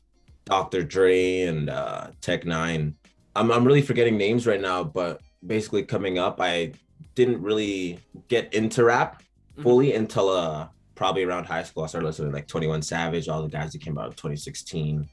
Dr. 0.46 0.82
Dre 0.82 1.42
and 1.42 1.70
uh 1.70 2.08
Tech 2.20 2.44
N9ne. 2.44 2.94
I'm 3.36 3.50
I'm 3.50 3.64
really 3.64 3.82
forgetting 3.82 4.16
names 4.16 4.46
right 4.46 4.60
now, 4.60 4.82
but 4.82 5.20
basically 5.46 5.82
coming 5.82 6.18
up, 6.18 6.40
I 6.40 6.72
didn't 7.14 7.42
really 7.42 8.00
get 8.28 8.52
into 8.54 8.84
rap 8.84 9.22
fully 9.62 9.94
until 9.94 10.30
uh 10.30 10.68
probably 10.94 11.24
around 11.24 11.44
high 11.44 11.62
school. 11.62 11.84
I 11.84 11.88
started 11.88 12.06
listening 12.06 12.30
to 12.30 12.36
like 12.36 12.48
21 12.48 12.82
Savage, 12.82 13.28
all 13.28 13.42
the 13.42 13.48
guys 13.48 13.72
that 13.72 13.82
came 13.82 13.98
out 13.98 14.06
in 14.06 14.12
2016 14.12 15.08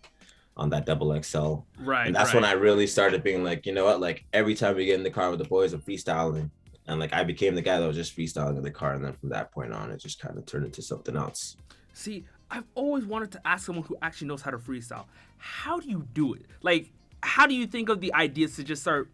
on 0.62 0.70
that 0.70 0.86
double 0.86 1.20
XL. 1.24 1.56
Right. 1.80 2.06
And 2.06 2.16
that's 2.16 2.30
right. 2.34 2.36
when 2.36 2.46
I 2.46 2.52
really 2.54 2.86
started 2.86 3.24
being 3.24 3.44
like, 3.44 3.66
you 3.66 3.74
know 3.74 3.84
what, 3.84 4.00
like 4.00 4.26
every 4.32 4.54
time 4.54 4.76
we 4.76 4.86
get 4.86 4.94
in 4.96 5.04
the 5.04 5.10
car 5.10 5.32
with 5.32 5.40
the 5.40 5.46
boys, 5.46 5.74
I'm 5.74 5.82
freestyling. 5.82 6.52
And 6.88 7.00
like 7.00 7.14
I 7.14 7.24
became 7.24 7.56
the 7.56 7.64
guy 7.64 7.80
that 7.80 7.88
was 7.88 7.96
just 7.96 8.16
freestyling 8.16 8.58
in 8.58 8.64
the 8.64 8.70
car. 8.72 8.94
And 8.94 9.04
then 9.04 9.14
from 9.14 9.30
that 9.30 9.52
point 9.52 9.74
on, 9.74 9.90
it 9.90 9.98
just 9.98 10.20
kind 10.20 10.38
of 10.38 10.46
turned 10.46 10.66
into 10.66 10.84
something 10.84 11.16
else. 11.16 11.58
See, 11.94 12.26
I've 12.52 12.66
always 12.76 13.06
wanted 13.06 13.32
to 13.32 13.42
ask 13.46 13.66
someone 13.66 13.86
who 13.86 13.98
actually 14.04 14.28
knows 14.28 14.44
how 14.44 14.52
to 14.52 14.60
freestyle. 14.60 15.06
How 15.40 15.80
do 15.80 15.90
you 15.90 16.06
do 16.14 16.36
it? 16.36 16.46
Like, 16.62 16.92
how 17.24 17.48
do 17.48 17.56
you 17.56 17.66
think 17.66 17.90
of 17.90 18.00
the 18.00 18.14
ideas 18.14 18.56
to 18.58 18.64
just 18.64 18.84
start 18.84 19.10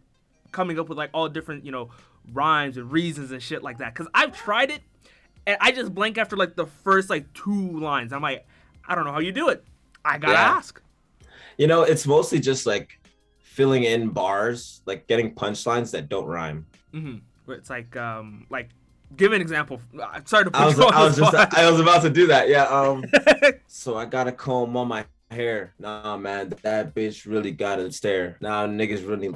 coming 0.52 0.78
up 0.78 0.90
with 0.90 0.98
like 0.98 1.10
all 1.14 1.30
different, 1.30 1.64
you 1.64 1.72
know, 1.72 1.88
rhymes 2.34 2.76
and 2.76 2.92
reasons 2.92 3.32
and 3.32 3.42
shit 3.42 3.62
like 3.62 3.78
that? 3.78 3.94
Because 3.94 4.08
I've 4.12 4.36
tried 4.36 4.70
it 4.70 4.82
and 5.46 5.56
I 5.62 5.72
just 5.72 5.94
blank 5.94 6.18
after 6.18 6.36
like 6.36 6.56
the 6.56 6.66
first 6.66 7.08
like 7.08 7.32
two 7.32 7.80
lines. 7.80 8.12
I'm 8.12 8.20
like, 8.22 8.46
I 8.86 8.94
don't 8.94 9.04
know 9.06 9.12
how 9.12 9.20
you 9.20 9.32
do 9.32 9.48
it. 9.48 9.64
I 10.04 10.18
gotta 10.18 10.32
Yeah. 10.34 10.56
ask. 10.56 10.82
You 11.58 11.66
know, 11.66 11.82
it's 11.82 12.06
mostly 12.06 12.38
just 12.40 12.66
like 12.66 13.00
filling 13.42 13.84
in 13.84 14.10
bars, 14.10 14.80
like 14.86 15.06
getting 15.08 15.34
punchlines 15.34 15.90
that 15.90 16.08
don't 16.08 16.26
rhyme. 16.26 16.66
hmm 16.92 17.16
It's 17.48 17.68
like, 17.68 17.96
um, 17.96 18.46
like, 18.48 18.70
give 19.16 19.32
an 19.32 19.40
example. 19.40 19.80
I'm 20.00 20.24
sorry 20.26 20.44
to 20.44 20.50
put 20.50 20.60
I 20.60 20.66
was, 20.66 20.78
you 20.78 20.84
on 20.84 20.94
I 20.94 21.04
was 21.04 21.16
the 21.16 21.30
just. 21.30 21.54
I 21.58 21.70
was 21.70 21.80
about 21.80 22.02
to 22.02 22.10
do 22.10 22.28
that. 22.28 22.48
Yeah. 22.48 22.64
Um. 22.64 23.04
so 23.66 23.96
I 23.96 24.04
got 24.04 24.28
a 24.28 24.32
comb 24.32 24.76
on 24.76 24.88
my 24.88 25.04
hair. 25.30 25.74
Nah, 25.78 26.16
man, 26.16 26.54
that 26.62 26.94
bitch 26.94 27.26
really 27.26 27.50
got 27.50 27.76
to 27.76 27.90
stare. 27.92 28.36
Nah, 28.40 28.66
niggas 28.66 29.06
really 29.06 29.34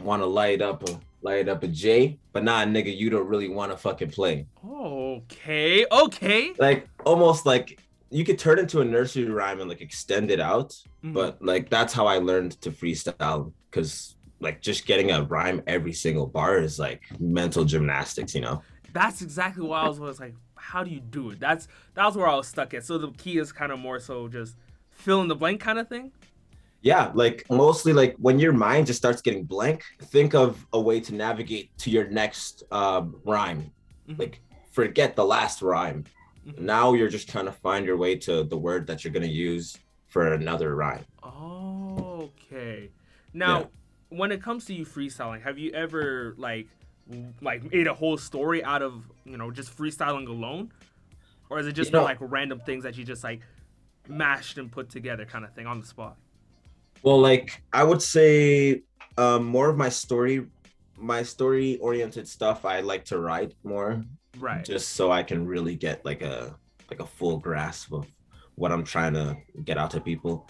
want 0.00 0.22
to 0.22 0.26
light 0.26 0.60
up 0.60 0.86
a 0.88 1.00
light 1.22 1.48
up 1.48 1.62
a 1.62 1.68
J, 1.68 2.18
but 2.32 2.44
nah, 2.44 2.64
nigga, 2.64 2.94
you 2.94 3.08
don't 3.08 3.26
really 3.26 3.48
want 3.48 3.72
to 3.72 3.78
fucking 3.78 4.10
play. 4.10 4.46
okay, 4.64 5.86
okay. 5.90 6.52
Like 6.58 6.88
almost 7.04 7.46
like 7.46 7.80
you 8.12 8.24
could 8.24 8.38
turn 8.38 8.58
into 8.58 8.80
a 8.80 8.84
nursery 8.84 9.24
rhyme 9.24 9.60
and 9.60 9.68
like 9.68 9.80
extend 9.80 10.30
it 10.30 10.38
out, 10.40 10.70
Mhm. 11.04 11.14
but 11.14 11.42
like 11.42 11.70
that's 11.70 11.92
how 11.92 12.06
I 12.06 12.18
learned 12.18 12.52
to 12.62 12.70
freestyle 12.70 13.52
because 13.70 14.16
like 14.40 14.60
just 14.60 14.86
getting 14.86 15.10
a 15.12 15.22
rhyme 15.22 15.62
every 15.66 15.92
single 15.92 16.26
bar 16.26 16.58
is 16.58 16.78
like 16.78 17.02
mental 17.18 17.64
gymnastics, 17.64 18.34
you 18.34 18.40
know. 18.42 18.62
that's 18.92 19.22
exactly 19.22 19.64
what 19.66 19.78
I 19.84 19.88
was, 19.88 19.98
was 19.98 20.20
like. 20.20 20.34
How 20.56 20.84
do 20.84 20.90
you 20.90 21.00
do 21.00 21.30
it? 21.30 21.40
That's 21.40 21.66
that 21.94 22.04
was 22.06 22.14
where 22.16 22.28
I 22.28 22.36
was 22.36 22.46
stuck 22.46 22.72
at. 22.74 22.84
So 22.84 22.98
the 22.98 23.10
key 23.12 23.38
is 23.38 23.50
kind 23.50 23.72
of 23.72 23.78
more 23.80 23.98
so 23.98 24.28
just 24.28 24.56
fill 24.90 25.20
in 25.22 25.28
the 25.28 25.34
blank 25.34 25.60
kind 25.60 25.78
of 25.78 25.88
thing. 25.88 26.12
Yeah, 26.82 27.10
like 27.14 27.44
mostly 27.50 27.92
like 27.92 28.14
when 28.18 28.38
your 28.38 28.52
mind 28.52 28.86
just 28.88 28.98
starts 28.98 29.22
getting 29.22 29.44
blank, 29.44 29.82
think 30.02 30.34
of 30.34 30.64
a 30.72 30.80
way 30.80 31.00
to 31.00 31.14
navigate 31.14 31.76
to 31.78 31.90
your 31.90 32.06
next 32.10 32.62
uh, 32.70 33.02
rhyme. 33.24 33.72
Mhm. 34.08 34.18
Like 34.18 34.40
forget 34.72 35.16
the 35.16 35.24
last 35.24 35.62
rhyme. 35.62 36.04
Mhm. 36.46 36.58
Now 36.58 36.92
you're 36.94 37.08
just 37.08 37.28
trying 37.28 37.44
to 37.46 37.52
find 37.52 37.86
your 37.86 37.96
way 37.96 38.16
to 38.16 38.42
the 38.44 38.56
word 38.56 38.86
that 38.88 39.04
you're 39.04 39.12
gonna 39.12 39.26
use 39.26 39.78
for 40.08 40.32
another 40.34 40.74
rhyme. 40.74 41.04
Okay. 41.22 42.90
Now, 43.32 43.70
when 44.10 44.30
it 44.32 44.42
comes 44.42 44.64
to 44.66 44.74
you 44.74 44.84
freestyling, 44.84 45.42
have 45.42 45.58
you 45.58 45.70
ever 45.72 46.34
like 46.36 46.68
like 47.40 47.70
made 47.72 47.86
a 47.86 47.94
whole 47.94 48.16
story 48.16 48.62
out 48.64 48.82
of 48.82 49.10
you 49.24 49.36
know 49.36 49.50
just 49.50 49.76
freestyling 49.76 50.28
alone, 50.28 50.70
or 51.50 51.58
is 51.58 51.66
it 51.66 51.72
just 51.72 51.90
You 51.90 51.98
know- 51.98 52.04
like 52.04 52.18
random 52.20 52.60
things 52.60 52.84
that 52.84 52.96
you 52.96 53.04
just 53.04 53.24
like 53.24 53.40
mashed 54.08 54.58
and 54.58 54.70
put 54.70 54.88
together 54.90 55.24
kind 55.24 55.44
of 55.44 55.52
thing 55.54 55.66
on 55.66 55.80
the 55.80 55.86
spot? 55.86 56.16
Well, 57.02 57.20
like 57.20 57.62
I 57.72 57.84
would 57.84 58.02
say 58.02 58.82
um, 59.18 59.44
more 59.44 59.68
of 59.68 59.76
my 59.76 59.88
story, 59.88 60.46
my 60.96 61.22
story 61.22 61.76
oriented 61.78 62.28
stuff. 62.28 62.64
I 62.64 62.80
like 62.80 63.04
to 63.06 63.18
write 63.18 63.54
more, 63.64 64.04
Right. 64.38 64.64
just 64.64 64.90
so 64.90 65.10
I 65.12 65.22
can 65.22 65.46
really 65.46 65.74
get 65.74 66.04
like 66.04 66.22
a 66.22 66.56
like 66.90 67.00
a 67.00 67.06
full 67.06 67.38
grasp 67.38 67.92
of 67.92 68.06
what 68.54 68.72
I'm 68.72 68.84
trying 68.84 69.14
to 69.14 69.36
get 69.64 69.78
out 69.78 69.90
to 69.92 70.00
people. 70.00 70.46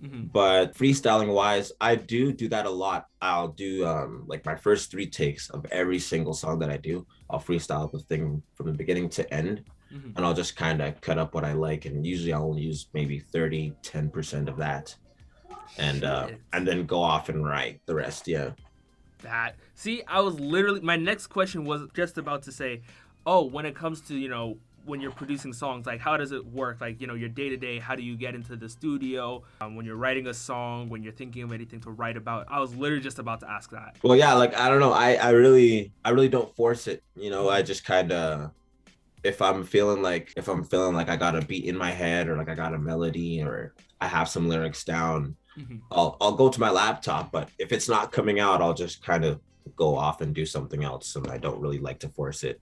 hmm 0.00 0.24
But 0.32 0.74
freestyling 0.74 1.32
wise, 1.32 1.72
I 1.80 1.96
do 1.96 2.32
do 2.32 2.48
that 2.48 2.66
a 2.66 2.70
lot. 2.70 3.06
I'll 3.20 3.48
do 3.48 3.86
um, 3.86 4.24
like 4.26 4.44
my 4.44 4.56
first 4.56 4.90
three 4.90 5.08
takes 5.08 5.48
of 5.50 5.64
every 5.70 5.98
single 5.98 6.34
song 6.34 6.58
that 6.60 6.70
I 6.70 6.76
do. 6.76 7.06
I'll 7.30 7.40
freestyle 7.40 7.90
the 7.90 8.00
thing 8.00 8.42
from 8.54 8.66
the 8.66 8.72
beginning 8.74 9.08
to 9.10 9.32
end, 9.32 9.64
hmm 9.90 10.10
and 10.16 10.24
I'll 10.24 10.34
just 10.34 10.56
kind 10.56 10.80
of 10.82 11.00
cut 11.00 11.18
up 11.18 11.34
what 11.34 11.44
I 11.44 11.52
like. 11.52 11.84
And 11.86 12.06
usually 12.06 12.32
I'll 12.32 12.44
only 12.50 12.62
use 12.62 12.88
maybe 12.94 13.18
30, 13.20 13.74
10% 13.82 14.48
of 14.48 14.56
that. 14.58 14.94
And 15.78 16.04
uh, 16.04 16.28
Shit. 16.28 16.40
and 16.52 16.66
then 16.66 16.86
go 16.86 17.02
off 17.02 17.28
and 17.28 17.44
write 17.44 17.80
the 17.86 17.94
rest. 17.94 18.28
Yeah. 18.28 18.50
That. 19.22 19.56
See, 19.74 20.02
I 20.06 20.20
was 20.20 20.38
literally 20.38 20.80
my 20.80 20.96
next 20.96 21.28
question 21.28 21.64
was 21.64 21.82
just 21.94 22.18
about 22.18 22.42
to 22.44 22.52
say, 22.52 22.82
oh, 23.26 23.44
when 23.44 23.66
it 23.66 23.74
comes 23.74 24.00
to 24.02 24.14
you 24.16 24.28
know 24.28 24.56
when 24.84 25.00
you're 25.00 25.10
producing 25.10 25.52
songs, 25.52 25.84
like 25.84 26.00
how 26.00 26.16
does 26.16 26.30
it 26.30 26.46
work? 26.46 26.80
Like 26.80 27.00
you 27.00 27.06
know 27.06 27.14
your 27.14 27.28
day 27.28 27.48
to 27.48 27.56
day, 27.56 27.78
how 27.78 27.96
do 27.96 28.02
you 28.02 28.16
get 28.16 28.34
into 28.34 28.56
the 28.56 28.68
studio? 28.68 29.42
Um, 29.60 29.74
when 29.74 29.84
you're 29.84 29.96
writing 29.96 30.28
a 30.28 30.34
song, 30.34 30.88
when 30.88 31.02
you're 31.02 31.12
thinking 31.12 31.42
of 31.42 31.52
anything 31.52 31.80
to 31.80 31.90
write 31.90 32.16
about, 32.16 32.46
I 32.48 32.60
was 32.60 32.74
literally 32.74 33.02
just 33.02 33.18
about 33.18 33.40
to 33.40 33.50
ask 33.50 33.70
that. 33.70 33.96
Well, 34.02 34.16
yeah, 34.16 34.32
like 34.34 34.54
I 34.56 34.68
don't 34.68 34.80
know. 34.80 34.92
I 34.92 35.14
I 35.14 35.30
really 35.30 35.92
I 36.04 36.10
really 36.10 36.28
don't 36.28 36.54
force 36.56 36.86
it. 36.86 37.02
You 37.16 37.30
know, 37.30 37.48
I 37.50 37.62
just 37.62 37.84
kind 37.84 38.12
of 38.12 38.52
if 39.24 39.42
I'm 39.42 39.64
feeling 39.64 40.02
like 40.02 40.32
if 40.36 40.46
I'm 40.46 40.62
feeling 40.62 40.94
like 40.94 41.08
I 41.08 41.16
got 41.16 41.34
a 41.34 41.42
beat 41.44 41.64
in 41.64 41.76
my 41.76 41.90
head 41.90 42.28
or 42.28 42.36
like 42.36 42.48
I 42.48 42.54
got 42.54 42.74
a 42.74 42.78
melody 42.78 43.42
or 43.42 43.74
I 44.00 44.06
have 44.06 44.28
some 44.28 44.48
lyrics 44.48 44.84
down, 44.84 45.34
Mhm. 45.58 45.80
I'll 45.90 46.16
I'll 46.20 46.36
go 46.36 46.48
to 46.48 46.60
my 46.60 46.70
laptop, 46.70 47.32
but 47.32 47.48
if 47.58 47.72
it's 47.72 47.88
not 47.88 48.12
coming 48.12 48.38
out, 48.38 48.62
I'll 48.62 48.74
just 48.74 49.02
kind 49.02 49.24
of 49.24 49.40
go 49.74 49.96
off 49.96 50.20
and 50.20 50.32
do 50.32 50.46
something 50.46 50.84
else, 50.84 51.16
and 51.16 51.26
I 51.28 51.38
don't 51.38 51.60
really 51.60 51.78
like 51.80 51.98
to 52.00 52.08
force 52.10 52.44
it. 52.44 52.60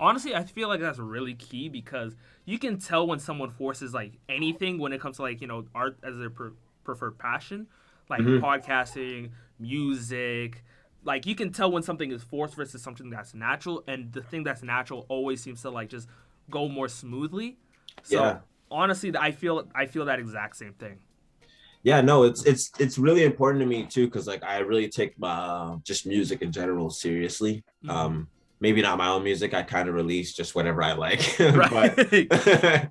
Honestly 0.00 0.34
i 0.34 0.42
feel 0.42 0.68
like 0.68 0.80
that's 0.80 0.98
really 0.98 1.34
key 1.34 1.68
because 1.68 2.16
you 2.46 2.58
can 2.58 2.78
tell 2.78 3.06
when 3.06 3.20
someone 3.20 3.50
forces 3.50 3.94
like 3.94 4.14
anything 4.28 4.78
when 4.78 4.92
it 4.92 5.00
comes 5.00 5.16
to 5.16 5.22
like 5.22 5.40
you 5.40 5.46
know 5.46 5.64
art 5.74 5.98
as 6.02 6.18
their 6.18 6.30
pre- 6.30 6.50
preferred 6.84 7.18
passion 7.18 7.68
like 8.08 8.22
Mhm. 8.22 8.40
podcasting 8.40 9.30
music 9.60 10.64
like 11.04 11.26
you 11.26 11.34
can 11.34 11.52
tell 11.52 11.70
when 11.70 11.82
something 11.82 12.10
is 12.12 12.22
forced 12.22 12.54
versus 12.56 12.82
something 12.82 13.10
that's 13.10 13.34
natural 13.34 13.84
and 13.86 14.12
the 14.12 14.22
thing 14.22 14.42
that's 14.44 14.62
natural 14.62 15.06
always 15.08 15.42
seems 15.42 15.62
to 15.62 15.70
like 15.70 15.88
just 15.90 16.08
go 16.50 16.68
more 16.68 16.88
smoothly 16.88 17.58
so 18.02 18.22
Yeah. 18.24 18.38
honestly 18.70 19.12
i 19.18 19.30
feel 19.30 19.68
i 19.74 19.86
feel 19.86 20.06
that 20.06 20.18
exact 20.18 20.56
same 20.56 20.74
thing 20.74 20.98
Yeah, 21.82 22.02
no, 22.02 22.24
it's 22.24 22.44
it's 22.44 22.70
it's 22.78 22.98
really 22.98 23.24
important 23.24 23.62
to 23.62 23.66
me 23.66 23.86
too, 23.86 24.06
because 24.06 24.26
like 24.26 24.42
I 24.42 24.58
really 24.58 24.88
take 24.88 25.18
my 25.18 25.30
uh, 25.30 25.76
just 25.82 26.06
music 26.06 26.42
in 26.42 26.52
general 26.52 26.90
seriously. 26.90 27.64
Mhm. 27.84 27.90
Um, 27.90 28.28
maybe 28.60 28.82
not 28.82 28.98
my 28.98 29.08
own 29.08 29.24
music. 29.24 29.54
I 29.54 29.62
kind 29.62 29.88
of 29.88 29.94
release 29.94 30.32
just 30.32 30.54
whatever 30.54 30.82
I 30.82 30.92
like, 30.92 31.34
but 31.38 31.96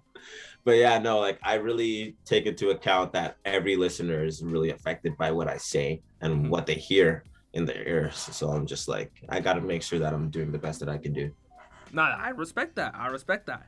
but 0.65 0.71
yeah, 0.71 0.97
no, 0.99 1.19
like 1.19 1.39
I 1.43 1.55
really 1.55 2.15
take 2.25 2.45
into 2.45 2.71
account 2.71 3.13
that 3.13 3.37
every 3.45 3.75
listener 3.75 4.23
is 4.25 4.43
really 4.43 4.71
affected 4.71 5.15
by 5.17 5.31
what 5.31 5.47
I 5.47 5.57
say 5.57 6.01
and 6.21 6.45
Mhm. 6.45 6.49
what 6.49 6.65
they 6.65 6.75
hear 6.75 7.23
in 7.53 7.65
their 7.65 7.87
ears. 7.87 8.15
So 8.17 8.49
I'm 8.49 8.65
just 8.65 8.87
like, 8.87 9.11
I 9.29 9.39
got 9.39 9.53
to 9.53 9.61
make 9.61 9.81
sure 9.81 9.99
that 9.99 10.13
I'm 10.13 10.29
doing 10.29 10.51
the 10.51 10.59
best 10.59 10.79
that 10.81 10.89
I 10.89 10.97
can 10.97 11.13
do. 11.13 11.31
No, 11.91 12.03
I 12.03 12.29
respect 12.29 12.75
that. 12.75 12.93
I 12.95 13.07
respect 13.07 13.47
that. 13.47 13.65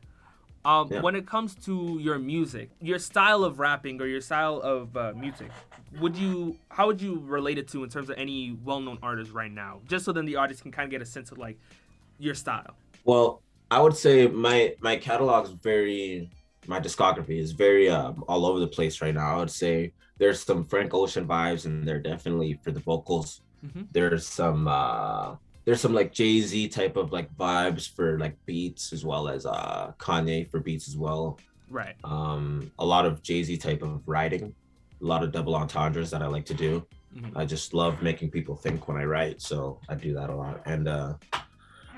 Um, 0.64 0.90
Yeah. 0.92 1.02
When 1.02 1.16
it 1.16 1.26
comes 1.26 1.56
to 1.66 1.98
your 2.00 2.20
music, 2.20 2.70
your 2.80 3.00
style 3.00 3.44
of 3.44 3.58
rapping 3.58 4.00
or 4.00 4.06
your 4.06 4.22
style 4.22 4.62
of 4.62 4.96
uh, 4.96 5.14
music, 5.16 5.50
would 6.00 6.16
you 6.16 6.56
how 6.70 6.86
would 6.86 7.02
you 7.02 7.20
relate 7.26 7.58
it 7.58 7.68
to 7.70 7.84
in 7.84 7.90
terms 7.90 8.10
of 8.12 8.18
any 8.18 8.56
well-known 8.64 9.00
artists 9.02 9.34
right 9.34 9.52
now? 9.52 9.82
Just 9.88 10.06
so 10.06 10.12
then 10.12 10.26
the 10.26 10.36
artist 10.36 10.62
can 10.62 10.72
kind 10.72 10.86
of 10.86 10.92
get 10.92 11.02
a 11.02 11.06
sense 11.06 11.32
of 11.32 11.40
like 11.40 11.58
your 12.22 12.36
style. 12.36 12.76
Well, 13.04 13.42
I 13.70 13.80
would 13.82 13.96
say 13.96 14.28
my 14.28 14.76
my 14.80 14.96
catalog 14.98 15.46
is 15.46 15.52
very 15.52 16.30
my 16.68 16.80
discography 16.80 17.40
is 17.40 17.52
very 17.54 17.90
um, 17.90 18.24
all 18.28 18.46
over 18.46 18.60
the 18.60 18.68
place 18.68 19.02
right 19.02 19.14
now. 19.14 19.36
I 19.36 19.38
would 19.40 19.50
say 19.52 19.94
there's 20.18 20.44
some 20.44 20.66
Frank 20.66 20.94
Ocean 20.94 21.26
vibes, 21.28 21.66
and 21.66 21.88
they're 21.88 22.00
definitely 22.00 22.60
for 22.64 22.72
the 22.72 22.80
vocals. 22.80 23.42
Mhm. 23.66 23.88
There's 23.92 24.26
some 24.28 24.68
uh 24.68 25.36
there's 25.66 25.82
some 25.82 25.94
like 25.94 26.12
Jay 26.14 26.42
Z 26.42 26.68
type 26.70 26.96
of 26.98 27.12
like 27.12 27.30
vibes 27.38 27.90
for 27.96 28.18
like 28.20 28.36
beats 28.46 28.94
as 28.94 29.04
well 29.06 29.28
as 29.28 29.46
uh 29.46 29.92
Kanye 29.98 30.50
for 30.50 30.60
beats 30.60 30.88
as 30.88 30.98
well. 30.98 31.40
Right. 31.70 31.96
Um, 32.04 32.72
a 32.80 32.86
lot 32.86 33.06
of 33.06 33.22
Jay 33.24 33.42
Z 33.44 33.58
type 33.58 33.82
of 33.82 34.02
writing, 34.06 34.54
a 35.02 35.06
lot 35.06 35.24
of 35.24 35.32
double 35.32 35.56
entendres 35.56 36.12
that 36.12 36.22
I 36.22 36.28
like 36.28 36.46
to 36.48 36.54
do. 36.54 36.86
Mhm. 37.16 37.32
I 37.36 37.46
just 37.46 37.74
love 37.74 38.02
making 38.02 38.30
people 38.32 38.56
think 38.56 38.88
when 38.88 38.98
I 38.98 39.06
write, 39.06 39.42
so 39.42 39.80
I 39.90 39.96
do 39.96 40.14
that 40.14 40.30
a 40.30 40.36
lot. 40.36 40.62
And 40.66 40.88
uh 40.88 41.14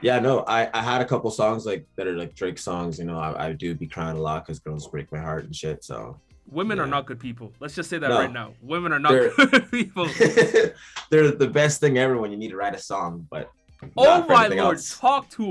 yeah, 0.03 0.19
no, 0.19 0.43
I 0.47 0.69
I 0.73 0.81
had 0.81 1.01
a 1.01 1.05
couple 1.05 1.31
songs 1.31 1.65
like 1.65 1.85
that 1.95 2.05
are 2.07 2.17
like 2.17 2.35
Drake 2.35 2.57
songs. 2.59 2.99
You 2.99 3.05
know, 3.05 3.17
I, 3.17 3.47
I 3.47 3.53
do 3.53 3.73
be 3.73 3.87
crying 3.87 4.17
a 4.17 4.21
lot 4.21 4.45
because 4.45 4.59
girls 4.59 4.87
break 4.87 5.11
my 5.11 5.19
heart 5.19 5.45
and 5.45 5.55
shit. 5.55 5.83
So 5.83 6.19
Women 6.51 6.79
are 6.79 6.85
not 6.85 7.05
good 7.05 7.19
people. 7.19 7.53
Let's 7.61 7.73
just 7.73 7.89
say 7.89 7.97
that 7.97 8.09
No. 8.09 8.19
right 8.19 8.31
now. 8.31 8.53
Women 8.61 8.91
are 8.91 8.99
not 8.99 9.11
good 9.37 9.71
people. 9.71 10.05
they're 11.09 11.31
the 11.31 11.49
best 11.51 11.79
thing 11.79 11.97
ever 11.97 12.17
when 12.17 12.31
you 12.31 12.37
need 12.37 12.49
to 12.49 12.57
write 12.57 12.75
a 12.75 12.79
song, 12.79 13.25
but 13.31 13.49
Oh 13.97 14.25
my 14.27 14.47
lord, 14.47 14.75
else. 14.77 14.97
talk 14.99 15.29
to 15.31 15.43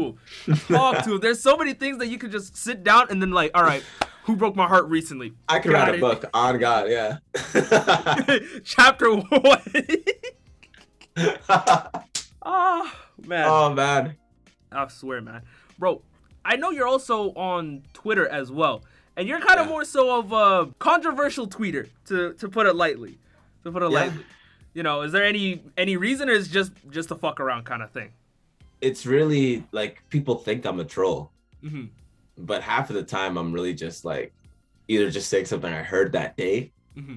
him. 0.46 0.56
Talk 0.68 1.04
to 1.04 1.14
him. 1.14 1.20
There's 1.20 1.40
so 1.40 1.56
many 1.56 1.74
things 1.74 1.98
that 1.98 2.08
you 2.08 2.18
could 2.18 2.30
just 2.30 2.56
sit 2.56 2.82
down 2.84 3.06
and 3.10 3.20
then 3.20 3.30
like, 3.30 3.50
all 3.54 3.62
right, 3.62 3.82
who 4.24 4.36
broke 4.36 4.56
my 4.56 4.66
heart 4.66 4.86
recently? 4.86 5.32
I 5.48 5.58
could 5.58 5.72
write 5.72 5.94
a 5.94 5.98
book 5.98 6.24
on 6.32 6.58
God. 6.58 6.88
Yeah. 6.90 7.18
Chapter 8.64 9.14
one. 9.16 9.62
Ah, 12.44 12.96
man. 13.26 13.46
oh 13.48 13.72
man. 13.74 14.16
I 14.74 14.88
swear, 14.88 15.20
man. 15.20 15.42
Bro, 15.78 16.02
I 16.44 16.56
know 16.56 16.70
you're 16.70 16.86
also 16.88 17.32
on 17.34 17.82
Twitter 17.92 18.28
as 18.28 18.50
well. 18.50 18.82
And 19.16 19.28
you're 19.28 19.40
kind 19.40 19.60
of 19.60 19.66
Yeah. 19.66 19.72
more 19.72 19.84
so 19.84 20.18
of 20.18 20.32
a 20.32 20.72
controversial 20.78 21.46
tweeter, 21.46 21.88
to, 22.06 22.32
to 22.34 22.48
put 22.48 22.66
it 22.66 22.74
lightly. 22.74 23.18
To 23.64 23.70
put 23.72 23.82
it 23.82 23.90
Yeah. 23.90 24.00
lightly. 24.06 24.24
You 24.74 24.82
know, 24.82 25.02
is 25.02 25.12
there 25.12 25.24
any 25.24 25.62
any 25.76 25.98
reason 25.98 26.30
or 26.30 26.32
is 26.32 26.48
just 26.48 26.72
just 26.90 27.10
a 27.10 27.14
fuck 27.14 27.40
around 27.40 27.64
kind 27.64 27.82
of 27.82 27.90
thing? 27.90 28.10
It's 28.80 29.04
really 29.04 29.64
like 29.70 30.02
people 30.08 30.36
think 30.36 30.64
I'm 30.64 30.80
a 30.80 30.84
troll. 30.84 31.30
hmm 31.62 31.84
but 32.38 32.62
half 32.62 32.88
of 32.88 32.96
the 32.96 33.02
time 33.02 33.36
I'm 33.36 33.52
really 33.52 33.74
just 33.74 34.06
like 34.06 34.32
either 34.88 35.10
just 35.10 35.28
saying 35.28 35.44
something 35.44 35.70
I 35.72 35.82
heard 35.82 36.12
that 36.12 36.34
day 36.38 36.72
hmm 36.94 37.16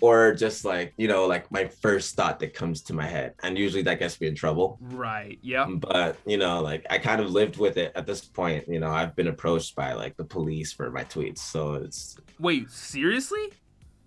or 0.00 0.32
just 0.34 0.64
like, 0.64 0.94
you 0.96 1.08
know, 1.08 1.26
like 1.26 1.50
my 1.50 1.66
first 1.66 2.14
thought 2.14 2.38
that 2.40 2.54
comes 2.54 2.82
to 2.82 2.94
my 2.94 3.06
head. 3.06 3.34
And 3.42 3.58
usually 3.58 3.82
that 3.82 3.98
gets 3.98 4.20
me 4.20 4.28
in 4.28 4.34
trouble. 4.34 4.78
Right. 4.80 5.38
Yeah. 5.42 5.66
But, 5.68 6.16
you 6.26 6.36
know, 6.36 6.60
like 6.60 6.86
I 6.90 6.98
kind 6.98 7.20
of 7.20 7.30
lived 7.30 7.56
with 7.56 7.76
it 7.76 7.92
at 7.94 8.06
this 8.06 8.24
point. 8.24 8.66
You 8.68 8.78
know, 8.80 8.90
I've 8.90 9.16
been 9.16 9.28
approached 9.28 9.74
by 9.74 9.92
like 9.94 10.16
the 10.16 10.24
police 10.24 10.72
for 10.72 10.90
my 10.90 11.04
tweets. 11.04 11.38
So 11.38 11.74
it's, 11.74 12.16
Wait, 12.38 12.70
seriously? 12.70 13.52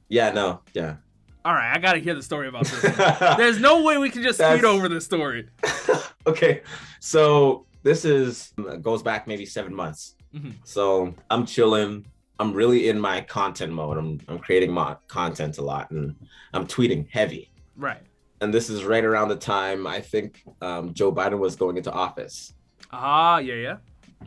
yeah, 0.10 0.32
no, 0.32 0.62
yeah. 0.74 0.96
All 1.44 1.54
right, 1.54 1.74
I 1.76 1.80
gotta 1.80 2.00
hear 2.00 2.14
the 2.14 2.22
story 2.22 2.48
about 2.48 2.66
this. 2.66 2.82
There's 3.38 3.60
no 3.60 3.82
way 3.84 3.98
we 3.98 4.10
can 4.12 4.22
just 4.22 4.38
speed 4.40 4.64
over 4.64 4.88
this 4.88 5.06
story. 5.06 5.50
okay. 6.28 6.62
So 7.00 7.66
this 7.82 8.06
is, 8.06 8.54
goes 8.82 9.02
back 9.02 9.28
maybe 9.28 9.46
seven 9.48 9.74
months. 9.74 10.16
Mhm. 10.36 10.54
So 10.64 11.14
I'm 11.30 11.46
chilling. 11.46 12.06
I'm 12.42 12.54
really 12.54 12.90
in 12.90 13.00
my 13.00 13.22
content 13.22 13.72
mode. 13.72 14.00
I'm, 14.00 14.20
I'm 14.28 14.40
creating 14.40 14.72
my 14.72 14.98
content 15.08 15.60
a 15.60 15.62
lot 15.62 15.92
and 15.92 16.16
I'm 16.56 16.66
tweeting 16.66 17.08
heavy. 17.12 17.52
Right. 17.78 18.02
And 18.42 18.52
this 18.52 18.68
is 18.68 18.84
right 18.84 19.06
around 19.06 19.30
the 19.30 19.36
time 19.36 19.86
I 19.86 20.02
think 20.02 20.44
um, 20.60 20.92
Joe 20.96 21.14
Biden 21.14 21.38
was 21.38 21.56
going 21.56 21.78
into 21.78 21.92
office. 21.92 22.56
Ah, 22.92 23.38
yeah, 23.38 23.54
yeah. 23.54 23.78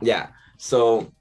Yeah. 0.01 0.29
So 0.59 1.13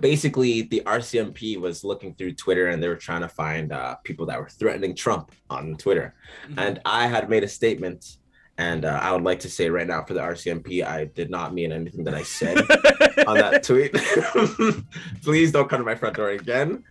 basically, 0.00 0.62
the 0.62 0.82
RCMP 0.86 1.60
was 1.60 1.84
looking 1.84 2.14
through 2.14 2.32
Twitter 2.32 2.68
and 2.68 2.82
they 2.82 2.88
were 2.88 2.96
trying 2.96 3.20
to 3.20 3.28
find 3.28 3.70
uh, 3.70 3.96
people 3.96 4.24
that 4.26 4.40
were 4.40 4.48
threatening 4.48 4.94
Trump 4.94 5.32
on 5.50 5.76
Twitter. 5.76 6.14
Mhm. 6.48 6.54
And 6.56 6.80
I 6.86 7.08
had 7.08 7.28
made 7.28 7.44
a 7.44 7.48
statement. 7.48 8.16
And 8.58 8.84
uh, 8.84 8.98
I 9.02 9.12
would 9.12 9.22
like 9.22 9.40
to 9.40 9.50
say 9.50 9.70
right 9.70 9.86
now 9.86 10.04
for 10.04 10.14
the 10.14 10.20
RCMP, 10.20 10.84
I 10.84 11.06
did 11.06 11.30
not 11.30 11.54
mean 11.54 11.72
anything 11.72 12.04
that 12.04 12.14
I 12.14 12.22
said 12.22 12.58
on 13.26 13.36
that 13.36 13.62
tweet. 13.62 13.92
Please 15.22 15.52
don't 15.52 15.68
come 15.68 15.80
to 15.80 15.84
my 15.84 15.94
front 15.94 16.16
door 16.16 16.30
again. 16.30 16.84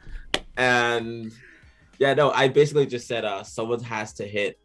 And 0.57 1.31
yeah, 1.99 2.13
no, 2.15 2.31
I 2.31 2.47
basically 2.47 2.87
just 2.87 3.07
said 3.07 3.25
uh, 3.25 3.43
someone 3.43 3.81
has 3.83 4.13
to 4.13 4.25
hit 4.25 4.59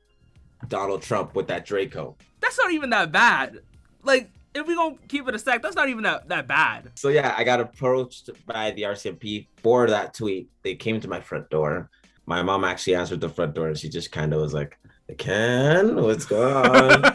Donald 0.69 1.03
Trump 1.03 1.35
with 1.35 1.49
that 1.49 1.67
Draco. 1.67 2.17
That's 2.41 2.59
not 2.59 2.73
even 2.73 2.91
that 2.91 3.13
bad. 3.13 3.61
Like, 4.03 4.31
if 4.55 4.67
we 4.67 4.75
gonna 4.75 4.97
keep 5.09 5.29
it 5.29 5.35
a 5.35 5.39
sec, 5.39 5.63
that's 5.63 5.77
not 5.77 5.91
even 5.91 6.03
that, 6.05 6.29
that 6.29 6.49
bad. 6.49 6.93
So 6.95 7.11
yeah, 7.11 7.35
I 7.37 7.45
got 7.45 7.61
approached 7.61 8.31
by 8.47 8.71
the 8.71 8.83
RCMP 8.83 9.49
for 9.59 9.87
that 9.89 10.15
tweet. 10.15 10.49
They 10.63 10.75
came 10.75 10.99
to 11.01 11.09
my 11.09 11.21
front 11.21 11.51
door. 11.51 11.91
My 12.25 12.43
mom 12.43 12.65
actually 12.65 12.95
answered 12.95 13.21
the 13.21 13.29
front 13.29 13.55
door 13.55 13.69
and 13.69 13.77
she 13.77 13.89
just 13.91 14.11
kind 14.11 14.33
of 14.33 14.41
was 14.41 14.55
like, 14.55 14.79
Ken, 15.15 15.97
what's 15.97 16.25
going 16.27 16.55
on? 16.55 17.03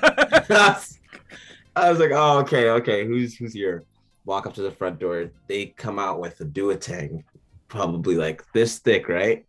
I 1.76 1.89
was 1.89 2.00
like, 2.00 2.12
oh, 2.14 2.39
okay, 2.39 2.70
okay. 2.70 3.06
Who's 3.06 3.36
who's 3.36 3.54
here? 3.54 3.86
Walk 4.26 4.46
up 4.46 4.54
to 4.56 4.62
the 4.62 4.72
front 4.72 5.00
door. 5.00 5.32
They 5.48 5.68
come 5.68 6.00
out 6.00 6.20
with 6.20 6.39
a 6.42 6.46
duotang, 6.46 7.24
probably 7.68 8.16
like 8.16 8.44
this 8.54 8.80
thick, 8.80 9.08
right? 9.08 9.46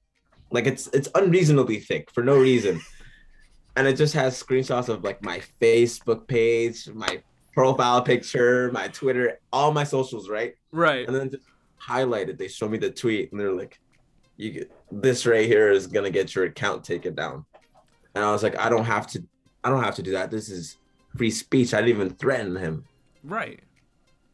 Like 0.51 0.67
it's 0.67 0.89
it's 0.89 1.09
unreasonably 1.15 1.81
thick 1.81 2.11
for 2.11 2.23
no 2.23 2.39
reason. 2.39 2.81
And 3.77 3.87
it 3.87 3.97
just 3.97 4.15
has 4.15 4.41
screenshots 4.41 4.89
of 4.89 5.03
like 5.03 5.23
my 5.25 5.41
Facebook 5.61 6.27
page, 6.27 6.89
my 6.89 7.23
profile 7.55 8.03
picture, 8.03 8.71
my 8.73 8.89
Twitter, 8.89 9.39
all 9.53 9.73
my 9.73 9.85
socials, 9.85 10.29
right? 10.29 10.55
right. 10.73 11.07
And 11.07 11.17
then 11.17 11.31
just 11.31 11.45
highlighted, 11.81 12.39
they 12.39 12.49
show 12.49 12.69
me 12.69 12.79
the 12.79 12.91
tweet 12.91 13.33
and 13.33 13.41
they're 13.41 13.53
like, 13.53 13.79
you 14.37 14.51
get 14.51 14.73
this 14.91 15.27
right 15.27 15.47
here 15.47 15.71
is 15.71 15.87
gonna 15.87 16.11
get 16.11 16.35
your 16.35 16.45
account 16.45 16.85
taken 16.85 17.15
down. 17.15 17.45
And 18.15 18.25
I 18.25 18.31
was 18.33 18.43
like, 18.43 18.59
I 18.59 18.69
don't 18.69 18.85
have 18.85 19.07
to 19.09 19.23
I 19.65 19.71
don't 19.71 19.83
have 19.83 19.95
to 19.97 20.03
do 20.03 20.13
that. 20.13 20.31
This 20.31 20.49
is 20.49 20.77
free 21.17 21.31
speech. 21.31 21.73
I 21.75 21.79
didn't 21.81 21.97
even 21.97 22.11
threaten 22.11 22.57
him. 22.57 22.85
Right. 23.23 23.61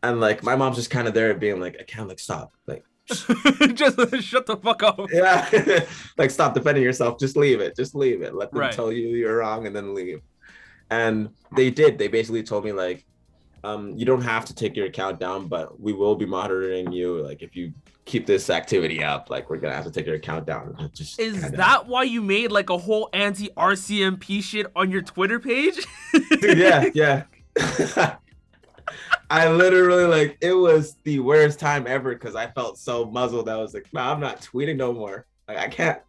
And 0.02 0.20
like 0.20 0.42
my 0.42 0.56
mom's 0.56 0.76
just 0.76 0.90
kind 0.90 1.06
of 1.08 1.14
there 1.14 1.34
being 1.34 1.60
like, 1.60 1.76
I 1.80 1.82
can't 1.84 2.08
like 2.08 2.18
stop. 2.18 2.52
Like, 2.66 2.84
just 3.08 3.26
shut 4.22 4.46
the 4.46 4.58
fuck 4.62 4.82
up. 4.82 5.00
yeah, 5.12 5.84
like 6.18 6.30
stop 6.30 6.54
defending 6.54 6.82
yourself. 6.84 7.18
Just 7.18 7.36
leave 7.36 7.60
it. 7.60 7.74
Just 7.76 7.94
leave 7.94 8.22
it. 8.22 8.34
Let 8.34 8.50
them 8.52 8.60
Right. 8.60 8.72
tell 8.72 8.92
you 8.92 9.08
you're 9.08 9.38
wrong 9.38 9.66
and 9.66 9.74
then 9.74 9.94
leave. 9.94 10.20
And 10.90 11.30
they 11.54 11.70
did. 11.70 11.98
They 11.98 12.08
basically 12.08 12.42
told 12.42 12.64
me 12.64 12.72
like, 12.72 13.04
um, 13.64 13.96
you 13.96 14.04
don't 14.04 14.22
have 14.22 14.44
to 14.46 14.54
take 14.54 14.76
your 14.76 14.86
account 14.86 15.18
down, 15.18 15.48
but 15.48 15.80
we 15.80 15.92
will 15.92 16.14
be 16.14 16.26
monitoring 16.26 16.92
you. 16.92 17.18
Like 17.22 17.42
if 17.42 17.56
you 17.56 17.72
keep 18.04 18.26
this 18.26 18.48
activity 18.50 19.02
up, 19.02 19.30
like 19.30 19.50
we're 19.50 19.58
gonna 19.58 19.74
have 19.74 19.84
to 19.84 19.90
take 19.90 20.06
your 20.06 20.14
account 20.14 20.46
down. 20.46 20.90
Just 20.94 21.18
Is 21.18 21.40
kinda- 21.40 21.56
that 21.56 21.86
why 21.86 22.04
you 22.04 22.22
made 22.22 22.50
like 22.52 22.70
a 22.70 22.78
whole 22.78 23.10
anti 23.12 23.50
RCMP 23.56 24.42
shit 24.42 24.66
on 24.76 24.90
your 24.90 25.02
Twitter 25.02 25.38
page? 25.38 25.76
Dude, 26.40 26.58
yeah, 26.58 26.88
yeah. 26.94 27.24
I 29.30 29.48
literally 29.50 30.04
like 30.04 30.38
it 30.40 30.54
was 30.54 30.96
the 31.04 31.18
worst 31.18 31.58
time 31.60 31.86
ever 31.86 32.14
because 32.14 32.34
I 32.34 32.46
felt 32.46 32.78
so 32.78 33.04
muzzled. 33.04 33.48
I 33.48 33.56
was 33.56 33.74
like, 33.74 33.86
nah, 33.92 34.12
I'm 34.12 34.20
not 34.20 34.40
tweeting 34.40 34.76
no 34.76 34.92
more. 34.92 35.26
Like 35.46 35.58
I 35.58 35.68
can't. 35.68 36.00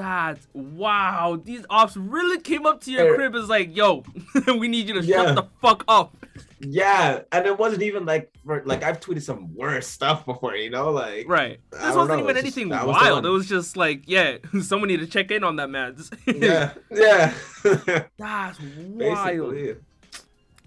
That's 0.00 0.46
wow. 0.54 1.38
These 1.44 1.66
ops 1.68 1.94
really 1.94 2.40
came 2.40 2.64
up 2.64 2.80
to 2.84 2.90
your 2.90 3.14
crib. 3.16 3.34
Is 3.34 3.50
like, 3.50 3.76
yo, 3.76 4.02
we 4.46 4.66
need 4.66 4.88
you 4.88 4.94
to 4.94 5.02
Yeah. 5.04 5.16
shut 5.26 5.34
the 5.36 5.42
fuck 5.60 5.84
up. 5.88 6.16
Yeah, 6.58 7.20
and 7.32 7.46
it 7.46 7.58
wasn't 7.58 7.82
even 7.82 8.06
like 8.06 8.32
for 8.46 8.62
like 8.64 8.82
I've 8.82 8.98
tweeted 9.00 9.20
some 9.22 9.54
worse 9.54 9.86
stuff 9.86 10.24
before, 10.24 10.56
you 10.56 10.70
know, 10.70 10.90
like 10.90 11.28
Right. 11.28 11.60
I 11.78 11.86
This 11.88 11.96
wasn't 11.96 12.18
know, 12.18 12.24
even 12.24 12.36
it's 12.38 12.46
just- 12.46 12.56
anything 12.58 12.70
was 12.70 12.86
wild. 12.86 13.26
It 13.26 13.28
was 13.28 13.46
just 13.46 13.76
like, 13.76 14.04
yeah, 14.06 14.38
someone 14.62 14.88
need 14.88 15.00
to 15.00 15.06
check 15.06 15.30
in 15.30 15.44
on 15.44 15.56
that 15.56 15.68
man. 15.68 15.96
Yeah, 16.26 16.72
yeah, 16.90 17.34
That's 17.62 18.58
wild. 18.58 18.98
basically, 18.98 19.76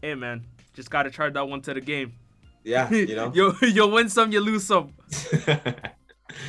Hey 0.01 0.13
man, 0.13 0.43
just 0.75 0.91
gotta 0.91 1.09
charge 1.09 1.33
that 1.33 1.47
one 1.47 1.61
to 1.61 1.73
the 1.73 1.81
game. 1.81 2.13
yeah, 2.63 2.87
you 2.91 3.15
know, 3.15 3.31
you 3.33 3.55
you'll 3.61 3.89
win 3.91 4.09
some, 4.09 4.31
you 4.31 4.41
lose 4.41 4.63
some. 4.65 4.93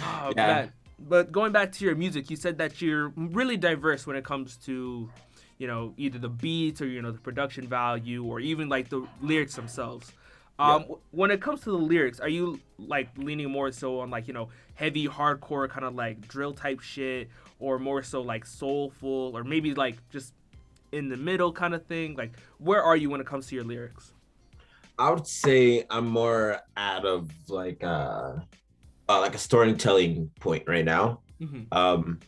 Oh, 0.03 0.33
Yeah. 0.37 0.47
man. 0.47 0.73
But 1.07 1.33
going 1.33 1.53
back 1.53 1.71
to 1.73 1.85
your 1.85 1.95
music, 1.95 2.31
you 2.31 2.37
said 2.37 2.59
that 2.59 2.81
you're 2.81 3.13
really 3.17 3.59
diverse 3.59 4.07
when 4.07 4.17
it 4.17 4.25
comes 4.25 4.57
to, 4.65 5.11
you 5.59 5.67
know, 5.67 5.93
either 5.99 6.19
the 6.19 6.31
beats 6.31 6.81
or 6.81 6.87
you 6.87 7.03
know 7.03 7.13
the 7.13 7.19
production 7.19 7.67
value 7.69 8.25
or 8.25 8.41
even 8.41 8.69
like 8.69 8.89
the 8.89 9.07
lyrics 9.21 9.55
themselves. 9.55 10.13
Um, 10.59 10.83
w- 10.83 11.01
when 11.11 11.31
it 11.31 11.41
comes 11.41 11.61
to 11.63 11.71
the 11.73 11.77
lyrics, 11.77 12.21
are 12.21 12.29
you 12.29 12.61
like 12.79 13.09
leaning 13.19 13.51
more 13.51 13.71
so 13.71 14.01
on 14.01 14.11
like 14.11 14.29
you 14.29 14.35
know 14.35 14.49
heavy 14.75 15.07
hardcore 15.07 15.69
kind 15.69 15.85
of 15.85 15.95
like 15.95 16.27
drill 16.27 16.55
type 16.55 16.81
shit, 16.81 17.29
or 17.59 17.79
more 17.79 18.03
so 18.03 18.23
like 18.23 18.47
soulful, 18.47 19.33
or 19.37 19.45
maybe 19.45 19.75
like 19.75 19.97
just 20.11 20.33
in 20.93 21.09
the 21.09 21.17
middle 21.17 21.53
kind 21.53 21.75
of 21.75 21.85
thing? 21.87 22.15
Like, 22.17 22.39
where 22.59 22.83
are 22.83 22.97
you 22.97 23.11
when 23.11 23.21
it 23.21 23.27
comes 23.27 23.47
to 23.49 23.55
your 23.55 23.65
lyrics? 23.65 24.13
I 24.99 25.11
would 25.11 25.27
say 25.27 25.85
I'm 25.91 26.07
more 26.07 26.61
out 26.77 27.05
of 27.05 27.29
like 27.49 27.83
uh, 27.83 28.37
uh 29.09 29.21
like 29.21 29.35
a 29.35 29.39
storytelling 29.39 30.31
point 30.41 30.65
right 30.67 30.85
now. 30.85 31.23
hmm 31.41 31.63
Um, 31.73 32.21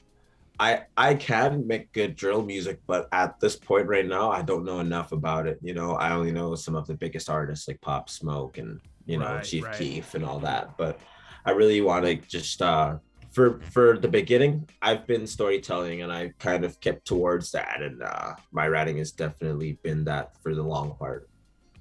I 0.59 0.85
I 0.97 1.15
can 1.15 1.67
make 1.67 1.93
good 1.93 2.17
drill 2.17 2.43
music, 2.43 2.81
but 2.87 3.09
at 3.13 3.39
this 3.41 3.57
point 3.57 3.89
right 3.89 4.07
now, 4.07 4.31
I 4.31 4.43
don't 4.43 4.65
know 4.65 4.81
enough 4.81 5.13
about 5.13 5.47
it. 5.47 5.59
You 5.63 5.75
know, 5.75 5.93
I 5.97 6.13
only 6.13 6.33
know 6.33 6.55
some 6.55 6.75
of 6.77 6.87
the 6.87 6.95
biggest 6.95 7.29
artists 7.29 7.69
like 7.69 7.81
Pop 7.83 8.09
Smoke 8.09 8.59
and 8.59 8.81
you 9.05 9.19
know 9.19 9.35
Right, 9.35 9.45
Chief 9.45 9.65
right. 9.65 9.75
Keef 9.75 10.15
and 10.15 10.25
all 10.25 10.41
that. 10.41 10.77
But 10.79 11.01
I 11.45 11.51
really 11.53 11.81
want 11.83 12.07
to 12.07 12.17
just 12.17 12.63
uh 12.63 12.97
for 13.33 13.61
for 13.71 13.99
the 13.99 14.09
beginning, 14.09 14.69
I've 14.81 15.07
been 15.07 15.27
storytelling 15.27 16.01
and 16.03 16.11
I 16.13 16.33
kind 16.39 16.65
of 16.65 16.81
kept 16.81 17.07
towards 17.07 17.51
that, 17.53 17.83
and 17.83 18.03
uh 18.03 18.35
my 18.51 18.67
writing 18.69 18.97
has 18.99 19.13
definitely 19.13 19.79
been 19.83 20.05
that 20.05 20.31
for 20.43 20.55
the 20.55 20.63
long 20.63 20.97
part. 20.97 21.29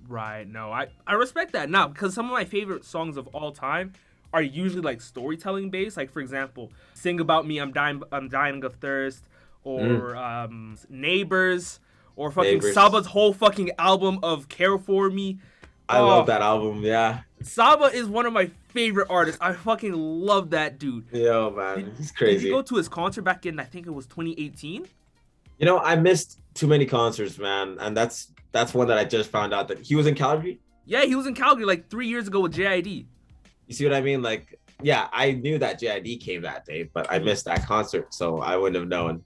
Right. 0.07 0.47
No, 0.47 0.71
I 0.71 0.87
I 1.07 1.13
respect 1.13 1.53
that 1.53 1.69
now 1.69 1.87
because 1.87 2.13
some 2.13 2.25
of 2.25 2.31
my 2.31 2.45
favorite 2.45 2.85
songs 2.85 3.17
of 3.17 3.27
all 3.27 3.51
time 3.51 3.93
are 4.35 4.41
usually 4.41 4.81
like 4.81 4.99
storytelling 5.01 5.69
based. 5.69 5.95
Like 5.97 6.11
for 6.11 6.19
example, 6.19 6.71
"Sing 6.93 7.19
About 7.19 7.47
Me," 7.47 7.57
"I'm 7.57 7.71
Dying," 7.71 8.03
"I'm 8.11 8.27
Dying 8.27 8.63
of 8.65 8.75
Thirst," 8.75 9.23
or 9.63 10.15
um, 10.15 10.77
"Neighbors," 10.89 11.79
or 12.15 12.31
fucking 12.31 12.55
Neighbors. 12.55 12.73
Saba's 12.73 13.05
whole 13.07 13.33
fucking 13.33 13.71
album 13.79 14.19
of 14.21 14.49
"Care 14.49 14.77
for 14.77 15.09
Me." 15.09 15.39
I 15.87 15.99
Oh. 15.99 16.07
love 16.07 16.27
that 16.27 16.41
album. 16.41 16.81
Yeah, 16.83 17.21
Saba 17.41 17.85
is 17.85 18.07
one 18.07 18.25
of 18.25 18.33
my 18.33 18.49
favorite 18.69 19.07
artists. 19.09 19.39
I 19.41 19.53
fucking 19.53 19.93
love 19.93 20.49
that 20.49 20.79
dude. 20.79 21.05
yo 21.13 21.51
man, 21.51 21.93
he's 21.97 22.11
crazy. 22.11 22.39
Did 22.39 22.43
you 22.47 22.51
go 22.53 22.61
to 22.63 22.75
his 22.75 22.89
concert 22.89 23.21
back 23.21 23.45
in 23.45 23.59
I 23.59 23.63
think 23.63 23.87
it 23.87 23.91
was 23.91 24.05
2018? 24.07 24.87
You 25.59 25.65
know, 25.65 25.79
I 25.79 25.95
missed 25.95 26.39
too 26.53 26.67
many 26.67 26.85
concerts, 26.85 27.37
man, 27.37 27.77
and 27.79 27.95
that's 27.95 28.31
that's 28.51 28.73
one 28.73 28.87
that 28.87 28.97
I 28.97 29.05
just 29.05 29.29
found 29.29 29.53
out 29.53 29.67
that 29.69 29.79
he 29.79 29.95
was 29.95 30.07
in 30.07 30.15
Calgary. 30.15 30.59
Yeah, 30.87 31.03
he 31.05 31.15
was 31.15 31.25
in 31.27 31.33
Calgary 31.35 31.65
like 31.65 31.89
three 31.89 32.07
years 32.07 32.27
ago 32.27 32.41
with 32.41 32.53
JID. 32.53 33.05
You 33.67 33.73
see 33.75 33.83
what 33.85 33.93
I 33.93 34.01
mean? 34.01 34.21
Like, 34.21 34.59
yeah, 34.81 35.07
I 35.11 35.31
knew 35.31 35.57
that 35.59 35.79
JID 35.79 36.21
came 36.21 36.41
that 36.43 36.65
day, 36.65 36.89
but 36.93 37.11
I 37.11 37.19
missed 37.19 37.45
that 37.45 37.65
concert, 37.65 38.13
so 38.13 38.39
I 38.41 38.55
wouldn't 38.57 38.75
have 38.77 38.87
known. 38.87 39.23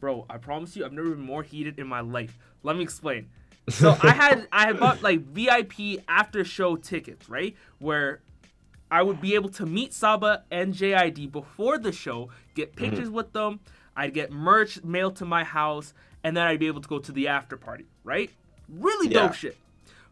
Bro, 0.00 0.26
I 0.30 0.38
promise 0.38 0.76
you, 0.76 0.84
I've 0.84 0.92
never 0.92 1.10
been 1.10 1.20
more 1.24 1.42
heated 1.42 1.78
in 1.78 1.86
my 1.86 2.00
life. 2.00 2.36
Let 2.62 2.76
me 2.76 2.82
explain. 2.82 3.28
So 3.70 3.94
I 4.00 4.12
had 4.12 4.48
I 4.50 4.66
had 4.66 4.80
bought 4.80 5.02
like 5.02 5.20
VIP 5.20 6.02
after 6.08 6.42
show 6.42 6.76
tickets, 6.76 7.28
right? 7.28 7.54
Where 7.80 8.22
I 8.90 9.02
would 9.02 9.20
be 9.20 9.34
able 9.34 9.50
to 9.50 9.66
meet 9.66 9.92
Saba 9.92 10.44
and 10.50 10.72
JID 10.72 11.30
before 11.30 11.76
the 11.76 11.92
show, 11.92 12.30
get 12.54 12.72
Mm-hmm. 12.74 12.84
pictures 12.86 13.10
with 13.10 13.34
them. 13.34 13.60
I'd 13.94 14.14
get 14.14 14.30
merch 14.32 14.82
mailed 14.84 15.16
to 15.16 15.26
my 15.26 15.44
house, 15.44 15.92
and 16.24 16.34
then 16.34 16.46
I'd 16.46 16.58
be 16.60 16.66
able 16.66 16.80
to 16.80 16.88
go 16.88 16.98
to 16.98 17.12
the 17.12 17.28
after 17.28 17.58
party, 17.58 17.84
right? 18.04 18.30
Really 18.70 19.08
dope 19.08 19.32
Yeah. 19.32 19.32
shit. 19.32 19.56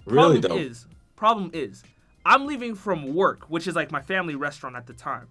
really 0.05 0.39
problem 0.41 0.59
dope. 0.61 0.71
is 0.71 0.87
problem 1.17 1.51
is 1.55 1.83
i'm 2.31 2.43
leaving 2.51 2.75
from 2.75 3.15
work 3.15 3.41
which 3.55 3.67
is 3.69 3.75
like 3.81 3.91
my 3.99 4.03
family 4.13 4.35
restaurant 4.35 4.75
at 4.81 4.87
the 4.87 4.93
time. 5.11 5.29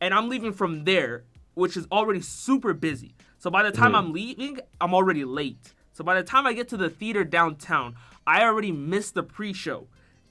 And 0.00 0.10
i'm 0.16 0.28
leaving 0.28 0.52
from 0.60 0.84
there 0.84 1.24
which 1.62 1.76
is 1.76 1.86
already 1.92 2.20
super 2.20 2.72
busy. 2.74 3.14
So 3.38 3.48
by 3.56 3.62
the 3.62 3.70
time 3.80 3.92
Mhm. 3.92 3.98
i'm 3.98 4.12
leaving 4.12 4.58
i'm 4.80 4.92
already 4.98 5.24
late. 5.24 5.64
So 5.96 6.02
by 6.02 6.14
the 6.20 6.24
time 6.32 6.44
i 6.46 6.52
get 6.60 6.66
to 6.68 6.76
the 6.84 6.90
theater 7.00 7.22
downtown 7.38 7.94
i 8.26 8.42
already 8.42 8.72
missed 8.72 9.14
the 9.14 9.22
pre-show. 9.22 9.80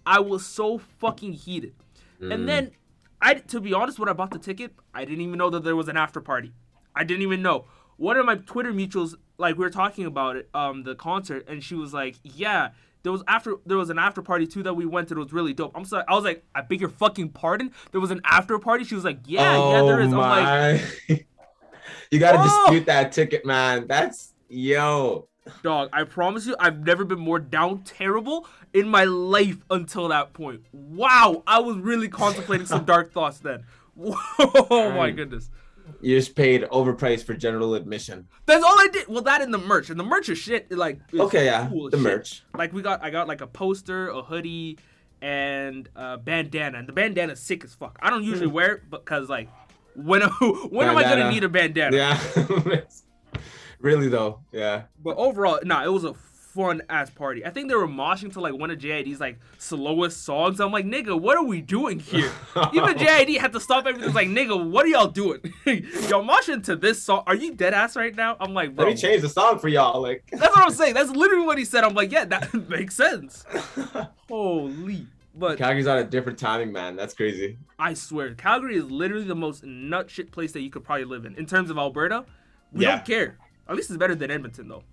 I 0.05 0.19
was 0.19 0.41
so 0.59 0.67
fucking 1.03 1.33
heated. 1.45 1.75
Mm. 2.21 2.33
and 2.33 2.41
then 2.49 2.63
i 3.21 3.29
to 3.53 3.57
be 3.67 3.71
honest 3.73 3.99
when 3.99 4.09
i 4.09 4.13
bought 4.13 4.31
the 4.31 4.43
ticket 4.49 4.71
i 4.93 5.01
didn't 5.05 5.21
even 5.27 5.37
know 5.37 5.49
that 5.55 5.63
there 5.63 5.75
was 5.81 5.87
an 5.93 5.97
after 6.05 6.21
party. 6.21 6.51
I 6.95 7.03
didn't 7.03 7.23
even 7.29 7.41
know. 7.47 7.57
One 7.97 8.17
of 8.17 8.25
my 8.25 8.35
twitter 8.51 8.73
mutuals 8.81 9.11
like 9.37 9.53
we 9.57 9.63
were 9.67 9.69
talking 9.83 10.05
about 10.13 10.33
it 10.39 10.49
um 10.61 10.83
the 10.89 10.95
concert 10.95 11.41
and 11.47 11.63
she 11.67 11.75
was 11.83 11.91
like 12.01 12.15
yeah 12.23 12.69
there 13.03 13.11
was 13.11 13.23
after 13.27 13.55
there 13.65 13.77
was 13.77 13.89
an 13.89 13.99
after 13.99 14.21
party 14.21 14.47
too 14.47 14.63
that 14.63 14.73
we 14.73 14.85
went 14.85 15.09
to. 15.09 15.15
It 15.15 15.19
was 15.19 15.33
really 15.33 15.53
dope. 15.53 15.71
I'm 15.75 15.85
sorry. 15.85 16.03
I 16.07 16.13
was 16.15 16.23
like, 16.23 16.43
I 16.55 16.61
beg 16.61 16.79
your 16.79 16.89
fucking 16.89 17.29
pardon. 17.29 17.71
There 17.91 18.01
was 18.01 18.11
an 18.11 18.21
after 18.25 18.57
party. 18.59 18.83
She 18.85 18.95
was 18.95 19.03
like, 19.03 19.19
Yeah, 19.25 19.55
yeah, 19.71 19.81
there 19.83 19.99
is. 20.01 20.11
I'm 20.13 20.19
like, 20.19 20.81
oh 21.09 21.15
you 22.11 22.19
gotta 22.19 22.39
Oh! 22.41 22.43
dispute 22.65 22.85
that 22.87 23.11
ticket, 23.11 23.45
man. 23.45 23.87
That's 23.87 24.33
yo. 24.49 25.27
dog. 25.63 25.89
I 25.93 26.03
promise 26.05 26.45
you, 26.45 26.55
I've 26.59 26.85
never 26.85 27.03
been 27.05 27.19
more 27.19 27.39
down 27.39 27.83
terrible 27.83 28.47
in 28.73 28.87
my 28.87 29.03
life 29.03 29.57
until 29.69 30.07
that 30.09 30.33
point. 30.33 30.61
Wow, 30.71 31.43
I 31.45 31.59
was 31.59 31.77
really 31.77 32.07
contemplating 32.07 32.65
some 32.65 32.85
dark 32.93 33.11
thoughts 33.13 33.39
then. 33.39 33.63
Oh 34.39 34.91
my 34.95 35.11
goodness. 35.11 35.49
You 36.01 36.17
just 36.17 36.35
paid 36.35 36.63
overpriced 36.63 37.23
for 37.25 37.33
general 37.33 37.75
admission. 37.75 38.27
That's 38.45 38.63
all 38.63 38.77
I 38.77 38.87
did. 38.91 39.07
Well, 39.07 39.21
that 39.23 39.41
and 39.41 39.53
the 39.53 39.57
merch, 39.57 39.89
and 39.89 39.99
the 39.99 40.03
merch 40.03 40.29
is 40.29 40.37
shit. 40.37 40.71
Like 40.71 40.99
Okay, 41.13 41.45
yeah, 41.45 41.67
cool 41.69 41.89
the 41.89 41.97
shit. 41.97 42.03
merch. 42.03 42.43
Like 42.57 42.73
we 42.73 42.81
got, 42.81 43.03
I 43.03 43.09
got 43.09 43.27
like 43.27 43.41
a 43.41 43.47
poster, 43.47 44.09
a 44.09 44.21
hoodie, 44.21 44.79
and 45.21 45.87
a 45.95 46.17
bandana. 46.17 46.79
And 46.79 46.87
the 46.87 46.93
bandana's 46.93 47.39
sick 47.39 47.63
as 47.63 47.73
fuck. 47.73 47.97
I 48.01 48.09
don't 48.09 48.23
usually 48.23 48.47
wear 48.47 48.73
it 48.75 48.89
because 48.89 49.29
like, 49.29 49.49
when 49.95 50.21
when 50.69 50.87
am 50.89 50.97
I 50.97 51.03
gonna 51.03 51.23
Hmm. 51.25 51.29
Need 51.33 51.43
a 51.45 51.49
bandana? 51.49 51.95
Yeah. 51.95 52.19
really 53.79 54.09
though, 54.09 54.39
yeah. 54.51 54.83
But 55.01 55.17
overall, 55.17 55.59
nah, 55.63 55.83
it 55.83 55.91
was 55.91 56.03
a 56.03 56.13
fun 56.53 56.81
ass 56.89 57.09
party. 57.09 57.45
I 57.45 57.49
think 57.49 57.67
they 57.69 57.75
were 57.75 57.87
moshing 57.87 58.31
to 58.33 58.39
like 58.41 58.53
one 58.53 58.69
of 58.69 58.77
JID's 58.77 59.19
like 59.19 59.39
slowest 59.57 60.23
songs. 60.23 60.59
I'm 60.59 60.71
like, 60.71 60.85
nigga, 60.85 61.19
what 61.19 61.35
are 61.37 61.43
we 61.43 61.61
doing 61.61 61.99
here? 61.99 62.31
Even 62.73 62.95
JID 62.97 63.37
had 63.39 63.53
to 63.53 63.59
stop 63.59 63.85
everything. 63.87 64.13
Like, 64.13 64.27
nigga, 64.27 64.69
what 64.69 64.85
are 64.85 64.89
y'all 64.89 65.07
doing? 65.07 65.39
y'all 65.65 66.23
moshing 66.23 66.63
to 66.65 66.75
this 66.75 67.01
song? 67.01 67.23
Are 67.27 67.35
you 67.35 67.53
dead 67.53 67.73
ass 67.73 67.95
right 67.95 68.15
now? 68.15 68.37
I'm 68.39 68.53
like, 68.53 68.75
bro. 68.75 68.85
Let 68.85 68.95
me 68.95 69.01
change 69.01 69.21
the 69.21 69.29
song 69.29 69.59
for 69.59 69.67
y'all. 69.67 70.01
Like, 70.01 70.23
That's 70.31 70.55
what 70.55 70.65
I'm 70.65 70.71
saying. 70.71 70.93
That's 70.93 71.09
literally 71.09 71.45
what 71.45 71.57
he 71.57 71.65
said. 71.65 71.83
I'm 71.83 71.93
like, 71.95 72.11
yeah, 72.11 72.25
that 72.25 72.53
makes 72.69 72.95
sense. 72.95 73.45
Holy. 74.29 75.07
But 75.35 75.57
Calgary's 75.57 75.87
on 75.87 75.97
a 75.97 76.03
different 76.03 76.37
timing, 76.37 76.71
man. 76.71 76.95
That's 76.95 77.15
crazy. 77.15 77.57
I 77.79 77.95
swear, 77.95 78.35
Calgary 78.35 78.75
is 78.77 78.91
literally 78.91 79.23
the 79.25 79.35
most 79.35 79.63
nut 79.63 80.09
shit 80.11 80.31
place 80.31 80.51
that 80.51 80.61
you 80.61 80.69
could 80.69 80.83
probably 80.83 81.05
live 81.05 81.25
in. 81.25 81.33
In 81.35 81.47
terms 81.47 81.71
of 81.71 81.77
Alberta, 81.79 82.25
we 82.71 82.83
Yeah. 82.83 82.97
don't 82.97 83.05
care. 83.05 83.39
At 83.67 83.75
least 83.75 83.89
it's 83.89 83.97
better 83.97 84.13
than 84.13 84.29
Edmonton, 84.29 84.67
though. 84.67 84.83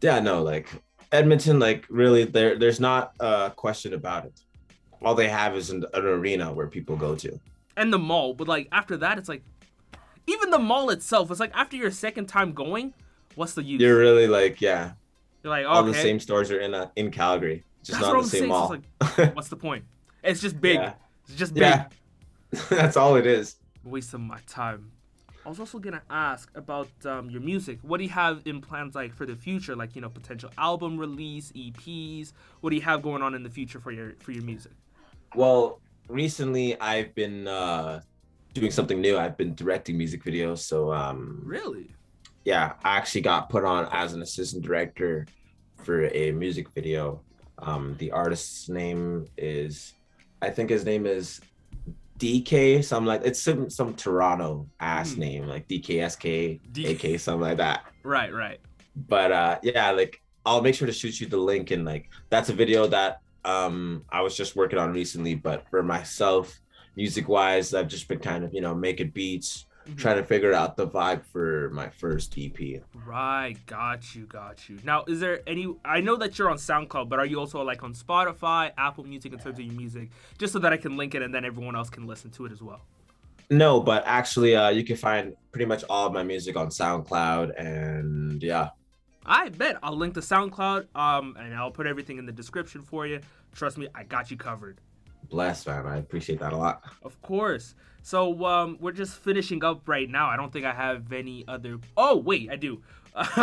Yeah, 0.00 0.20
no, 0.20 0.42
like 0.42 0.68
Edmonton, 1.12 1.58
like 1.58 1.86
really, 1.88 2.24
there, 2.24 2.58
there's 2.58 2.80
not 2.80 3.12
a 3.20 3.52
question 3.54 3.94
about 3.94 4.24
it. 4.24 4.40
All 5.02 5.14
they 5.14 5.28
have 5.28 5.56
is 5.56 5.70
an, 5.70 5.84
an 5.94 6.04
arena 6.04 6.52
where 6.52 6.66
people 6.66 6.96
go 6.96 7.14
to. 7.16 7.38
And 7.76 7.92
the 7.92 7.98
mall. 7.98 8.34
But 8.34 8.48
like 8.48 8.68
after 8.72 8.96
that, 8.98 9.18
it's 9.18 9.28
like, 9.28 9.42
even 10.26 10.50
the 10.50 10.58
mall 10.58 10.90
itself, 10.90 11.30
it's 11.30 11.40
like 11.40 11.52
after 11.54 11.76
your 11.76 11.90
second 11.90 12.26
time 12.26 12.52
going, 12.52 12.94
what's 13.34 13.54
the 13.54 13.62
use? 13.62 13.80
You're 13.80 13.98
really 13.98 14.26
like, 14.26 14.60
yeah, 14.60 14.92
You're 15.42 15.50
like, 15.50 15.66
all 15.66 15.82
the 15.84 15.94
same 15.94 16.18
stores 16.18 16.50
are 16.50 16.60
in 16.60 16.74
a, 16.74 16.90
in 16.96 17.10
Calgary, 17.10 17.62
just 17.84 18.00
That's 18.00 18.12
not 18.12 18.22
the 18.22 18.28
same 18.28 18.38
saying. 18.40 18.48
mall. 18.48 18.68
So 18.68 18.80
like, 19.22 19.36
what's 19.36 19.48
the 19.48 19.56
point? 19.56 19.84
It's 20.24 20.40
just 20.40 20.60
big. 20.60 20.76
Yeah. 20.76 20.94
It's 21.28 21.36
just 21.36 21.54
big. 21.54 21.62
yeah, 21.62 21.86
that's 22.70 22.96
all 22.96 23.16
it 23.16 23.26
is. 23.26 23.56
Wasting 23.84 24.26
my 24.26 24.40
time. 24.48 24.90
I 25.46 25.48
was 25.48 25.60
also 25.60 25.78
gonna 25.78 26.02
ask 26.10 26.50
about 26.56 26.88
um, 27.04 27.30
your 27.30 27.40
music. 27.40 27.78
What 27.82 27.98
do 27.98 28.02
you 28.02 28.10
have 28.10 28.42
in 28.46 28.60
plans 28.60 28.96
like 28.96 29.14
for 29.14 29.26
the 29.26 29.36
future? 29.36 29.76
Like 29.76 29.94
you 29.94 30.00
know, 30.02 30.08
potential 30.08 30.50
album 30.58 30.98
release, 30.98 31.52
EPs. 31.52 32.32
What 32.62 32.70
do 32.70 32.76
you 32.76 32.82
have 32.82 33.00
going 33.00 33.22
on 33.22 33.32
in 33.32 33.44
the 33.44 33.48
future 33.48 33.78
for 33.78 33.92
your 33.92 34.14
for 34.18 34.32
your 34.32 34.42
music? 34.42 34.72
Well, 35.36 35.80
recently 36.08 36.78
I've 36.80 37.14
been 37.14 37.46
uh, 37.46 38.00
doing 38.54 38.72
something 38.72 39.00
new. 39.00 39.16
I've 39.16 39.36
been 39.36 39.54
directing 39.54 39.96
music 39.96 40.24
videos. 40.24 40.58
So 40.58 40.92
um, 40.92 41.40
Really? 41.44 41.94
yeah, 42.44 42.72
I 42.82 42.96
actually 42.96 43.20
got 43.20 43.48
put 43.48 43.64
on 43.64 43.88
as 43.92 44.14
an 44.14 44.22
assistant 44.22 44.64
director 44.64 45.28
for 45.84 46.06
a 46.06 46.32
music 46.32 46.70
video. 46.70 47.20
Um, 47.58 47.94
the 47.98 48.10
artist's 48.10 48.68
name 48.68 49.26
is, 49.38 49.94
I 50.42 50.50
think 50.50 50.70
his 50.70 50.84
name 50.84 51.06
is 51.06 51.40
DK, 52.18 52.82
something 52.82 53.06
like 53.06 53.22
it's 53.24 53.42
some 53.42 53.68
some 53.70 53.94
Toronto 53.94 54.68
ass 54.80 55.14
Hmm. 55.14 55.20
name, 55.20 55.46
like 55.46 55.68
DKSK, 55.68 56.60
D- 56.72 56.86
AK, 56.86 57.18
something 57.20 57.40
like 57.42 57.58
that. 57.58 57.84
Right, 58.02 58.32
right. 58.32 58.58
But 59.08 59.32
uh 59.32 59.58
yeah, 59.62 59.90
like 59.90 60.20
I'll 60.44 60.62
make 60.62 60.74
sure 60.74 60.86
to 60.86 60.92
shoot 60.92 61.20
you 61.20 61.26
the 61.26 61.36
link 61.36 61.70
and 61.70 61.84
like 61.84 62.08
that's 62.30 62.48
a 62.48 62.54
video 62.54 62.86
that 62.86 63.20
um 63.44 64.04
I 64.10 64.22
was 64.22 64.36
just 64.36 64.56
working 64.56 64.78
on 64.78 64.92
recently, 64.92 65.34
but 65.34 65.64
for 65.70 65.82
myself, 65.82 66.58
music 66.96 67.28
wise, 67.28 67.74
I've 67.74 67.88
just 67.88 68.08
been 68.08 68.18
kind 68.20 68.44
of, 68.44 68.54
you 68.54 68.60
know, 68.62 68.74
making 68.74 69.10
beats, 69.10 69.66
Mhm. 69.86 69.96
trying 69.98 70.16
to 70.16 70.24
figure 70.24 70.52
out 70.52 70.76
the 70.76 70.86
vibe 70.86 71.24
for 71.24 71.70
my 71.70 71.88
first 71.88 72.36
EP. 72.36 72.82
Right, 73.06 73.56
got 73.66 74.14
you, 74.14 74.24
got 74.26 74.68
you. 74.68 74.78
Now, 74.84 75.04
is 75.06 75.20
there 75.20 75.40
any? 75.46 75.74
I 75.84 76.00
know 76.00 76.16
that 76.16 76.38
you're 76.38 76.50
on 76.50 76.56
SoundCloud, 76.56 77.08
but 77.08 77.18
are 77.18 77.26
you 77.26 77.38
also 77.38 77.62
like 77.62 77.82
on 77.82 77.94
Spotify, 77.94 78.72
Apple 78.76 79.04
Music 79.04 79.32
in 79.32 79.38
terms 79.38 79.58
of 79.58 79.64
your 79.64 79.74
music, 79.74 80.10
just 80.38 80.52
so 80.52 80.58
that 80.58 80.72
I 80.72 80.76
can 80.76 80.96
link 80.96 81.14
it 81.14 81.22
and 81.22 81.32
then 81.34 81.44
everyone 81.44 81.76
else 81.76 81.88
can 81.90 82.06
listen 82.06 82.30
to 82.32 82.46
it 82.46 82.52
as 82.52 82.60
well? 82.62 82.80
No, 83.48 83.80
but 83.80 84.02
actually 84.06 84.56
uh 84.56 84.70
you 84.70 84.82
can 84.82 84.96
find 84.96 85.34
pretty 85.52 85.66
much 85.66 85.84
all 85.88 86.08
of 86.08 86.12
my 86.12 86.24
music 86.24 86.56
on 86.56 86.68
SoundCloud 86.68 87.52
and 87.56 88.42
yeah. 88.42 88.70
I 89.24 89.48
bet 89.50 89.76
I'll 89.82 89.96
link 89.96 90.14
the 90.14 90.20
SoundCloud, 90.20 90.86
um, 90.94 91.36
and 91.38 91.52
I'll 91.54 91.70
put 91.72 91.86
everything 91.86 92.18
in 92.18 92.26
the 92.26 92.32
description 92.32 92.82
for 92.82 93.06
you. 93.06 93.20
Trust 93.52 93.76
me, 93.76 93.88
I 93.94 94.04
got 94.04 94.30
you 94.30 94.36
covered. 94.36 94.80
Bless 95.28 95.66
man. 95.66 95.86
I 95.86 95.96
appreciate 95.98 96.38
that 96.40 96.52
a 96.52 96.56
lot. 96.56 96.82
Of 97.02 97.20
course. 97.22 97.74
So 98.02 98.44
um, 98.46 98.78
we're 98.80 98.92
just 98.92 99.18
finishing 99.18 99.64
up 99.64 99.88
right 99.88 100.08
now. 100.08 100.28
I 100.28 100.36
don't 100.36 100.52
think 100.52 100.64
I 100.64 100.72
have 100.72 101.12
any 101.12 101.44
other. 101.48 101.78
Oh 101.96 102.16
wait, 102.16 102.50
I 102.50 102.56
do. 102.56 102.80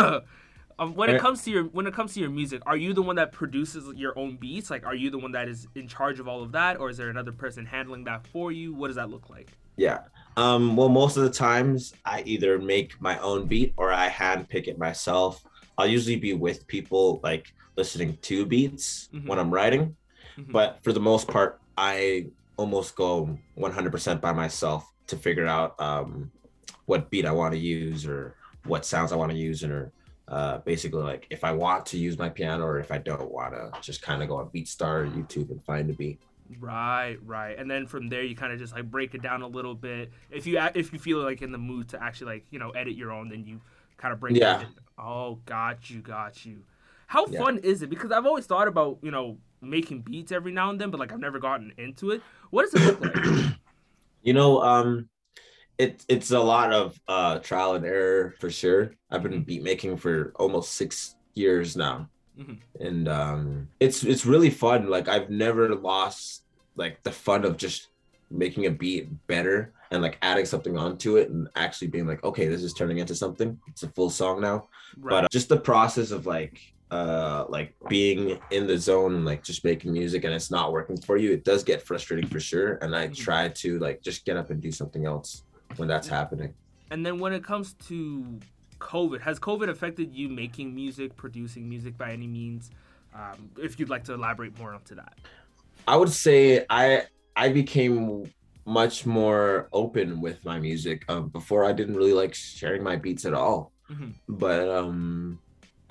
um, 0.78 0.94
when 0.94 1.10
it 1.10 1.14
Eh. 1.14 1.18
comes 1.18 1.42
to 1.44 1.50
your 1.50 1.64
when 1.64 1.86
it 1.86 1.94
comes 1.94 2.14
to 2.14 2.20
your 2.20 2.30
music, 2.30 2.62
are 2.66 2.76
you 2.76 2.92
the 2.94 3.02
one 3.02 3.16
that 3.16 3.32
produces 3.32 3.84
your 3.96 4.18
own 4.18 4.36
beats? 4.36 4.70
Like, 4.70 4.86
are 4.86 4.94
you 4.94 5.10
the 5.10 5.18
one 5.18 5.32
that 5.32 5.48
is 5.48 5.66
in 5.74 5.86
charge 5.88 6.18
of 6.20 6.28
all 6.28 6.42
of 6.42 6.52
that, 6.52 6.78
or 6.78 6.88
is 6.90 6.96
there 6.96 7.10
another 7.10 7.32
person 7.32 7.64
handling 7.66 8.04
that 8.04 8.26
for 8.28 8.52
you? 8.52 8.72
What 8.74 8.88
does 8.88 8.96
that 8.96 9.10
look 9.10 9.28
like? 9.30 9.52
Yeah. 9.76 10.00
Um, 10.36 10.76
well, 10.76 10.88
most 10.88 11.16
of 11.16 11.22
the 11.24 11.30
times 11.30 11.94
I 12.04 12.22
either 12.26 12.58
make 12.58 13.00
my 13.00 13.18
own 13.18 13.46
beat 13.46 13.72
or 13.76 13.92
I 13.92 14.08
hand 14.08 14.48
pick 14.48 14.66
it 14.68 14.78
myself. 14.78 15.44
I'll 15.78 15.86
usually 15.86 16.16
be 16.16 16.32
with 16.32 16.66
people 16.66 17.20
like 17.22 17.52
listening 17.76 18.16
to 18.22 18.46
beats 18.46 19.08
Mhm. 19.12 19.26
when 19.26 19.38
I'm 19.38 19.52
writing, 19.52 19.96
Mhm. 20.38 20.52
but 20.52 20.78
for 20.82 20.92
the 20.92 21.00
most 21.00 21.26
part, 21.28 21.60
I 21.76 22.26
almost 22.56 22.96
go 22.96 23.38
100% 23.58 24.20
by 24.20 24.32
myself 24.32 24.90
to 25.08 25.16
figure 25.16 25.46
out 25.46 25.80
um, 25.80 26.30
what 26.86 27.10
beat 27.10 27.26
I 27.26 27.32
want 27.32 27.52
to 27.54 27.58
use 27.60 28.06
or 28.06 28.36
what 28.64 28.84
sounds 28.84 29.12
I 29.12 29.16
want 29.16 29.32
to 29.32 29.36
use, 29.38 29.62
and 29.62 29.72
or 29.72 29.92
uh, 30.28 30.58
basically 30.58 31.02
like 31.02 31.26
if 31.30 31.44
I 31.44 31.52
want 31.52 31.84
to 31.86 31.98
use 31.98 32.18
my 32.18 32.28
piano 32.28 32.64
or 32.64 32.78
if 32.78 32.90
I 32.90 32.98
don't 32.98 33.30
want 33.30 33.54
to, 33.54 33.70
just 33.80 34.00
kind 34.02 34.22
of 34.22 34.28
go 34.28 34.36
on 34.36 34.48
BeatStar 34.48 35.02
or 35.02 35.06
YouTube 35.06 35.50
and 35.50 35.62
find 35.64 35.90
a 35.90 35.92
beat. 35.92 36.20
Right, 36.60 37.16
right. 37.24 37.58
And 37.58 37.70
then 37.70 37.86
from 37.86 38.08
there, 38.08 38.22
you 38.22 38.36
kind 38.36 38.52
of 38.52 38.58
just 38.58 38.74
like 38.74 38.90
break 38.90 39.14
it 39.14 39.22
down 39.22 39.42
a 39.42 39.46
little 39.46 39.74
bit. 39.74 40.12
If 40.30 40.46
you 40.46 40.58
if 40.74 40.92
you 40.92 40.98
feel 40.98 41.18
like 41.18 41.42
in 41.42 41.52
the 41.52 41.58
mood 41.58 41.88
to 41.90 42.02
actually 42.02 42.34
like 42.34 42.46
you 42.50 42.58
know 42.58 42.70
edit 42.70 42.94
your 42.94 43.12
own, 43.12 43.28
then 43.28 43.44
you 43.44 43.60
kind 43.96 44.12
of 44.12 44.20
break. 44.20 44.36
Yeah. 44.36 44.60
It. 44.62 44.68
Oh, 44.98 45.40
got 45.46 45.90
you, 45.90 46.00
got 46.00 46.44
you. 46.46 46.58
How 47.06 47.26
Yeah. 47.26 47.40
fun 47.40 47.58
is 47.58 47.82
it? 47.82 47.90
Because 47.90 48.12
I've 48.12 48.26
always 48.26 48.46
thought 48.46 48.68
about 48.68 48.98
you 49.02 49.10
know 49.10 49.38
making 49.64 50.02
beats 50.02 50.32
every 50.32 50.52
now 50.52 50.70
and 50.70 50.80
then, 50.80 50.90
but 50.90 51.00
like 51.00 51.12
I've 51.12 51.20
never 51.20 51.38
gotten 51.38 51.72
into 51.78 52.10
it. 52.10 52.22
What 52.50 52.70
does 52.70 52.74
it 52.74 52.86
look 52.86 53.00
like? 53.00 53.54
you 54.22 54.32
know 54.32 54.62
um 54.62 55.08
it, 55.76 56.04
it's 56.08 56.30
a 56.30 56.38
lot 56.40 56.72
of 56.72 56.98
uh 57.08 57.38
trial 57.40 57.74
and 57.74 57.84
error 57.84 58.32
for 58.40 58.48
sure 58.50 58.92
i've 59.10 59.22
been 59.22 59.42
beat 59.42 59.62
making 59.62 59.96
for 59.98 60.32
almost 60.36 60.72
six 60.74 61.14
years 61.34 61.76
now 61.76 62.08
Mhm. 62.38 62.58
and 62.80 63.06
um 63.08 63.68
it's 63.80 64.02
it's 64.02 64.24
really 64.24 64.50
fun 64.50 64.88
like 64.88 65.08
i've 65.08 65.28
never 65.30 65.74
lost 65.74 66.42
like 66.74 67.02
the 67.02 67.12
fun 67.12 67.44
of 67.44 67.56
just 67.56 67.88
making 68.30 68.66
a 68.66 68.70
beat 68.70 69.08
better 69.26 69.72
and 69.90 70.00
like 70.02 70.16
adding 70.22 70.46
something 70.46 70.76
onto 70.78 71.16
it 71.16 71.28
and 71.30 71.48
actually 71.54 71.88
being 71.88 72.06
like 72.06 72.24
okay 72.24 72.48
this 72.48 72.62
is 72.62 72.72
turning 72.72 72.98
into 72.98 73.14
something 73.14 73.58
it's 73.68 73.82
a 73.82 73.88
full 73.90 74.10
song 74.10 74.40
now 74.40 74.68
Right. 74.96 75.10
but 75.10 75.24
uh, 75.24 75.28
just 75.30 75.48
the 75.48 75.60
process 75.60 76.10
of 76.12 76.24
like 76.26 76.60
uh 76.94 77.44
like 77.48 77.74
being 77.88 78.38
in 78.56 78.66
the 78.66 78.78
zone 78.78 79.12
and 79.16 79.24
like 79.24 79.42
just 79.50 79.64
making 79.64 79.92
music 79.92 80.20
and 80.24 80.32
it's 80.38 80.50
not 80.58 80.66
working 80.72 80.96
for 81.06 81.16
you 81.16 81.28
it 81.32 81.42
does 81.50 81.62
get 81.70 81.78
frustrating 81.82 82.28
for 82.34 82.40
sure 82.50 82.70
and 82.82 82.90
i 82.94 83.08
Mhm. 83.08 83.16
try 83.26 83.42
to 83.62 83.78
like 83.86 83.98
just 84.08 84.24
get 84.24 84.36
up 84.40 84.50
and 84.50 84.60
do 84.68 84.70
something 84.80 85.04
else 85.12 85.28
when 85.76 85.88
that's 85.92 86.08
happening 86.18 86.50
and 86.92 87.04
then 87.06 87.18
when 87.18 87.32
it 87.32 87.42
comes 87.42 87.74
to 87.88 87.96
COVID, 88.78 89.20
has 89.22 89.36
COVID 89.40 89.68
affected 89.70 90.14
you 90.14 90.28
making 90.28 90.74
music, 90.74 91.16
producing 91.16 91.66
music 91.66 91.96
by 91.96 92.12
any 92.12 92.26
means? 92.26 92.70
Um, 93.14 93.48
if 93.56 93.78
you'd 93.80 93.88
like 93.88 94.04
to 94.04 94.12
elaborate 94.12 94.52
more 94.58 94.74
onto 94.74 94.94
that. 94.96 95.14
i 95.88 95.96
would 95.96 96.10
say 96.26 96.38
i 96.68 96.84
i 97.44 97.46
became 97.60 98.30
much 98.66 98.96
more 99.06 99.68
open 99.72 100.20
with 100.26 100.38
my 100.44 100.58
music 100.68 100.98
um 101.12 101.28
before 101.38 101.64
i 101.64 101.72
didn't 101.78 101.96
really 102.00 102.12
like 102.22 102.34
sharing 102.34 102.82
my 102.90 102.96
beats 103.04 103.24
at 103.30 103.34
all 103.42 103.72
Mhm. 103.90 104.10
but 104.28 104.68
um 104.80 105.38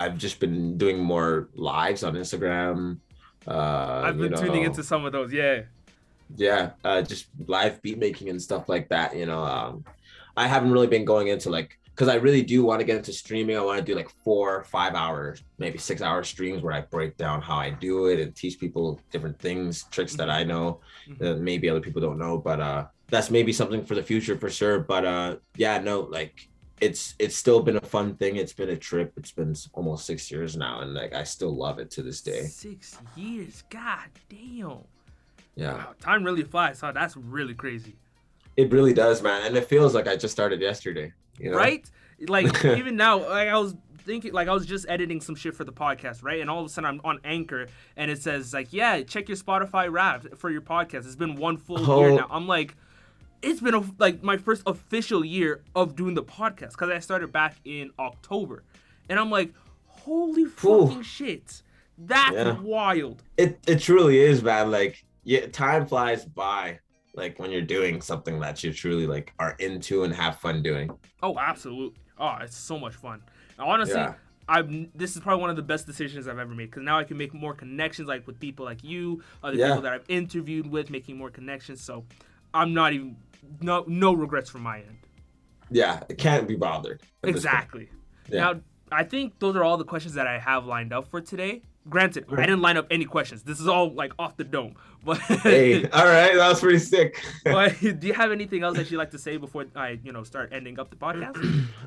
i've 0.00 0.18
just 0.18 0.40
been 0.40 0.76
doing 0.76 0.98
more 0.98 1.48
lives 1.54 2.02
on 2.04 2.14
instagram 2.14 2.98
uh 3.46 4.02
I've 4.04 4.16
you 4.18 4.28
been 4.28 4.38
tuning 4.40 4.62
into 4.64 4.82
some 4.82 5.04
of 5.04 5.12
those. 5.12 5.32
Yeah. 5.32 5.62
yeah 6.36 6.70
uh 6.84 7.02
just 7.02 7.26
live 7.46 7.80
beat 7.82 7.98
making 7.98 8.28
and 8.30 8.40
stuff 8.40 8.68
like 8.68 8.88
that 8.88 9.14
you 9.16 9.26
know 9.26 9.42
um 9.44 9.84
i 10.36 10.46
haven't 10.46 10.72
really 10.72 10.86
been 10.86 11.04
going 11.04 11.28
into 11.28 11.50
like 11.50 11.78
because 11.90 12.08
i 12.08 12.14
really 12.14 12.42
do 12.42 12.64
want 12.64 12.80
to 12.80 12.84
get 12.86 12.96
into 12.96 13.12
streaming 13.12 13.56
i 13.56 13.60
want 13.60 13.78
to 13.78 13.84
do 13.84 13.94
like 13.94 14.08
four 14.24 14.64
five 14.64 14.94
hours 14.94 15.42
maybe 15.58 15.76
six 15.78 16.00
hour 16.02 16.24
streams 16.24 16.62
where 16.62 16.72
i 16.72 16.80
break 16.80 17.16
down 17.18 17.40
how 17.42 17.56
i 17.56 17.68
do 17.70 18.06
it 18.06 18.18
and 18.18 18.34
teach 18.34 18.58
people 18.58 18.98
different 19.12 19.38
things 19.38 19.84
tricks 19.90 20.14
that 20.14 20.30
i 20.30 20.42
know 20.42 20.80
Mhm. 21.08 21.18
that 21.18 21.38
maybe 21.40 21.68
other 21.68 21.80
people 21.80 22.00
don't 22.00 22.18
know 22.18 22.38
but 22.38 22.58
uh 22.60 22.86
that's 23.10 23.30
maybe 23.30 23.52
something 23.52 23.84
for 23.84 23.94
the 23.94 24.02
future 24.02 24.36
for 24.38 24.48
sure 24.48 24.78
but 24.80 25.04
uh 25.04 25.36
yeah 25.56 25.76
no 25.78 26.00
like 26.00 26.48
it's 26.80 27.14
it's 27.18 27.36
still 27.36 27.60
been 27.62 27.76
a 27.76 27.80
fun 27.80 28.14
thing 28.16 28.36
it's 28.36 28.52
been 28.52 28.68
a 28.70 28.76
trip 28.76 29.12
it's 29.16 29.30
been 29.30 29.54
almost 29.74 30.04
six 30.06 30.30
years 30.30 30.56
now 30.56 30.80
and 30.80 30.92
like 30.92 31.14
i 31.14 31.22
still 31.22 31.54
love 31.54 31.78
it 31.78 31.90
to 31.90 32.02
this 32.02 32.20
day 32.20 32.42
Six 32.42 32.98
years. 33.16 33.62
God 33.70 34.08
damn. 34.28 34.78
yeah 35.54 35.74
Wow, 35.74 35.94
time 36.00 36.24
really 36.24 36.42
flies. 36.42 36.80
Huh? 36.80 36.92
That's 36.92 37.16
really 37.16 37.54
crazy. 37.54 37.94
It 38.56 38.70
really 38.72 38.92
does, 38.92 39.20
man. 39.22 39.42
And 39.46 39.56
it 39.56 39.66
feels 39.66 39.94
like 39.94 40.06
I 40.08 40.16
just 40.16 40.32
started 40.32 40.60
yesterday. 40.60 41.12
You 41.38 41.50
know? 41.50 41.56
Right? 41.56 41.88
Like 42.28 42.64
even 42.80 42.96
now, 42.96 43.18
like 43.28 43.48
I 43.48 43.58
was 43.58 43.74
thinking, 43.98 44.32
like 44.32 44.48
I 44.48 44.52
was 44.52 44.66
just 44.66 44.86
editing 44.88 45.20
some 45.20 45.34
shit 45.34 45.54
for 45.56 45.64
the 45.64 45.72
podcast, 45.72 46.22
right? 46.22 46.40
And 46.40 46.48
all 46.50 46.60
of 46.60 46.66
a 46.66 46.68
sudden 46.68 46.88
I'm 46.90 47.00
on 47.04 47.18
Anchor, 47.24 47.66
and 47.96 48.10
it 48.10 48.20
says 48.22 48.52
like, 48.52 48.72
yeah, 48.72 49.02
check 49.02 49.28
your 49.28 49.36
Spotify 49.36 49.90
Wrapped 49.90 50.36
for 50.38 50.50
your 50.50 50.60
podcast. 50.60 51.06
It's 51.06 51.16
been 51.16 51.36
one 51.36 51.56
full 51.56 51.78
year 51.80 52.10
Oh. 52.10 52.16
now. 52.16 52.26
I'm 52.30 52.46
like, 52.46 52.76
it's 53.44 53.60
been 53.60 53.74
a, 53.74 53.82
like 53.98 54.22
my 54.22 54.36
first 54.36 54.62
official 54.66 55.24
year 55.24 55.62
of 55.74 55.96
doing 55.96 56.14
the 56.14 56.22
podcast 56.22 56.72
because 56.72 56.90
I 56.90 56.98
started 56.98 57.32
back 57.32 57.56
in 57.64 57.90
October, 57.98 58.64
and 59.08 59.18
I'm 59.18 59.30
like, 59.30 59.52
holy 59.86 60.44
fucking 60.46 61.02
shit, 61.02 61.62
that's 61.98 62.34
Yeah. 62.34 62.60
wild. 62.60 63.22
It 63.36 63.58
it 63.66 63.80
truly 63.80 64.18
is, 64.18 64.42
man. 64.42 64.70
Like, 64.70 65.04
yeah, 65.24 65.46
time 65.46 65.86
flies 65.86 66.24
by. 66.24 66.80
Like 67.16 67.38
when 67.38 67.52
you're 67.52 67.62
doing 67.62 68.00
something 68.00 68.40
that 68.40 68.64
you 68.64 68.72
truly 68.72 69.06
like 69.06 69.32
are 69.38 69.54
into 69.60 70.02
and 70.02 70.12
have 70.14 70.40
fun 70.40 70.62
doing. 70.62 70.90
Oh, 71.22 71.38
absolutely. 71.38 71.96
Oh, 72.18 72.36
it's 72.40 72.56
so 72.56 72.76
much 72.78 72.94
fun. 72.94 73.22
Honestly, 73.58 73.94
Yeah. 73.94 74.14
I've 74.48 74.68
this 74.96 75.14
is 75.14 75.22
probably 75.22 75.40
one 75.40 75.48
of 75.50 75.56
the 75.56 75.62
best 75.62 75.86
decisions 75.86 76.26
I've 76.26 76.38
ever 76.40 76.52
made 76.54 76.70
because 76.70 76.82
now 76.82 76.98
I 76.98 77.04
can 77.04 77.16
make 77.16 77.32
more 77.32 77.54
connections, 77.54 78.08
like 78.08 78.26
with 78.26 78.40
people 78.40 78.64
like 78.64 78.82
you, 78.82 79.22
other 79.44 79.56
Yeah. 79.56 79.68
people 79.68 79.82
that 79.82 79.92
I've 79.92 80.04
interviewed 80.08 80.66
with, 80.66 80.90
making 80.90 81.16
more 81.16 81.30
connections. 81.30 81.80
So 81.80 82.04
I'm 82.52 82.74
not 82.74 82.92
even 82.92 83.16
no 83.60 83.84
no 83.86 84.12
regrets 84.12 84.50
from 84.50 84.62
my 84.62 84.78
end. 84.78 84.98
Yeah, 85.70 86.02
it 86.08 86.18
can't 86.18 86.46
be 86.46 86.56
bothered. 86.56 87.00
at 87.00 87.00
this 87.00 87.10
point. 87.22 87.36
Exactly. 87.36 87.88
Yeah. 88.28 88.40
Now 88.40 88.60
I 88.92 89.04
think 89.04 89.38
those 89.38 89.56
are 89.56 89.64
all 89.64 89.76
the 89.76 89.84
questions 89.84 90.14
that 90.14 90.26
I 90.26 90.38
have 90.38 90.66
lined 90.66 90.92
up 90.92 91.08
for 91.08 91.20
today. 91.20 91.62
Granted, 91.86 92.24
I 92.32 92.46
didn't 92.46 92.62
line 92.62 92.78
up 92.78 92.86
any 92.90 93.04
questions. 93.04 93.42
This 93.42 93.60
is 93.60 93.68
all 93.68 93.92
like 93.92 94.12
off 94.18 94.36
the 94.36 94.44
dome. 94.44 94.74
But 95.04 95.18
Hey, 95.18 95.86
all 95.90 96.06
right, 96.06 96.34
that 96.34 96.48
was 96.48 96.60
pretty 96.60 96.78
sick. 96.78 97.22
but 97.44 97.78
do 97.80 98.06
you 98.06 98.14
have 98.14 98.32
anything 98.32 98.62
else 98.62 98.78
that 98.78 98.90
you'd 98.90 98.96
like 98.96 99.10
to 99.10 99.18
say 99.18 99.36
before 99.36 99.66
I, 99.76 99.98
you 100.02 100.12
know, 100.12 100.22
start 100.22 100.48
ending 100.50 100.80
up 100.80 100.88
the 100.88 100.96
podcast? 100.96 101.36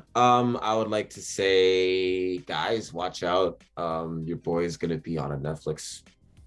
um, 0.14 0.56
I 0.62 0.76
would 0.76 0.86
like 0.86 1.10
to 1.10 1.20
say, 1.20 2.38
guys, 2.38 2.92
watch 2.92 3.24
out. 3.24 3.60
Um, 3.76 4.22
your 4.24 4.36
boy 4.36 4.62
is 4.62 4.76
gonna 4.76 4.98
be 4.98 5.18
on 5.18 5.32
a 5.32 5.36
Netflix 5.36 6.02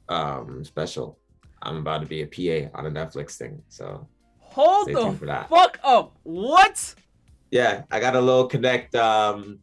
um 0.08 0.64
special. 0.64 1.20
I'm 1.62 1.78
about 1.78 2.02
to 2.02 2.08
be 2.08 2.22
a 2.22 2.28
PA 2.28 2.80
on 2.80 2.86
a 2.86 2.92
Netflix 2.92 3.36
thing. 3.36 3.62
So 3.68 4.08
Hold 4.52 4.84
Stay 4.84 4.94
the 4.94 5.12
for 5.14 5.26
that. 5.26 5.50
fuck 5.50 5.80
up. 5.84 6.16
What? 6.24 6.96
yeah, 7.52 7.84
I 7.92 8.00
got 8.00 8.16
a 8.16 8.22
little 8.22 8.48
connect. 8.48 8.96
Um, 8.96 9.60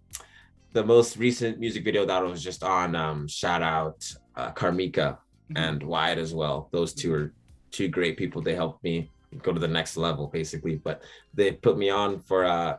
the 0.73 0.85
most 0.85 1.17
recent 1.17 1.59
music 1.59 1.85
video 1.85 2.05
that 2.05 2.17
I 2.17 2.23
was 2.23 2.43
just 2.43 2.63
on. 2.63 2.95
Um, 2.95 3.27
shout 3.29 3.63
out 3.63 4.05
uh, 4.37 4.53
Karmika 4.53 5.19
and 5.57 5.83
Wyatt 5.83 6.19
as 6.19 6.35
well. 6.35 6.69
Those 6.73 6.93
two 6.93 7.13
are 7.15 7.33
two 7.71 7.89
great 7.89 8.17
people. 8.17 8.43
They 8.43 8.55
helped 8.55 8.83
me 8.85 9.11
go 9.43 9.53
to 9.53 9.61
the 9.61 9.69
next 9.69 9.97
level, 9.97 10.27
basically. 10.29 10.77
But 10.77 11.03
they 11.35 11.53
put 11.53 11.79
me 11.79 11.91
on 11.91 12.19
for. 12.21 12.45
Uh, 12.45 12.77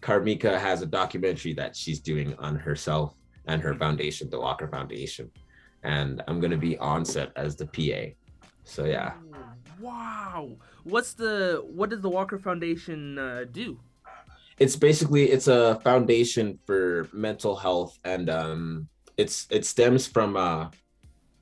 Karmika 0.00 0.58
has 0.60 0.80
a 0.80 0.86
documentary 0.86 1.54
that 1.54 1.74
she's 1.74 1.98
doing 1.98 2.34
on 2.38 2.54
herself 2.54 3.14
and 3.46 3.60
her 3.60 3.74
foundation, 3.74 4.30
the 4.30 4.38
Walker 4.38 4.68
Foundation, 4.68 5.28
and 5.82 6.22
I'm 6.28 6.38
gonna 6.38 6.56
be 6.56 6.78
on 6.78 7.04
set 7.04 7.32
as 7.34 7.56
the 7.56 7.66
PA. 7.66 8.14
So 8.62 8.84
yeah, 8.84 9.14
Wow. 9.80 10.56
What's 10.84 11.12
the 11.14 11.62
what 11.64 11.90
does 11.90 12.00
the 12.00 12.08
Walker 12.08 12.38
Foundation 12.38 13.18
uh, 13.18 13.44
do? 13.50 13.78
It's 14.58 14.76
basically 14.76 15.30
it's 15.30 15.46
a 15.48 15.78
foundation 15.84 16.58
for 16.66 17.08
mental 17.12 17.54
health, 17.54 17.98
and 18.04 18.28
um, 18.28 18.88
it's 19.16 19.46
it 19.50 19.64
stems 19.64 20.06
from 20.06 20.36
uh, 20.36 20.70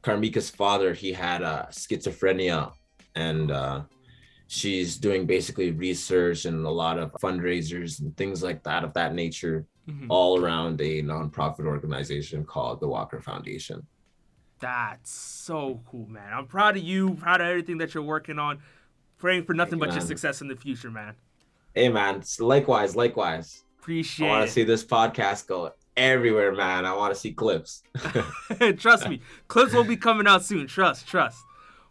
Carmika's 0.03 0.51
father. 0.51 0.93
He 0.93 1.13
had 1.13 1.43
uh, 1.43 1.67
schizophrenia, 1.71 2.73
and 3.15 3.51
uh, 3.51 3.83
she's 4.49 4.97
doing 4.99 5.27
basically 5.27 5.71
research 5.73 6.45
and 6.45 6.67
a 6.67 6.71
lot 6.71 6.99
of 6.99 7.13
fundraisers 7.15 8.01
and 8.01 8.15
things 8.17 8.43
like 8.43 8.63
that 8.65 8.85
of 8.85 8.93
that 8.95 9.15
nature, 9.15 9.67
Mhm. 9.89 10.07
all 10.09 10.41
around 10.43 10.81
a 10.81 11.01
nonprofit 11.01 11.65
organization 11.65 12.45
called 12.45 12.81
the 12.81 12.89
Walker 12.89 13.21
Foundation. 13.21 13.87
That's 14.59 15.11
so 15.11 15.81
cool, 15.87 16.07
man. 16.09 16.33
I'm 16.33 16.47
proud 16.47 16.77
of 16.77 16.83
you. 16.83 17.15
Proud 17.15 17.41
of 17.41 17.47
everything 17.47 17.79
that 17.79 17.95
you're 17.95 18.03
working 18.03 18.39
on. 18.39 18.59
Praying 19.19 19.45
for 19.45 19.55
nothing 19.55 19.79
but 19.79 19.93
your 19.93 20.01
success 20.01 20.41
in 20.41 20.49
the 20.49 20.57
future, 20.57 20.91
man. 20.91 21.15
Hey 21.75 21.91
man, 21.91 22.23
Likewise, 22.39 22.97
likewise, 22.97 23.63
Appreciate 23.81 24.27
I 24.27 24.31
want 24.31 24.47
to 24.47 24.53
see 24.53 24.65
this 24.65 24.83
podcast 24.83 25.47
go 25.47 25.73
everywhere, 25.97 26.53
man. 26.53 26.87
I 26.87 26.95
want 26.95 27.15
to 27.15 27.21
see 27.21 27.33
clips. 27.33 27.83
trust 28.79 29.09
me, 29.09 29.21
clips 29.49 29.75
will 29.75 29.85
be 29.85 29.97
coming 29.97 30.27
out 30.27 30.45
soon. 30.45 30.67
Trust, 30.67 31.07
trust. 31.07 31.39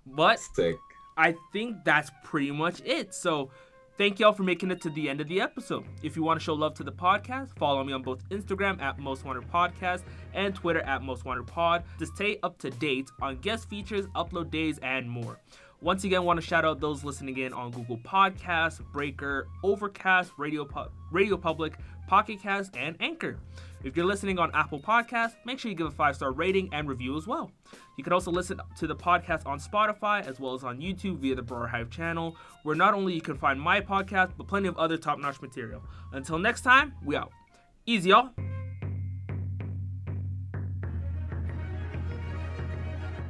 But 0.06 0.40
Sick. 0.40 0.76
I 1.18 1.36
think 1.54 1.84
that's 1.86 2.12
pretty 2.24 2.52
much 2.52 2.82
it. 2.84 3.14
So, 3.14 3.52
thank 3.98 4.20
y'all 4.20 4.34
for 4.34 4.44
making 4.44 4.72
it 4.72 4.82
to 4.82 4.90
the 4.90 5.10
end 5.10 5.22
of 5.22 5.28
the 5.28 5.42
episode. 5.42 5.86
If 6.04 6.16
you 6.16 6.24
want 6.24 6.40
to 6.40 6.44
show 6.44 6.54
love 6.54 6.74
to 6.76 6.84
the 6.84 6.92
podcast, 6.92 7.58
follow 7.58 7.84
me 7.84 7.94
on 7.94 8.02
both 8.02 8.28
Instagram 8.30 8.82
at 8.82 9.00
Most 9.00 9.26
Wanted 9.26 9.44
Podcast 9.50 10.04
and 10.34 10.54
Twitter 10.54 10.82
at 10.82 11.02
Most 11.02 11.26
Wanted 11.26 11.48
Pod 11.48 11.84
to 12.00 12.06
stay 12.06 12.40
up 12.44 12.58
to 12.60 12.70
date 12.70 13.10
on 13.22 13.38
guest 13.38 13.70
features, 13.70 14.08
upload 14.16 14.52
days, 14.52 14.80
and 14.80 15.10
more. 15.10 15.40
Once 15.82 16.04
again, 16.04 16.24
want 16.24 16.40
to 16.40 16.46
shout 16.46 16.66
out 16.66 16.80
those 16.80 17.04
listening 17.04 17.38
in 17.38 17.54
on 17.54 17.70
Google 17.70 17.98
Podcasts, 17.98 18.82
Breaker, 18.92 19.48
Overcast, 19.64 20.32
Radio 20.38 20.66
Pu- 20.66 20.90
Radio 21.12 21.38
Public, 21.38 21.78
Pocket 22.08 22.42
Cast, 22.42 22.76
and 22.78 22.96
Anchor. 23.00 23.38
If 23.86 23.96
you're 23.96 24.08
listening 24.08 24.40
on 24.40 24.50
Apple 24.56 24.80
Podcasts, 24.80 25.36
make 25.46 25.60
sure 25.60 25.70
you 25.70 25.78
give 25.78 25.86
a 25.86 25.92
five 25.92 26.16
star 26.16 26.32
rating 26.32 26.70
and 26.74 26.90
review 26.90 27.16
as 27.18 27.28
well. 27.28 27.52
You 27.98 28.04
can 28.04 28.14
also 28.14 28.32
listen 28.32 28.60
to 28.78 28.88
the 28.88 28.96
podcast 28.96 29.46
on 29.46 29.60
Spotify 29.60 30.26
as 30.26 30.40
well 30.40 30.56
as 30.56 30.64
on 30.64 30.80
YouTube 30.80 31.20
via 31.20 31.36
the 31.36 31.44
Brewer 31.44 31.68
Hive 31.68 31.92
channel, 31.92 32.36
where 32.64 32.76
not 32.76 32.96
only 32.96 33.14
you 33.14 33.22
can 33.22 33.38
find 33.38 33.62
my 33.62 33.80
podcast, 33.80 34.32
but 34.38 34.48
plenty 34.48 34.68
of 34.68 34.76
other 34.78 34.98
top 34.98 35.20
notch 35.20 35.40
material. 35.40 35.84
Until 36.14 36.40
next 36.40 36.62
time, 36.62 36.94
we 37.06 37.16
out. 37.16 37.32
Easy, 37.86 38.10
y'all. 38.10 38.32